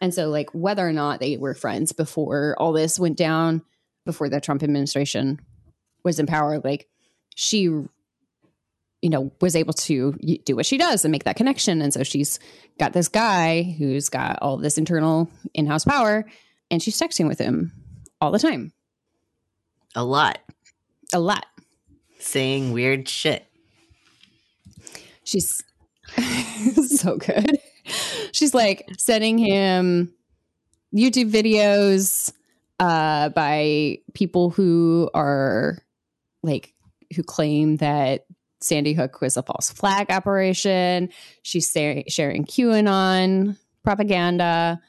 And 0.00 0.14
so, 0.14 0.28
like, 0.28 0.48
whether 0.54 0.86
or 0.88 0.92
not 0.92 1.20
they 1.20 1.36
were 1.36 1.52
friends 1.54 1.92
before 1.92 2.56
all 2.58 2.72
this 2.72 2.98
went 2.98 3.18
down, 3.18 3.62
before 4.06 4.28
the 4.28 4.40
Trump 4.40 4.62
administration 4.62 5.38
was 6.04 6.18
in 6.18 6.26
power, 6.26 6.58
like, 6.64 6.88
she, 7.34 7.68
you 9.02 9.10
know, 9.10 9.32
was 9.40 9.56
able 9.56 9.72
to 9.72 10.12
do 10.44 10.54
what 10.56 10.66
she 10.66 10.76
does 10.76 11.04
and 11.04 11.12
make 11.12 11.24
that 11.24 11.36
connection. 11.36 11.80
And 11.80 11.92
so 11.92 12.02
she's 12.02 12.38
got 12.78 12.92
this 12.92 13.08
guy 13.08 13.62
who's 13.62 14.08
got 14.08 14.38
all 14.42 14.56
this 14.58 14.76
internal 14.78 15.30
in 15.54 15.66
house 15.66 15.84
power, 15.84 16.26
and 16.70 16.82
she's 16.82 16.98
texting 17.00 17.26
with 17.26 17.38
him 17.38 17.72
all 18.20 18.30
the 18.30 18.38
time, 18.38 18.72
A 19.96 20.04
lot. 20.04 20.38
a 21.12 21.18
lot. 21.18 21.46
Saying 22.18 22.72
weird 22.72 23.08
shit. 23.08 23.46
She's 25.24 25.62
so 27.00 27.16
good. 27.16 27.58
She's 28.32 28.52
like 28.54 28.88
sending 28.98 29.38
him 29.38 30.12
YouTube 30.94 31.30
videos 31.30 32.32
uh, 32.78 33.30
by 33.30 33.98
people 34.12 34.50
who 34.50 35.10
are 35.14 35.78
like 36.42 36.74
who 37.16 37.22
claim 37.22 37.76
that 37.78 38.26
Sandy 38.60 38.92
Hook 38.92 39.20
was 39.20 39.36
a 39.36 39.42
false 39.42 39.70
flag 39.70 40.10
operation. 40.10 41.08
She's 41.42 41.70
sharing 41.72 42.44
QAnon 42.44 43.56
propaganda. 43.82 44.80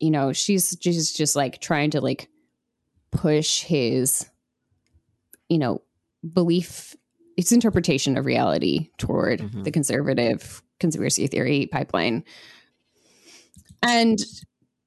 You 0.00 0.10
know, 0.10 0.32
she's 0.32 0.76
she's 0.80 1.12
just 1.12 1.34
like 1.34 1.60
trying 1.60 1.90
to 1.90 2.00
like 2.00 2.28
push 3.10 3.62
his, 3.62 4.28
you 5.48 5.58
know, 5.58 5.82
belief 6.32 6.94
its 7.36 7.52
interpretation 7.52 8.16
of 8.16 8.26
reality 8.26 8.90
toward 8.98 9.40
Mhm. 9.40 9.64
the 9.64 9.70
conservative 9.70 10.62
conspiracy 10.80 11.26
theory 11.26 11.66
pipeline. 11.66 12.24
And 13.82 14.18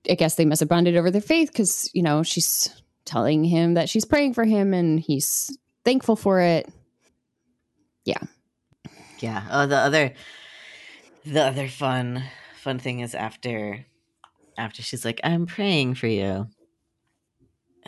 I 0.10 0.16
guess 0.16 0.36
they 0.36 0.46
must 0.46 0.60
have 0.60 0.70
bonded 0.70 0.96
over 0.98 1.12
their 1.12 1.22
faith 1.22 1.50
because, 1.52 1.90
you 1.94 2.04
know, 2.04 2.24
she's 2.24 2.70
telling 3.06 3.44
him 3.44 3.74
that 3.76 3.90
she's 3.90 4.06
praying 4.06 4.34
for 4.34 4.44
him 4.46 4.74
and 4.74 5.00
he's 5.00 5.56
thankful 5.86 6.16
for 6.16 6.40
it. 6.42 6.70
Yeah. 8.06 8.20
Yeah 9.20 9.44
oh, 9.52 9.68
the 9.68 9.78
other, 9.78 10.14
the 11.26 11.44
other 11.44 11.68
fun, 11.68 12.24
fun 12.56 12.80
thing 12.80 13.02
is 13.02 13.14
after, 13.14 13.86
after 14.58 14.82
she's 14.82 15.06
like, 15.06 15.20
"I'm 15.24 15.46
praying 15.46 15.96
for 15.96 16.08
you." 16.08 16.48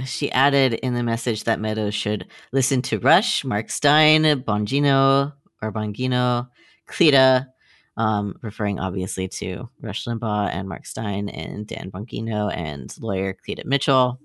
She 0.05 0.31
added 0.31 0.73
in 0.73 0.95
the 0.95 1.03
message 1.03 1.43
that 1.43 1.59
Meadows 1.59 1.93
should 1.93 2.27
listen 2.51 2.81
to 2.83 2.99
Rush, 2.99 3.45
Mark 3.45 3.69
Steyn, 3.69 4.23
Bongino 4.41 5.33
or 5.61 5.71
Bongino, 5.71 6.49
Cleta, 6.87 7.47
um, 7.95 8.35
referring 8.41 8.79
obviously 8.79 9.27
to 9.27 9.69
Rush 9.81 10.05
Limbaugh 10.05 10.49
and 10.51 10.67
Mark 10.67 10.85
Steyn 10.85 11.29
and 11.29 11.67
Dan 11.67 11.91
Bongino 11.91 12.51
and 12.55 12.93
lawyer 12.99 13.37
Cleta 13.45 13.63
Mitchell. 13.65 14.19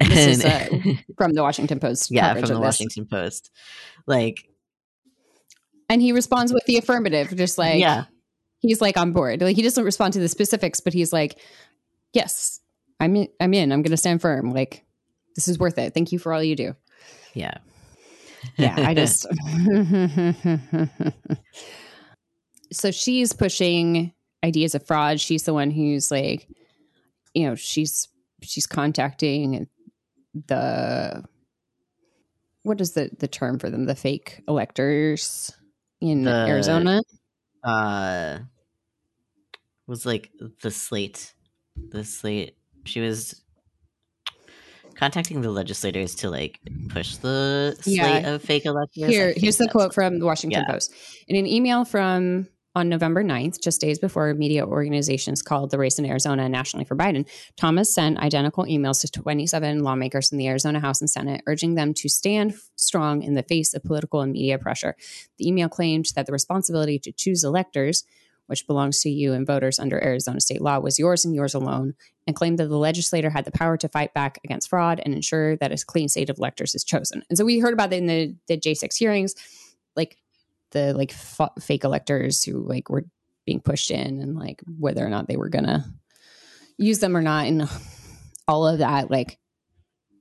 This 0.00 0.38
is, 0.38 0.44
uh, 0.44 0.68
From 1.16 1.34
the 1.34 1.42
Washington 1.42 1.78
Post. 1.78 2.10
yeah, 2.10 2.32
from 2.32 2.42
the 2.42 2.48
this. 2.48 2.58
Washington 2.58 3.06
Post. 3.06 3.50
Like, 4.06 4.48
And 5.94 6.02
he 6.02 6.10
responds 6.10 6.52
with 6.52 6.64
the 6.66 6.76
affirmative, 6.76 7.32
just 7.36 7.56
like, 7.56 7.78
yeah, 7.78 8.06
he's 8.58 8.80
like 8.80 8.96
on 8.96 9.12
board. 9.12 9.40
Like 9.40 9.54
he 9.54 9.62
doesn't 9.62 9.84
respond 9.84 10.12
to 10.14 10.18
the 10.18 10.26
specifics, 10.26 10.80
but 10.80 10.92
he's 10.92 11.12
like, 11.12 11.38
yes, 12.12 12.58
I'm 12.98 13.14
in, 13.14 13.28
I'm 13.38 13.54
in. 13.54 13.70
I'm 13.70 13.80
going 13.80 13.92
to 13.92 13.96
stand 13.96 14.20
firm. 14.20 14.52
Like 14.52 14.84
this 15.36 15.46
is 15.46 15.56
worth 15.56 15.78
it. 15.78 15.94
Thank 15.94 16.10
you 16.10 16.18
for 16.18 16.32
all 16.32 16.42
you 16.42 16.56
do. 16.56 16.74
yeah. 17.34 17.58
yeah 18.56 18.74
i 18.76 18.92
just 18.92 19.24
so 22.72 22.90
she's 22.90 23.32
pushing 23.32 24.12
ideas 24.44 24.74
of 24.74 24.84
fraud 24.84 25.18
she's 25.18 25.44
the 25.44 25.54
one 25.54 25.70
who's 25.70 26.10
like 26.10 26.46
you 27.32 27.46
know 27.46 27.54
she's 27.54 28.08
she's 28.42 28.66
contacting 28.66 29.66
the 30.48 31.24
what 32.64 32.80
is 32.80 32.92
the 32.92 33.10
the 33.18 33.28
term 33.28 33.58
for 33.58 33.70
them? 33.70 33.84
The 33.84 33.94
fake 33.94 34.42
electors 34.48 35.52
in 36.10 36.24
The- 36.24 36.46
Arizona. 36.48 37.02
uh 37.62 38.38
was 39.86 40.04
like 40.06 40.30
the 40.62 40.70
slate 40.70 41.34
the 41.90 42.04
slate 42.04 42.56
she 42.84 43.00
was 43.00 43.42
contacting 44.94 45.40
the 45.40 45.50
legislators 45.50 46.14
to 46.14 46.30
like 46.30 46.58
push 46.88 47.16
the 47.16 47.76
slate 47.80 47.96
Yeah. 47.96 48.34
of 48.34 48.42
fake 48.42 48.64
electors 48.64 49.08
Here, 49.08 49.34
here's 49.36 49.56
the 49.56 49.68
quote 49.68 49.92
from 49.92 50.18
the 50.20 50.24
Washington 50.24 50.62
Yeah. 50.66 50.72
Post. 50.72 50.94
In 51.26 51.36
an 51.36 51.46
email 51.46 51.84
from 51.84 52.46
on 52.74 52.88
November 52.88 53.22
9th, 53.22 53.60
just 53.60 53.80
days 53.80 53.98
before 53.98 54.34
media 54.34 54.66
organizations 54.66 55.42
called 55.42 55.70
the 55.70 55.78
race 55.78 55.98
in 55.98 56.06
Arizona 56.06 56.48
nationally 56.48 56.84
for 56.84 56.96
Biden, 56.96 57.28
Thomas 57.56 57.94
sent 57.94 58.18
identical 58.18 58.64
emails 58.64 59.00
to 59.02 59.10
27 59.10 59.84
lawmakers 59.84 60.32
in 60.32 60.38
the 60.38 60.48
Arizona 60.48 60.80
House 60.80 61.00
and 61.00 61.08
Senate, 61.08 61.42
urging 61.46 61.74
them 61.74 61.94
to 61.94 62.08
stand 62.08 62.54
strong 62.76 63.22
in 63.22 63.34
the 63.34 63.44
face 63.44 63.74
of 63.74 63.84
political 63.84 64.20
and 64.22 64.32
media 64.32 64.58
pressure. 64.58 64.96
The 65.38 65.46
email 65.46 65.68
claimed 65.68 66.06
that 66.16 66.26
the 66.26 66.32
responsibility 66.32 66.98
to 67.00 67.12
choose 67.12 67.44
electors, 67.44 68.04
which 68.46 68.66
belongs 68.66 69.00
to 69.02 69.08
you 69.08 69.32
and 69.32 69.46
voters 69.46 69.78
under 69.78 70.02
Arizona 70.02 70.40
state 70.40 70.60
law, 70.60 70.80
was 70.80 70.98
yours 70.98 71.24
and 71.24 71.34
yours 71.34 71.54
alone, 71.54 71.94
and 72.26 72.34
claimed 72.34 72.58
that 72.58 72.66
the 72.66 72.76
legislator 72.76 73.30
had 73.30 73.44
the 73.44 73.52
power 73.52 73.76
to 73.76 73.88
fight 73.88 74.12
back 74.14 74.40
against 74.44 74.68
fraud 74.68 75.00
and 75.04 75.14
ensure 75.14 75.56
that 75.56 75.72
a 75.72 75.84
clean 75.86 76.08
state 76.08 76.28
of 76.28 76.38
electors 76.38 76.74
is 76.74 76.82
chosen. 76.82 77.22
And 77.28 77.38
so 77.38 77.44
we 77.44 77.60
heard 77.60 77.72
about 77.72 77.90
that 77.90 77.98
in 77.98 78.06
the, 78.06 78.34
the 78.48 78.58
J6 78.58 78.96
hearings, 78.98 79.34
like 79.96 80.18
the 80.74 80.92
like 80.92 81.12
fa- 81.12 81.52
fake 81.58 81.84
electors 81.84 82.44
who 82.44 82.62
like 82.62 82.90
were 82.90 83.06
being 83.46 83.60
pushed 83.60 83.90
in 83.90 84.20
and 84.20 84.36
like 84.36 84.62
whether 84.78 85.04
or 85.04 85.08
not 85.08 85.26
they 85.26 85.36
were 85.36 85.48
gonna 85.48 85.86
use 86.76 86.98
them 86.98 87.16
or 87.16 87.22
not. 87.22 87.46
And 87.46 87.68
all 88.46 88.66
of 88.66 88.78
that 88.78 89.10
like 89.10 89.38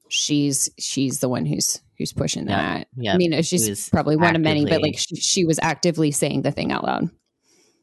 she's 0.08 0.70
she's 0.80 1.20
the 1.20 1.28
one 1.28 1.46
who's 1.46 1.82
who's 1.98 2.14
pushing 2.14 2.46
that. 2.46 2.88
Yeah. 2.96 3.14
i 3.14 3.18
mean 3.18 3.36
was 3.36 3.48
she's 3.48 3.90
probably 3.90 4.16
one 4.16 4.36
of 4.36 4.42
many 4.42 4.66
but 4.66 4.82
like 4.82 4.98
she, 4.98 5.16
she 5.16 5.46
was 5.46 5.60
actively 5.62 6.12
saying 6.12 6.44
the 6.44 6.52
thing 6.52 6.72
out 6.72 6.84
loud. 6.84 7.10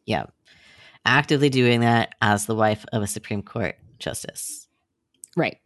Yeah. 0.07 0.27
Actively 1.05 1.51
doing 1.51 1.81
that 1.81 2.15
as 2.21 2.47
the 2.47 2.55
wife 2.55 2.85
of 2.93 3.03
a 3.03 3.07
supreme 3.07 3.43
court 3.43 3.77
justice. 3.99 4.69
Right. 5.37 5.59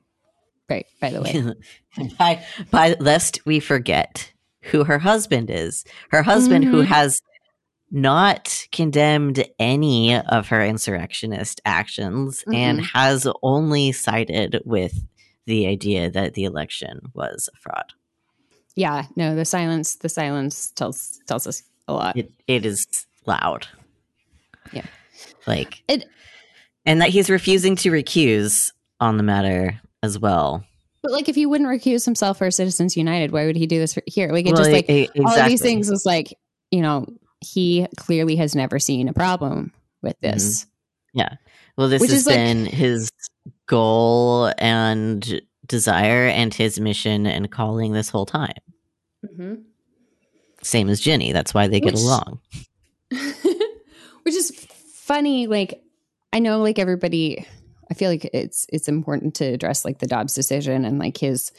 Right. 0.68 0.86
By 1.00 1.10
the 1.10 1.20
way. 1.20 1.54
By 2.18 2.44
by 2.70 2.96
lest 2.98 3.44
we 3.46 3.60
forget 3.60 4.32
who 4.70 4.84
her 4.84 4.98
husband 4.98 5.50
is 5.50 5.84
her 6.10 6.22
husband 6.22 6.64
who 6.64 6.82
Mhm. 6.82 6.86
has 6.86 7.20
not 7.90 8.66
condemned 8.72 9.44
any 9.58 10.16
of 10.16 10.48
her 10.48 10.64
insurrectionist 10.64 11.60
actions 11.64 12.42
and 12.52 12.80
Mm-mm. 12.80 12.86
has 12.92 13.26
only 13.42 13.92
sided 13.92 14.60
with 14.64 15.04
the 15.46 15.66
idea 15.66 16.10
that 16.10 16.34
the 16.34 16.44
election 16.44 17.00
was 17.14 17.48
a 17.54 17.58
fraud 17.58 17.92
yeah 18.74 19.04
no 19.16 19.34
the 19.36 19.44
silence 19.44 19.96
the 19.96 20.08
silence 20.08 20.70
tells 20.72 21.20
tells 21.26 21.46
us 21.46 21.62
a 21.86 21.92
lot 21.92 22.16
it, 22.16 22.30
it 22.48 22.64
is 22.66 22.86
loud 23.26 23.68
Yeah. 24.72 24.86
like 25.46 25.82
It- 25.88 26.08
and 26.86 27.00
that 27.00 27.10
he's 27.10 27.30
refusing 27.30 27.76
to 27.76 27.90
recuse 27.90 28.70
on 29.00 29.16
the 29.18 29.22
matter 29.22 29.80
as 30.02 30.18
well 30.18 30.64
but 31.04 31.12
like 31.12 31.28
if 31.28 31.36
he 31.36 31.46
wouldn't 31.46 31.70
recuse 31.70 32.04
himself 32.04 32.38
for 32.38 32.50
citizens 32.50 32.96
united 32.96 33.30
why 33.30 33.46
would 33.46 33.54
he 33.56 33.66
do 33.68 33.78
this 33.78 33.94
for, 33.94 34.02
here 34.06 34.32
like 34.32 34.46
it 34.46 34.52
Well, 34.54 34.62
just 34.62 34.72
like 34.72 34.90
e- 34.90 35.08
all 35.24 35.38
of 35.38 35.46
these 35.46 35.62
things 35.62 35.88
is 35.90 36.02
like 36.04 36.34
you 36.72 36.80
know 36.82 37.06
he 37.40 37.86
clearly 37.96 38.34
has 38.36 38.56
never 38.56 38.78
seen 38.80 39.06
a 39.08 39.12
problem 39.12 39.72
with 40.02 40.18
this 40.20 40.66
Yeah. 41.12 41.34
Well, 41.76 41.88
this 41.88 42.00
Which 42.00 42.10
has 42.10 42.20
is, 42.20 42.26
like- 42.26 42.36
been 42.36 42.66
his 42.66 43.10
goal 43.66 44.52
and 44.58 45.40
desire 45.66 46.26
and 46.26 46.52
his 46.54 46.78
mission 46.80 47.26
and 47.26 47.50
calling 47.50 47.92
this 47.92 48.08
whole 48.08 48.26
time. 48.26 48.54
Mm-hmm. 49.24 49.54
Same 50.62 50.88
as 50.88 51.00
Ginny. 51.00 51.32
That's 51.32 51.52
why 51.54 51.68
they 51.68 51.80
get 51.80 51.94
Which- 51.94 52.02
along. 52.02 52.40
which 53.10 54.34
is 54.34 54.50
funny 54.94 55.46
like 55.46 55.82
i 56.32 56.38
know 56.38 56.60
like 56.62 56.78
everybody 56.78 57.46
i 57.90 57.94
feel 57.94 58.10
like 58.10 58.24
it's 58.32 58.66
it's 58.72 58.88
important 58.88 59.34
to 59.34 59.44
address 59.44 59.84
like 59.84 59.98
the 59.98 60.06
dobbs 60.06 60.34
decision 60.34 60.84
and 60.84 60.98
like 60.98 61.16
his 61.18 61.52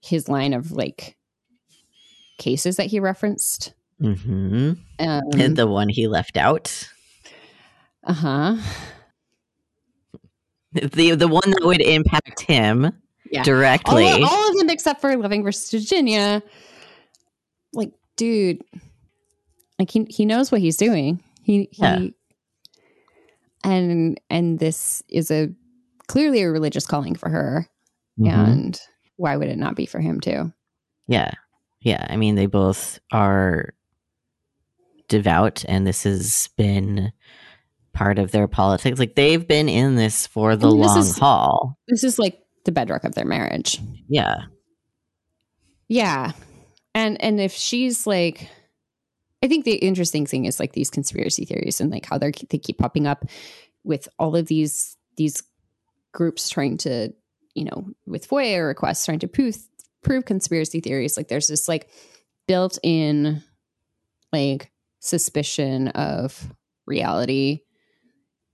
his 0.00 0.28
line 0.28 0.52
of 0.54 0.72
like 0.72 1.16
cases 2.38 2.76
that 2.76 2.86
he 2.86 2.98
referenced 3.00 3.74
hmm 4.00 4.72
um, 4.98 5.22
and 5.38 5.56
the 5.56 5.66
one 5.66 5.88
he 5.90 6.06
left 6.06 6.36
out, 6.38 6.88
uh-huh 8.04 8.56
the 10.72 11.14
the 11.16 11.28
one 11.28 11.50
that 11.50 11.62
would 11.64 11.80
impact 11.80 12.40
him 12.42 12.92
Yeah. 13.30 13.42
directly. 13.42 14.10
of- 14.10 14.22
all 14.28 14.50
of 14.50 14.56
them 14.58 14.70
except 14.70 15.00
for 15.00 15.16
Loving 15.16 15.42
versus 15.42 15.70
virginia 15.70 16.42
like 17.72 17.92
dude 18.16 18.62
like 19.78 19.90
he, 19.90 20.06
he 20.08 20.24
knows 20.24 20.50
what 20.52 20.60
he's 20.60 20.76
doing 20.76 21.22
he, 21.42 21.68
he 21.72 21.82
Yeah. 21.82 22.06
and 23.64 24.20
and 24.30 24.58
this 24.58 25.02
is 25.08 25.30
a 25.30 25.50
clearly 26.10 26.42
a 26.42 26.50
religious 26.50 26.86
calling 26.86 27.14
for 27.14 27.28
her 27.28 27.66
Mhm. 28.18 28.30
and 28.52 28.80
why 29.16 29.36
would 29.36 29.48
it 29.48 29.58
not 29.58 29.76
be 29.76 29.86
for 29.86 30.00
him 30.00 30.20
too 30.20 30.52
Yeah. 31.08 31.30
Yeah. 31.80 32.06
I 32.08 32.16
mean, 32.16 32.34
they 32.34 32.46
both 32.46 32.98
are 33.12 33.74
devout, 35.08 35.64
and 35.66 35.86
this 35.86 36.02
has 36.04 36.48
been 36.56 37.12
part 37.92 38.18
of 38.18 38.30
their 38.30 38.46
politics. 38.46 38.98
Like, 38.98 39.14
they've 39.16 39.46
been 39.46 39.68
in 39.68 39.96
this 39.96 40.26
for 40.26 40.54
the 40.56 40.68
I 40.68 40.70
mean, 40.70 40.80
this 40.80 40.86
long 40.88 40.98
is- 40.98 41.18
haul. 41.18 41.78
this 41.88 42.04
is 42.04 42.18
like 42.18 42.38
the 42.64 42.72
bedrock 42.72 43.04
of 43.04 43.14
their 43.14 43.24
marriage 43.24 43.80
Yeah. 44.08 44.34
yeah 45.88 46.32
and 46.94 47.20
and 47.22 47.40
if 47.40 47.52
she's 47.52 48.06
like 48.06 48.48
i 49.42 49.48
think 49.48 49.64
the 49.64 49.74
interesting 49.76 50.26
thing 50.26 50.44
is 50.44 50.60
like 50.60 50.72
these 50.72 50.90
conspiracy 50.90 51.44
theories 51.46 51.80
and 51.80 51.90
like 51.90 52.04
how 52.06 52.18
they're 52.18 52.32
they 52.50 52.58
keep 52.58 52.78
popping 52.78 53.06
up 53.06 53.24
with 53.82 54.08
all 54.18 54.36
of 54.36 54.46
these 54.46 54.96
these 55.16 55.42
groups 56.12 56.48
trying 56.48 56.76
to 56.78 57.12
you 57.54 57.64
know 57.64 57.88
with 58.06 58.28
foia 58.28 58.66
requests 58.66 59.04
trying 59.04 59.18
to 59.20 59.28
prove 59.28 59.56
prove 60.02 60.24
conspiracy 60.24 60.80
theories. 60.80 61.16
Like 61.16 61.28
there's 61.28 61.48
this 61.48 61.68
like 61.68 61.88
built 62.46 62.78
in 62.82 63.42
like 64.32 64.70
suspicion 65.00 65.88
of 65.88 66.52
reality. 66.86 67.60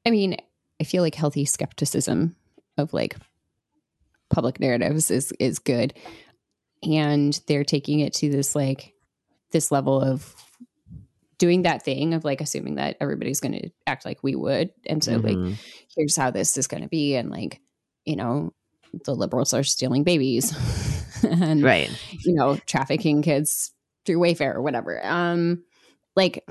I 0.07 0.11
mean 0.11 0.37
i 0.79 0.85
feel 0.85 1.03
like 1.03 1.15
healthy 1.15 1.47
skepticism 1.47 2.37
of 2.77 2.93
like 2.93 3.17
public 4.31 4.61
narratives 4.61 5.11
is 5.11 5.33
is 5.39 5.59
good. 5.59 5.95
And 6.83 7.39
they're 7.47 7.65
taking 7.65 8.01
it 8.01 8.13
to 8.15 8.31
this 8.31 8.55
like 8.55 8.93
this 9.53 9.71
level 9.71 10.01
of 10.01 10.35
doing 11.39 11.63
that 11.63 11.83
thing 11.85 12.15
of 12.15 12.25
like 12.25 12.41
assuming 12.41 12.77
that 12.77 12.97
everybody's 13.01 13.41
going 13.41 13.53
to 13.53 13.71
act 13.87 14.05
like 14.05 14.19
we 14.23 14.35
would 14.35 14.71
and 14.87 15.05
so 15.05 15.17
like 15.17 15.37
Mhm. 15.37 15.57
here's 15.95 16.17
how 16.17 16.31
this 16.31 16.57
is 16.57 16.67
going 16.67 16.83
to 16.83 16.89
be 16.89 17.15
and 17.17 17.31
like 17.31 17.61
you 18.05 18.17
know 18.17 18.53
the 19.05 19.15
liberals 19.15 19.53
are 19.53 19.63
stealing 19.63 20.03
babies 20.05 20.55
and 21.23 21.63
right. 21.63 21.91
you 22.25 22.35
know 22.35 22.57
trafficking 22.67 23.21
kids 23.23 23.73
through 24.07 24.19
wayfair 24.19 24.55
or 24.55 24.63
whatever 24.63 25.05
um 25.05 25.63
like 26.15 26.45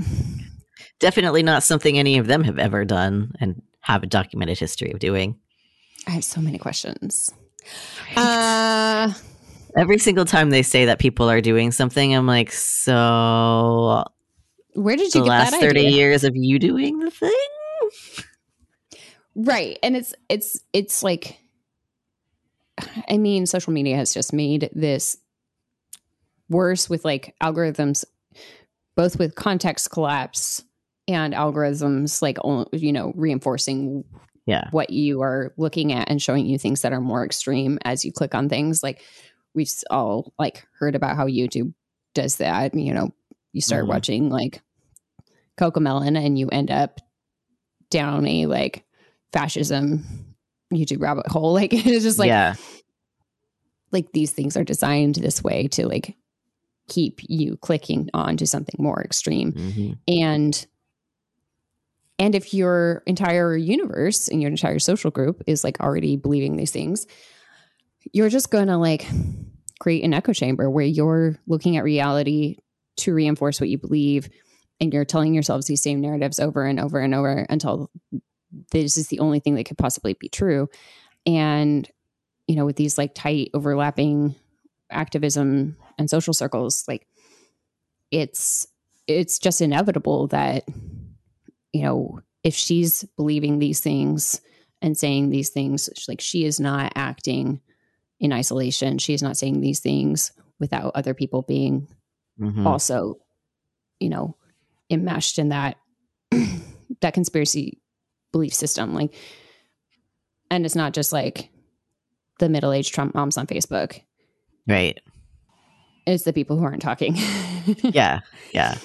Definitely 0.99 1.43
not 1.43 1.63
something 1.63 1.97
any 1.97 2.17
of 2.19 2.27
them 2.27 2.43
have 2.43 2.59
ever 2.59 2.85
done 2.85 3.33
and 3.39 3.61
have 3.81 4.03
a 4.03 4.07
documented 4.07 4.59
history 4.59 4.91
of 4.91 4.99
doing. 4.99 5.37
i 6.07 6.11
have 6.11 6.23
so 6.23 6.39
many 6.41 6.57
questions 6.57 7.33
uh 8.15 9.11
Every 9.77 9.97
single 9.97 10.23
time 10.23 10.51
they 10.51 10.61
say 10.63 10.85
that 10.85 10.99
people 10.99 11.29
are 11.29 11.41
doing 11.41 11.73
something, 11.73 12.15
I'm 12.15 12.25
like, 12.25 12.49
so 12.53 14.05
where 14.75 14.95
did 14.95 15.13
you 15.15 15.21
the 15.21 15.25
get 15.25 15.29
last 15.29 15.51
that 15.51 15.61
30 15.61 15.79
idea? 15.79 15.89
years 15.91 16.23
of 16.23 16.35
you 16.35 16.59
doing 16.59 16.99
the 16.99 17.11
thing? 17.11 17.31
right 19.35 19.77
and 19.83 19.95
it's 19.97 20.13
it's 20.29 20.59
it's 20.73 21.03
like 21.03 21.37
i 23.09 23.17
mean 23.17 23.45
social 23.45 23.73
media 23.73 23.95
has 23.97 24.13
just 24.13 24.31
made 24.33 24.69
this 24.73 25.17
worse 26.49 26.89
with 26.89 27.03
like 27.03 27.35
algorithms 27.41 28.05
both 28.95 29.17
with 29.19 29.35
context 29.35 29.91
collapse 29.91 30.63
and 31.07 31.33
algorithms 31.33 32.21
like 32.21 32.37
you 32.71 32.93
know 32.93 33.11
reinforcing 33.15 34.03
Yeah. 34.45 34.69
what 34.71 34.89
you 34.91 35.21
are 35.21 35.53
looking 35.57 35.91
at 35.91 36.09
and 36.09 36.21
showing 36.21 36.45
you 36.45 36.57
things 36.57 36.81
that 36.81 36.93
are 36.93 37.01
more 37.01 37.25
extreme 37.25 37.77
as 37.83 38.05
you 38.05 38.11
click 38.13 38.33
on 38.35 38.47
things 38.47 38.81
like 38.83 39.01
we've 39.53 39.71
all 39.89 40.33
like 40.39 40.65
heard 40.79 40.95
about 40.95 41.15
how 41.17 41.27
youtube 41.27 41.73
does 42.13 42.37
that 42.37 42.73
you 42.73 42.93
know 42.93 43.09
you 43.55 43.61
start 43.61 43.85
Mhm. 43.85 43.89
watching 43.89 44.29
like 44.29 44.61
Cocomelon 45.57 46.17
and 46.17 46.37
you 46.37 46.49
end 46.49 46.69
up 46.69 46.99
down 47.89 48.27
a 48.27 48.45
like 48.45 48.83
fascism 49.31 50.35
youtube 50.73 51.01
rabbit 51.01 51.27
hole 51.27 51.53
like 51.59 51.71
it's 51.73 52.03
just 52.03 52.19
like 52.19 52.27
yeah. 52.27 52.55
like 53.91 54.11
these 54.11 54.31
things 54.31 54.57
are 54.57 54.63
designed 54.63 55.15
this 55.15 55.41
way 55.43 55.67
to 55.69 55.87
like 55.87 56.15
keep 56.89 57.19
you 57.23 57.55
clicking 57.57 58.09
on 58.13 58.35
to 58.37 58.45
something 58.45 58.75
more 58.77 59.01
extreme 59.01 59.53
Mhm. 59.53 59.97
and 60.07 60.67
and 62.19 62.33
if 62.35 62.53
your 62.53 63.03
entire 63.05 63.55
universe 63.55 64.27
and 64.27 64.41
your 64.41 64.49
entire 64.51 64.79
social 64.79 65.11
group 65.11 65.43
is 65.47 65.63
like 65.63 65.79
already 65.79 66.17
believing 66.17 66.55
these 66.57 66.71
things 66.71 67.05
you're 68.13 68.29
just 68.29 68.51
going 68.51 68.67
to 68.67 68.77
like 68.77 69.05
create 69.79 70.03
an 70.03 70.13
echo 70.13 70.31
chamber 70.33 70.69
where 70.69 70.85
you're 70.85 71.37
looking 71.47 71.77
at 71.77 71.83
reality 71.83 72.57
to 72.97 73.13
reinforce 73.13 73.59
what 73.59 73.69
you 73.69 73.77
believe 73.77 74.29
and 74.79 74.93
you're 74.93 75.05
telling 75.05 75.33
yourselves 75.33 75.67
these 75.67 75.81
same 75.81 76.01
narratives 76.01 76.39
over 76.39 76.65
and 76.65 76.79
over 76.79 76.99
and 76.99 77.15
over 77.15 77.45
until 77.49 77.89
this 78.71 78.97
is 78.97 79.07
the 79.07 79.19
only 79.19 79.39
thing 79.39 79.55
that 79.55 79.65
could 79.65 79.77
possibly 79.77 80.13
be 80.13 80.29
true. 80.29 80.69
And 81.25 81.89
you 82.47 82.55
know 82.55 82.65
with 82.65 82.75
these 82.75 82.97
like 82.97 83.15
tight 83.15 83.49
overlapping 83.53 84.35
activism 84.91 85.77
and 85.97 86.09
social 86.09 86.33
circles 86.33 86.83
like 86.87 87.07
it's 88.11 88.67
it's 89.07 89.39
just 89.39 89.61
inevitable 89.61 90.27
that 90.27 90.63
you 91.73 91.81
know 91.81 92.19
if 92.43 92.53
she's 92.53 93.03
believing 93.17 93.57
these 93.57 93.79
things 93.79 94.39
and 94.81 94.95
saying 94.95 95.29
these 95.29 95.49
things 95.49 95.89
like 96.07 96.21
she 96.21 96.45
is 96.45 96.59
not 96.59 96.93
acting 96.95 97.61
in 98.19 98.31
isolation. 98.31 98.97
She 98.97 99.13
is 99.13 99.23
not 99.23 99.37
saying 99.37 99.61
these 99.61 99.79
things 99.79 100.31
without 100.59 100.91
other 100.95 101.13
people 101.13 101.41
being 101.41 101.87
Mhm. 102.39 102.65
also 102.65 103.17
you 103.99 104.09
know 104.09 104.35
enmeshed 104.89 105.39
in 105.39 105.49
that 105.49 105.77
that 107.01 107.13
conspiracy 107.13 107.81
belief 108.31 108.53
system 108.53 108.93
like 108.93 109.13
and 110.51 110.65
it's 110.65 110.75
not 110.75 110.93
just 110.93 111.13
like 111.13 111.49
the 112.39 112.49
middle-aged 112.49 112.93
trump 112.93 113.15
moms 113.15 113.37
on 113.37 113.47
facebook 113.47 114.01
Right. 114.67 114.99
it's 116.05 116.23
the 116.23 116.33
people 116.33 116.57
who 116.57 116.63
aren't 116.65 116.81
talking 116.81 117.15
Yeah. 117.83 118.19
Yeah. 118.53 118.77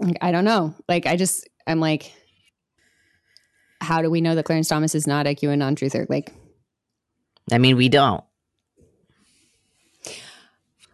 Like, 0.00 0.18
i 0.20 0.32
don't 0.32 0.44
know 0.44 0.74
like 0.88 1.06
i 1.06 1.14
just 1.16 1.48
i'm 1.66 1.78
like 1.80 2.12
how 3.80 4.02
do 4.02 4.10
we 4.10 4.20
know 4.20 4.34
that 4.34 4.44
clarence 4.44 4.68
thomas 4.68 4.94
is 4.96 5.06
not 5.06 5.26
a 5.28 5.34
qanon 5.34 5.76
truther 5.76 6.06
like 6.10 6.32
I 7.52 7.58
mean, 7.58 7.76
we 7.76 7.88
don't. 7.88 8.24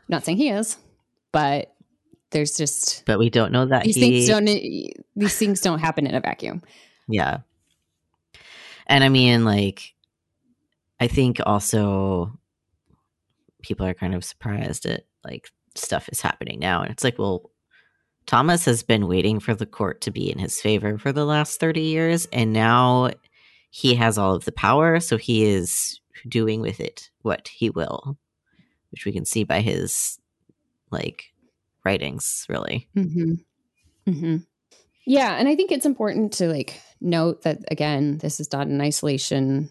not 0.09 0.23
saying 0.25 0.37
he 0.37 0.51
is 0.51 0.77
but 1.33 1.75
there's 2.31 2.57
just 2.57 3.05
But 3.05 3.19
we 3.19 3.31
don't 3.31 3.53
know 3.53 3.67
that 3.67 3.85
these 3.85 3.97
he. 3.97 4.01
things 4.01 4.29
don't 4.29 4.47
these 5.17 5.37
things 5.37 5.61
don't 5.61 5.81
happen 5.81 6.07
in 6.07 6.15
a 6.15 6.21
vacuum 6.21 6.63
Yeah. 7.09 7.39
And 8.87 9.05
I 9.05 9.09
mean, 9.09 9.45
like, 9.45 9.95
I 11.01 11.09
think 11.09 11.41
also 11.45 12.33
people 13.63 13.87
are 13.87 13.95
kind 13.95 14.15
of 14.15 14.25
surprised 14.25 14.87
at 14.87 15.05
like 15.25 15.51
stuff 15.75 16.09
is 16.11 16.21
happening 16.21 16.59
now. 16.59 16.83
And 16.83 16.91
it's 16.91 17.05
like, 17.05 17.19
well, 17.19 17.51
Thomas 18.27 18.65
has 18.67 18.83
been 18.83 19.07
waiting 19.07 19.41
for 19.41 19.55
the 19.55 19.67
court 19.67 20.01
to 20.03 20.11
be 20.11 20.31
in 20.31 20.39
his 20.39 20.61
favor 20.61 20.99
for 20.99 21.13
the 21.13 21.25
last 21.25 21.61
30 21.61 21.81
years. 21.81 22.27
And 22.33 22.53
now 22.53 23.11
he 23.71 23.95
has 23.95 24.19
all 24.19 24.35
of 24.35 24.45
the 24.45 24.53
power. 24.53 25.01
So 25.01 25.17
he 25.17 25.45
is 25.45 26.01
doing 26.29 26.61
with 26.61 26.81
it 26.81 27.11
what 27.23 27.49
he 27.49 27.71
will, 27.71 28.19
which 28.91 29.05
we 29.05 29.13
can 29.13 29.25
see 29.25 29.45
by 29.45 29.61
his 29.61 30.19
like 30.93 31.25
writings, 31.85 32.47
really. 32.49 32.89
Mm-hmm. 32.97 33.33
Mm-hmm. 34.11 34.37
Yeah, 35.07 35.35
and 35.37 35.49
I 35.49 35.57
think 35.57 35.73
it's 35.73 35.87
important 35.87 36.35
to 36.35 36.47
like 36.49 36.81
note 37.01 37.43
that 37.43 37.59
again, 37.71 38.19
this 38.19 38.39
is 38.39 38.53
not 38.53 38.67
an 38.69 38.81
isolation. 38.81 39.71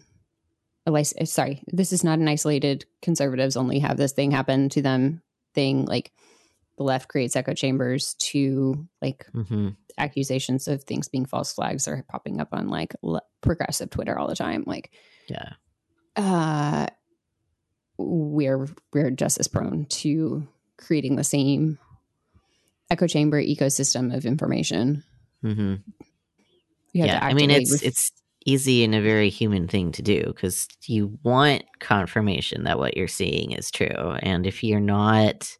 Sorry, 1.24 1.62
this 1.68 1.92
is 1.92 2.02
not 2.04 2.18
an 2.18 2.28
isolated 2.28 2.84
conservatives 3.02 3.56
only 3.56 3.78
have 3.78 3.96
this 3.96 4.12
thing 4.12 4.30
happen 4.32 4.68
to 4.70 4.82
them 4.82 5.22
thing. 5.54 5.84
Like 5.86 6.12
the 6.76 6.82
left 6.82 7.08
creates 7.08 7.36
echo 7.36 7.54
chambers 7.54 8.14
to 8.14 8.86
like 9.00 9.26
hmm 9.32 9.70
accusations 9.98 10.68
of 10.68 10.82
things 10.84 11.08
being 11.08 11.26
false 11.26 11.52
flags 11.52 11.86
are 11.86 12.02
popping 12.08 12.40
up 12.40 12.48
on 12.52 12.68
like 12.68 12.94
le- 13.02 13.20
progressive 13.42 13.90
Twitter 13.90 14.18
all 14.18 14.26
the 14.26 14.34
time. 14.34 14.64
Like, 14.66 14.90
Yeah. 15.28 15.52
uh, 16.16 16.86
we're 17.98 18.66
we're 18.92 19.10
just 19.10 19.38
as 19.38 19.48
prone 19.48 19.84
to 19.86 20.48
creating 20.78 21.16
the 21.16 21.24
same 21.24 21.78
echo 22.90 23.06
chamber 23.06 23.40
ecosystem 23.42 24.14
of 24.14 24.26
information. 24.26 25.02
hmm 25.42 25.74
have 26.94 27.06
yeah, 27.06 27.18
I 27.22 27.32
mean 27.34 27.50
it's 27.50 27.72
ref- 27.72 27.82
it's 27.82 28.12
easy 28.44 28.84
and 28.84 28.94
a 28.94 29.00
very 29.00 29.30
human 29.30 29.66
thing 29.68 29.92
to 29.92 30.02
do 30.02 30.22
because 30.26 30.68
you 30.86 31.18
want 31.22 31.62
confirmation 31.78 32.64
that 32.64 32.78
what 32.78 32.96
you're 32.96 33.08
seeing 33.08 33.52
is 33.52 33.70
true, 33.70 34.16
and 34.20 34.46
if 34.46 34.62
you're 34.62 34.80
not 34.80 35.56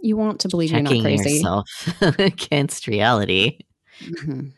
you 0.00 0.16
want 0.16 0.40
to 0.40 0.48
believe 0.48 0.70
you're 0.70 0.82
not 0.82 1.00
crazy. 1.00 1.36
yourself 1.36 1.68
against 2.18 2.86
reality, 2.86 3.58
Mhm. 4.02 4.52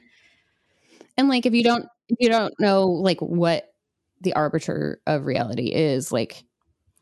And 1.16 1.28
like 1.28 1.46
if 1.46 1.54
you 1.54 1.62
don't 1.62 1.86
if 2.08 2.16
you 2.20 2.28
don't 2.28 2.54
know 2.58 2.86
like 2.86 3.20
what 3.20 3.72
the 4.20 4.34
arbiter 4.34 5.00
of 5.06 5.26
reality 5.26 5.66
is, 5.68 6.10
like 6.12 6.44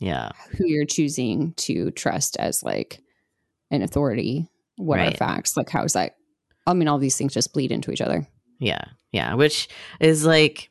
yeah, 0.02 0.30
who 0.58 0.66
you're 0.66 0.84
choosing 0.84 1.52
to 1.54 1.92
trust 1.92 2.36
as 2.38 2.64
like 2.64 3.00
an 3.70 3.82
authority, 3.82 4.48
what 4.76 4.98
are 4.98 5.12
facts? 5.12 5.56
Like 5.56 5.70
how 5.70 5.84
is 5.84 5.92
that 5.92 6.16
I 6.66 6.74
mean 6.74 6.88
all 6.88 6.98
these 6.98 7.16
things 7.16 7.32
just 7.32 7.52
bleed 7.52 7.70
into 7.70 7.92
each 7.92 8.00
other. 8.00 8.26
yeah, 8.58 8.82
yeah, 9.12 9.34
which 9.34 9.68
is 10.00 10.26
like, 10.26 10.70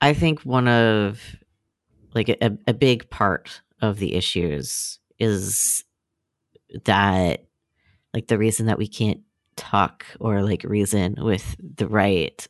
I 0.00 0.14
think 0.14 0.42
one 0.42 0.68
of 0.68 1.20
like 2.14 2.28
a, 2.28 2.56
a 2.68 2.72
big 2.72 3.10
part 3.10 3.60
of 3.82 3.98
the 3.98 4.14
issues 4.14 5.00
is 5.18 5.84
that 6.84 7.44
like 8.14 8.28
the 8.28 8.38
reason 8.38 8.66
that 8.66 8.78
we 8.78 8.86
can't 8.86 9.20
talk 9.56 10.06
or 10.20 10.42
like 10.42 10.62
reason 10.62 11.16
with 11.18 11.56
the 11.58 11.88
right 11.88 12.46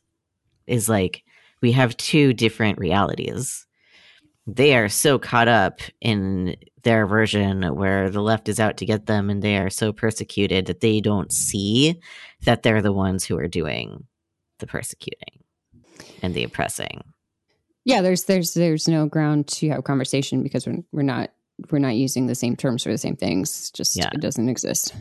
is 0.67 0.87
like 0.87 1.23
we 1.61 1.71
have 1.71 1.97
two 1.97 2.33
different 2.33 2.77
realities. 2.77 3.66
They 4.47 4.75
are 4.77 4.87
so 4.89 5.19
caught 5.19 5.47
up 5.49 5.81
in 5.99 6.55
their 6.83 7.05
version 7.05 7.63
where 7.75 8.09
the 8.09 8.21
left 8.21 8.47
is 8.47 8.59
out 8.61 8.77
to 8.77 8.85
get 8.85 9.05
them 9.05 9.29
and 9.29 9.41
they 9.43 9.57
are 9.57 9.69
so 9.69 9.91
persecuted 9.91 10.67
that 10.67 10.79
they 10.79 11.01
don't 11.01 11.31
see 11.33 11.99
that 12.45 12.63
they're 12.63 12.81
the 12.81 12.93
ones 12.93 13.25
who 13.25 13.37
are 13.37 13.47
doing 13.49 14.05
the 14.59 14.67
persecuting 14.67 15.43
and 16.21 16.33
the 16.33 16.43
oppressing. 16.43 17.03
Yeah, 17.83 18.01
there's 18.01 18.23
there's 18.23 18.53
there's 18.53 18.87
no 18.87 19.05
ground 19.05 19.47
to 19.49 19.69
have 19.69 19.83
conversation 19.83 20.43
because 20.43 20.65
we're 20.65 20.83
we're 20.93 21.01
not 21.03 21.31
we're 21.69 21.79
not 21.79 21.95
using 21.95 22.27
the 22.27 22.35
same 22.35 22.55
terms 22.55 22.83
for 22.83 22.91
the 22.91 22.97
same 22.97 23.15
things. 23.17 23.49
It's 23.49 23.71
Just 23.71 23.97
Yeah. 23.97 24.09
it 24.13 24.21
doesn't 24.21 24.47
exist. 24.49 24.93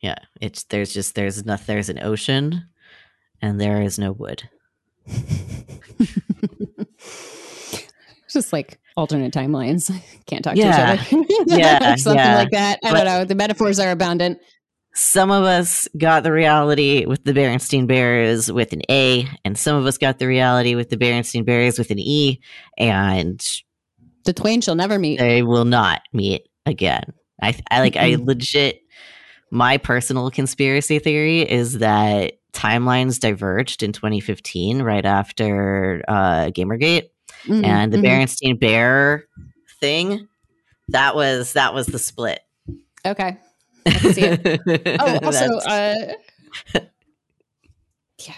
Yeah, 0.00 0.16
it's 0.40 0.64
there's 0.64 0.92
just 0.92 1.14
there's 1.16 1.38
enough 1.38 1.66
there's 1.66 1.88
an 1.88 2.02
ocean 2.02 2.66
and 3.40 3.60
there 3.60 3.82
is 3.82 3.98
no 3.98 4.12
wood. 4.12 4.48
just 8.28 8.52
like 8.52 8.78
alternate 8.96 9.32
timelines. 9.32 9.90
Can't 10.26 10.44
talk 10.44 10.56
Yeah. 10.56 10.96
to 10.96 11.02
each 11.02 11.12
other. 11.12 11.24
Yeah, 11.58 11.94
Something 11.96 12.18
yeah. 12.24 12.36
like 12.36 12.50
that. 12.52 12.78
I 12.84 12.90
But- 12.90 12.96
don't 12.96 13.04
know. 13.06 13.24
The 13.24 13.34
metaphors 13.34 13.78
are 13.78 13.90
abundant. 13.90 14.38
Some 14.94 15.30
of 15.30 15.44
us 15.44 15.88
got 15.96 16.22
the 16.22 16.32
reality 16.32 17.06
with 17.06 17.24
the 17.24 17.32
Berenstein 17.32 17.86
Bears 17.86 18.52
with 18.52 18.74
an 18.74 18.82
A, 18.90 19.26
and 19.42 19.56
some 19.56 19.74
of 19.76 19.86
us 19.86 19.96
got 19.96 20.18
the 20.18 20.26
reality 20.26 20.74
with 20.74 20.90
the 20.90 20.98
Berenstein 20.98 21.46
Bears 21.46 21.78
with 21.78 21.90
an 21.90 21.98
E, 21.98 22.40
and 22.76 23.42
The 24.26 24.34
twain 24.34 24.60
shall 24.60 24.74
never 24.74 24.98
meet. 24.98 25.18
they 25.18 25.42
will 25.42 25.64
not 25.64 26.02
meet 26.12 26.42
again. 26.66 27.04
I, 27.42 27.54
I 27.70 27.80
like 27.80 27.96
I 27.96 28.16
legit 28.20 28.80
my 29.50 29.78
personal 29.78 30.30
conspiracy 30.30 30.98
theory 30.98 31.40
is 31.40 31.78
that 31.78 32.34
timelines 32.52 33.18
diverged 33.18 33.82
in 33.82 33.92
2015 33.92 34.82
right 34.82 35.06
after 35.06 36.02
uh 36.06 36.50
Gamergate 36.54 37.04
Mhm, 37.44 37.64
and 37.64 37.92
the 37.92 37.98
mhm. 37.98 38.04
Berenstein 38.04 38.58
Bear 38.58 39.26
thing 39.80 40.28
that 40.88 41.14
was 41.14 41.52
that 41.54 41.74
was 41.74 41.86
the 41.86 41.98
split. 41.98 42.40
Okay. 43.04 43.36
I 43.86 43.90
can 43.90 44.12
see 44.12 44.22
it. 44.22 44.82
Oh, 45.00 45.18
also, 45.22 45.58
uh, 45.68 45.94
yeah. 48.18 48.34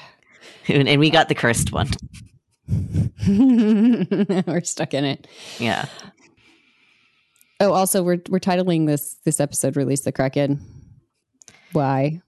and, 0.68 0.88
and 0.88 1.00
we 1.00 1.11
got 1.11 1.28
the 1.28 1.34
cursed 1.34 1.72
one. 1.72 1.90
We're 3.26 4.62
stuck 4.64 4.94
in 4.94 5.05
it. 5.05 5.26
Yeah. 5.59 5.86
Oh, 7.61 7.72
also, 7.72 8.02
we're 8.02 8.20
we're 8.28 8.40
titling 8.40 8.86
this 8.86 9.16
this 9.24 9.38
episode 9.38 9.76
"Release 9.76 10.00
the 10.00 10.12
Kraken." 10.12 10.61
Why? 11.72 12.20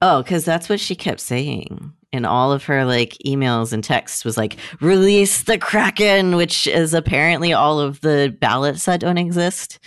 Oh, 0.00 0.22
because 0.22 0.44
that's 0.44 0.68
what 0.68 0.80
she 0.80 0.94
kept 0.94 1.20
saying 1.20 1.92
in 2.12 2.24
all 2.24 2.52
of 2.52 2.64
her 2.64 2.84
like 2.84 3.16
emails 3.26 3.72
and 3.72 3.82
texts 3.82 4.24
was 4.24 4.36
like, 4.36 4.56
release 4.80 5.44
the 5.44 5.58
Kraken, 5.58 6.36
which 6.36 6.66
is 6.66 6.94
apparently 6.94 7.52
all 7.52 7.80
of 7.80 8.00
the 8.02 8.36
ballots 8.40 8.84
that 8.84 9.00
don't 9.00 9.18
exist. 9.18 9.78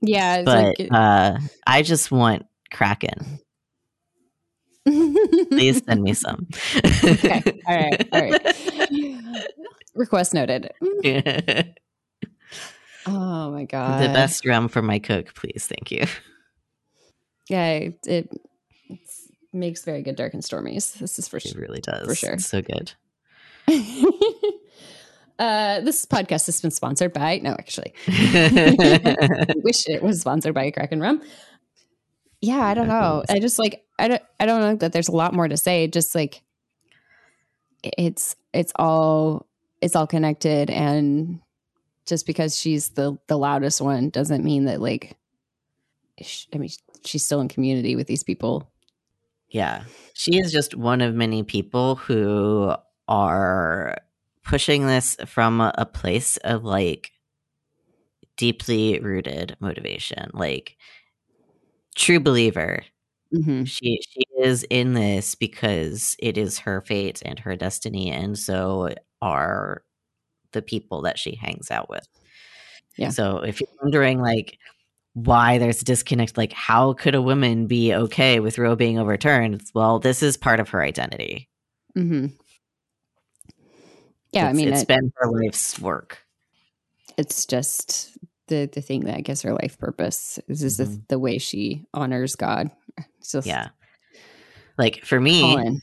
Yeah, 0.00 0.36
it's 0.36 0.44
But 0.44 0.78
like, 0.78 0.88
uh, 0.90 1.38
I 1.66 1.82
just 1.82 2.10
want 2.10 2.46
Kraken. 2.72 3.40
Please 4.86 5.82
send 5.84 6.02
me 6.02 6.14
some. 6.14 6.46
okay. 7.04 7.42
All 7.66 7.76
right. 7.76 8.08
All 8.12 8.22
right. 8.22 9.46
Request 9.94 10.34
noted. 10.34 10.70
Oh 13.06 13.50
my 13.52 13.64
god. 13.64 14.02
The 14.02 14.08
best 14.12 14.44
rum 14.44 14.68
for 14.68 14.82
my 14.82 14.98
cook, 14.98 15.34
please. 15.34 15.66
Thank 15.66 15.90
you. 15.90 16.04
Yeah, 17.48 17.88
it, 18.04 18.28
makes 19.58 19.84
very 19.84 20.02
good 20.02 20.16
dark 20.16 20.34
and 20.34 20.42
stormies. 20.42 20.94
This 20.94 21.18
is 21.18 21.28
for 21.28 21.36
It 21.38 21.42
sure. 21.44 21.60
really 21.60 21.80
does. 21.80 22.06
For 22.06 22.14
sure. 22.14 22.32
It's 22.32 22.46
so 22.48 22.62
good. 22.62 22.92
Uh, 25.38 25.80
this 25.82 26.04
podcast 26.04 26.46
has 26.46 26.60
been 26.60 26.72
sponsored 26.72 27.12
by, 27.12 27.38
no, 27.38 27.52
actually, 27.52 27.94
I 28.08 29.54
wish 29.62 29.88
it 29.88 30.02
was 30.02 30.20
sponsored 30.20 30.52
by 30.52 30.68
Kraken 30.72 31.00
Rum. 31.00 31.22
Yeah, 32.40 32.58
I 32.58 32.74
don't 32.74 32.88
know. 32.88 33.22
I 33.28 33.38
just 33.38 33.56
like, 33.56 33.84
I 34.00 34.08
don't, 34.08 34.22
I 34.40 34.46
don't 34.46 34.60
know 34.60 34.74
that 34.76 34.92
there's 34.92 35.06
a 35.06 35.14
lot 35.14 35.34
more 35.34 35.46
to 35.46 35.56
say. 35.56 35.86
Just 35.86 36.16
like, 36.16 36.42
it's, 37.84 38.34
it's 38.52 38.72
all, 38.74 39.46
it's 39.80 39.94
all 39.94 40.08
connected. 40.08 40.70
And 40.70 41.40
just 42.04 42.26
because 42.26 42.58
she's 42.58 42.88
the, 42.90 43.16
the 43.28 43.38
loudest 43.38 43.80
one 43.80 44.10
doesn't 44.10 44.42
mean 44.42 44.64
that 44.64 44.80
like, 44.80 45.16
I 46.52 46.58
mean, 46.58 46.70
she's 47.04 47.24
still 47.24 47.40
in 47.40 47.46
community 47.48 47.94
with 47.94 48.08
these 48.08 48.24
people. 48.24 48.68
Yeah. 49.50 49.84
She 50.14 50.38
is 50.38 50.52
just 50.52 50.74
one 50.74 51.00
of 51.00 51.14
many 51.14 51.42
people 51.42 51.96
who 51.96 52.74
are 53.06 53.98
pushing 54.42 54.86
this 54.86 55.16
from 55.26 55.60
a, 55.60 55.72
a 55.78 55.86
place 55.86 56.36
of 56.38 56.64
like 56.64 57.12
deeply 58.36 58.98
rooted 59.00 59.56
motivation. 59.60 60.30
Like, 60.32 60.76
true 61.96 62.20
believer. 62.20 62.82
Mm-hmm. 63.34 63.64
She 63.64 64.00
she 64.08 64.22
is 64.40 64.64
in 64.70 64.94
this 64.94 65.34
because 65.34 66.16
it 66.18 66.38
is 66.38 66.60
her 66.60 66.80
fate 66.80 67.22
and 67.26 67.38
her 67.40 67.56
destiny, 67.56 68.10
and 68.10 68.38
so 68.38 68.90
are 69.20 69.82
the 70.52 70.62
people 70.62 71.02
that 71.02 71.18
she 71.18 71.34
hangs 71.34 71.70
out 71.70 71.90
with. 71.90 72.08
Yeah. 72.96 73.10
So 73.10 73.38
if 73.38 73.60
you're 73.60 73.68
wondering 73.82 74.20
like 74.20 74.58
why 75.14 75.58
there's 75.58 75.82
a 75.82 75.84
disconnect, 75.84 76.36
like 76.36 76.52
how 76.52 76.92
could 76.92 77.14
a 77.14 77.22
woman 77.22 77.66
be 77.66 77.92
okay 77.94 78.40
with 78.40 78.58
Roe 78.58 78.76
being 78.76 78.98
overturned? 78.98 79.62
Well, 79.74 79.98
this 79.98 80.22
is 80.22 80.36
part 80.36 80.60
of 80.60 80.68
her 80.70 80.82
identity. 80.82 81.48
Mm-hmm. 81.96 82.26
Yeah, 84.32 84.50
It's- 84.50 84.50
I 84.50 84.52
mean, 84.52 84.68
it's 84.68 84.82
it, 84.82 84.88
been 84.88 85.12
her 85.16 85.30
life's 85.30 85.78
work. 85.80 86.18
it's 87.16 87.46
just 87.46 88.16
the 88.46 88.68
the 88.72 88.80
thing 88.80 89.00
that 89.06 89.24
gives 89.24 89.42
her 89.42 89.52
life 89.52 89.78
purpose. 89.78 90.38
Is 90.48 90.62
is 90.62 90.76
the, 90.76 90.84
Mhm. 90.84 91.08
the 91.08 91.18
way 91.18 91.38
she 91.38 91.84
honors 91.92 92.36
God. 92.36 92.70
Just 93.28 93.46
Yeah. 93.46 93.68
Like 94.76 95.04
for 95.04 95.20
me, 95.20 95.42
all 95.42 95.58
in. 95.58 95.80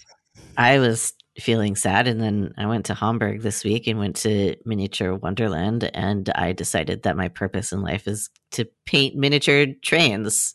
I 0.58 0.80
was 0.80 1.14
feeling 1.40 1.76
sad 1.76 2.08
and 2.08 2.22
then 2.22 2.54
I 2.58 2.66
went 2.66 2.86
to 2.86 2.94
Hamburg 2.94 3.42
this 3.42 3.64
week 3.64 3.88
and 3.88 4.00
went 4.00 4.16
to 4.18 4.56
Miniature 4.66 5.16
Wonderland 5.16 5.90
and 5.94 6.30
I 6.34 6.54
decided 6.54 7.04
that 7.04 7.18
my 7.18 7.28
purpose 7.28 7.72
in 7.72 7.82
life 7.82 8.08
is 8.08 8.30
to 8.52 8.66
paint 8.86 9.16
miniature 9.16 9.68
trains. 9.82 10.54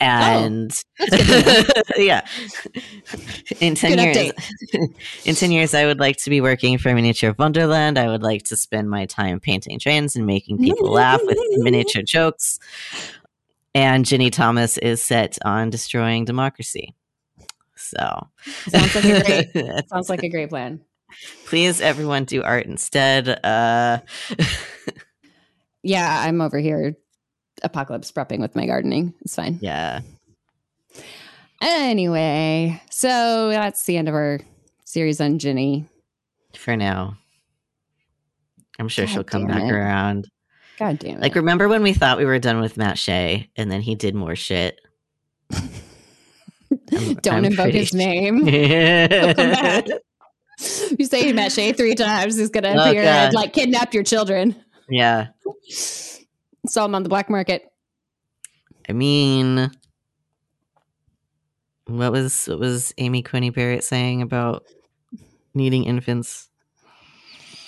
And 0.00 0.72
yeah. 1.96 2.26
In 3.60 3.74
10 3.74 3.96
Good 3.96 4.16
years 4.16 4.32
in 5.24 5.34
10 5.34 5.52
years 5.52 5.74
I 5.74 5.84
would 5.84 6.00
like 6.00 6.16
to 6.18 6.30
be 6.30 6.40
working 6.40 6.78
for 6.78 6.94
Miniature 6.94 7.34
Wonderland. 7.38 7.98
I 7.98 8.08
would 8.08 8.22
like 8.22 8.42
to 8.44 8.56
spend 8.56 8.88
my 8.88 9.04
time 9.06 9.38
painting 9.38 9.78
trains 9.78 10.16
and 10.16 10.26
making 10.26 10.58
people 10.58 10.90
laugh 10.90 11.20
with 11.24 11.38
miniature 11.58 12.02
jokes. 12.02 12.58
And 13.74 14.04
Ginny 14.04 14.30
Thomas 14.30 14.76
is 14.78 15.02
set 15.02 15.38
on 15.44 15.70
destroying 15.70 16.24
democracy. 16.24 16.94
So 17.82 18.28
Sounds 18.68 18.94
like 18.94 19.04
a 19.04 19.20
great 19.52 19.88
sounds 19.88 20.08
like 20.10 20.22
a 20.22 20.28
great 20.28 20.48
plan. 20.50 20.80
please 21.46 21.80
everyone 21.80 22.24
do 22.24 22.42
art 22.42 22.66
instead 22.66 23.28
uh 23.44 23.98
Yeah, 25.82 26.22
I'm 26.26 26.40
over 26.40 26.58
here 26.58 26.96
apocalypse 27.62 28.10
prepping 28.12 28.38
with 28.40 28.54
my 28.56 28.66
gardening. 28.66 29.14
It's 29.22 29.34
fine. 29.34 29.58
yeah 29.60 30.00
Anyway, 31.60 32.80
so 32.90 33.48
that's 33.50 33.84
the 33.84 33.96
end 33.96 34.08
of 34.08 34.14
our 34.14 34.40
series 34.84 35.20
on 35.20 35.38
Ginny. 35.38 35.86
for 36.56 36.76
now 36.76 37.16
i'm 38.78 38.88
sure 38.88 39.06
God 39.06 39.12
she'll 39.12 39.24
come 39.24 39.46
back 39.46 39.62
it. 39.64 39.70
around 39.70 40.28
God 40.78 40.98
damn 40.98 41.16
it. 41.18 41.20
like 41.22 41.34
remember 41.34 41.68
when 41.68 41.82
we 41.82 41.92
thought 41.94 42.18
we 42.18 42.24
were 42.26 42.38
done 42.38 42.60
with 42.60 42.76
matt 42.76 42.98
shea 42.98 43.48
and 43.56 43.70
then 43.70 43.80
he 43.80 43.94
did 43.94 44.14
more 44.14 44.34
shit 44.36 44.80
Don't 47.22 47.28
I'm 47.28 47.44
invoke 47.46 47.72
his 47.72 47.92
name. 47.94 48.46
You 50.96 51.06
say 51.06 51.32
Matt 51.32 51.50
Shea 51.50 51.72
three 51.72 51.94
times, 51.94 52.36
he's 52.36 52.50
gonna 52.50 52.74
Oh, 52.78 52.88
appear 52.90 53.02
God. 53.02 53.08
and 53.08 53.34
like 53.34 53.52
kidnap 53.52 53.94
your 53.94 54.04
children. 54.04 54.54
yeah 54.88 55.28
Sell 56.68 56.84
them 56.84 56.94
on 56.94 57.02
the 57.02 57.08
black 57.08 57.28
market. 57.30 57.64
i 58.88 58.92
mean 58.92 59.70
what 61.86 62.12
was 62.12 62.46
what 62.46 62.58
was 62.60 62.94
amy 62.98 63.22
coney 63.22 63.50
barrett 63.50 63.82
saying 63.82 64.22
about 64.22 64.62
needing 65.54 65.84
infants 65.84 66.48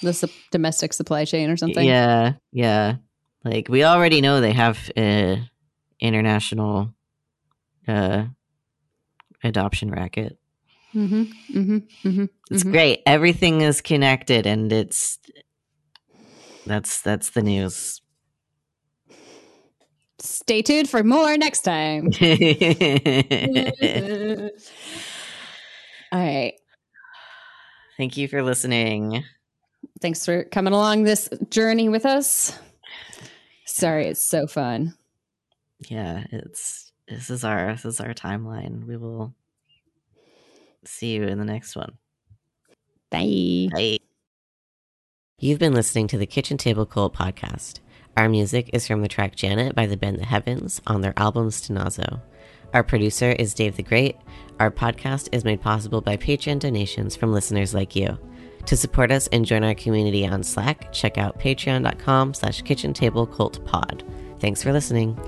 The 0.03 0.13
sup- 0.13 0.31
domestic 0.53 0.93
supply 0.93 1.25
chain 1.25 1.51
or 1.51 1.57
something. 1.57 1.85
Yeah, 1.87 2.35
yeah. 2.53 2.97
Like 3.45 3.69
we 3.69 3.83
already 3.85 4.21
know 4.21 4.41
they 4.41 4.53
have 4.53 4.91
a 4.97 5.43
international 6.01 6.95
uh 7.89 8.27
adoption 9.45 9.91
racket. 9.91 10.39
Mm-hmm. 10.95 11.23
Mm-hmm. 11.59 11.77
Mm-hmm. 12.09 12.25
It's 12.51 12.65
Mhm. 12.65 12.71
great. 12.73 13.01
Everything 13.07 13.61
is 13.63 13.81
connected 13.81 14.47
and 14.47 14.73
it's 14.73 15.19
that's 16.67 17.01
that's 17.03 17.31
the 17.31 17.43
news. 17.43 18.01
Stay 20.21 20.63
tuned 20.63 20.89
for 20.89 21.03
more 21.03 21.37
next 21.37 21.63
time. 21.63 22.07
All 26.13 26.21
right. 26.21 26.55
Thank 27.97 28.17
you 28.17 28.29
for 28.29 28.43
listening. 28.43 29.25
Thanks 30.01 30.25
for 30.25 30.45
coming 30.45 30.73
along 30.73 31.03
this 31.05 31.29
journey 31.51 31.89
with 31.89 32.07
us. 32.07 32.57
Sorry, 33.67 34.07
it's 34.07 34.23
so 34.25 34.47
fun. 34.47 34.95
Yeah, 35.89 36.25
it's 36.31 36.93
this 37.09 37.31
is 37.31 37.45
our 37.45 37.73
this 37.73 37.85
is 37.85 38.01
our 38.01 38.15
timeline. 38.15 38.87
We 38.87 38.97
will 38.97 39.35
see 40.85 41.13
you 41.13 41.25
in 41.25 41.39
the 41.39 41.45
next 41.45 41.77
one. 41.77 41.99
Bye. 43.11 43.69
Bye. 43.73 43.99
You've 45.39 45.59
been 45.59 45.75
listening 45.75 46.09
to 46.09 46.19
the 46.19 46.27
Kitchen 46.27 46.57
Table 46.57 46.87
Cult 46.87 47.15
podcast. 47.15 47.81
Our 48.17 48.29
music 48.29 48.71
is 48.73 48.87
from 48.87 49.03
the 49.03 49.09
track 49.09 49.35
Janet 49.35 49.75
by 49.75 49.87
the 49.87 49.97
band 49.97 50.19
The 50.19 50.27
Heavens 50.27 50.81
on 50.87 51.01
their 51.01 51.15
album 51.17 51.49
Stenazo. 51.49 52.21
Our 52.73 52.85
producer 52.85 53.33
is 53.33 53.55
Dave 53.55 53.77
the 53.77 53.83
Great. 53.83 54.17
Our 54.61 54.71
podcast 54.71 55.29
is 55.33 55.45
made 55.45 55.61
possible 55.61 56.01
by 56.01 56.17
Patreon 56.17 56.61
donations 56.61 57.17
from 57.17 57.33
listeners 57.33 57.75
like 57.75 57.95
you. 57.95 58.19
To 58.67 58.77
support 58.77 59.11
us 59.11 59.27
and 59.29 59.45
join 59.45 59.63
our 59.65 59.75
community 59.75 60.27
on 60.27 60.43
Slack, 60.43 60.93
check 60.93 61.19
out 61.19 61.39
patreon.com 61.39 62.35
slash 62.35 62.63
kitchen 62.63 62.95
table 62.95 63.27
cult 63.27 63.65
pod. 63.67 64.05
Thanks 64.41 64.63
for 64.63 64.73
listening. 64.73 65.19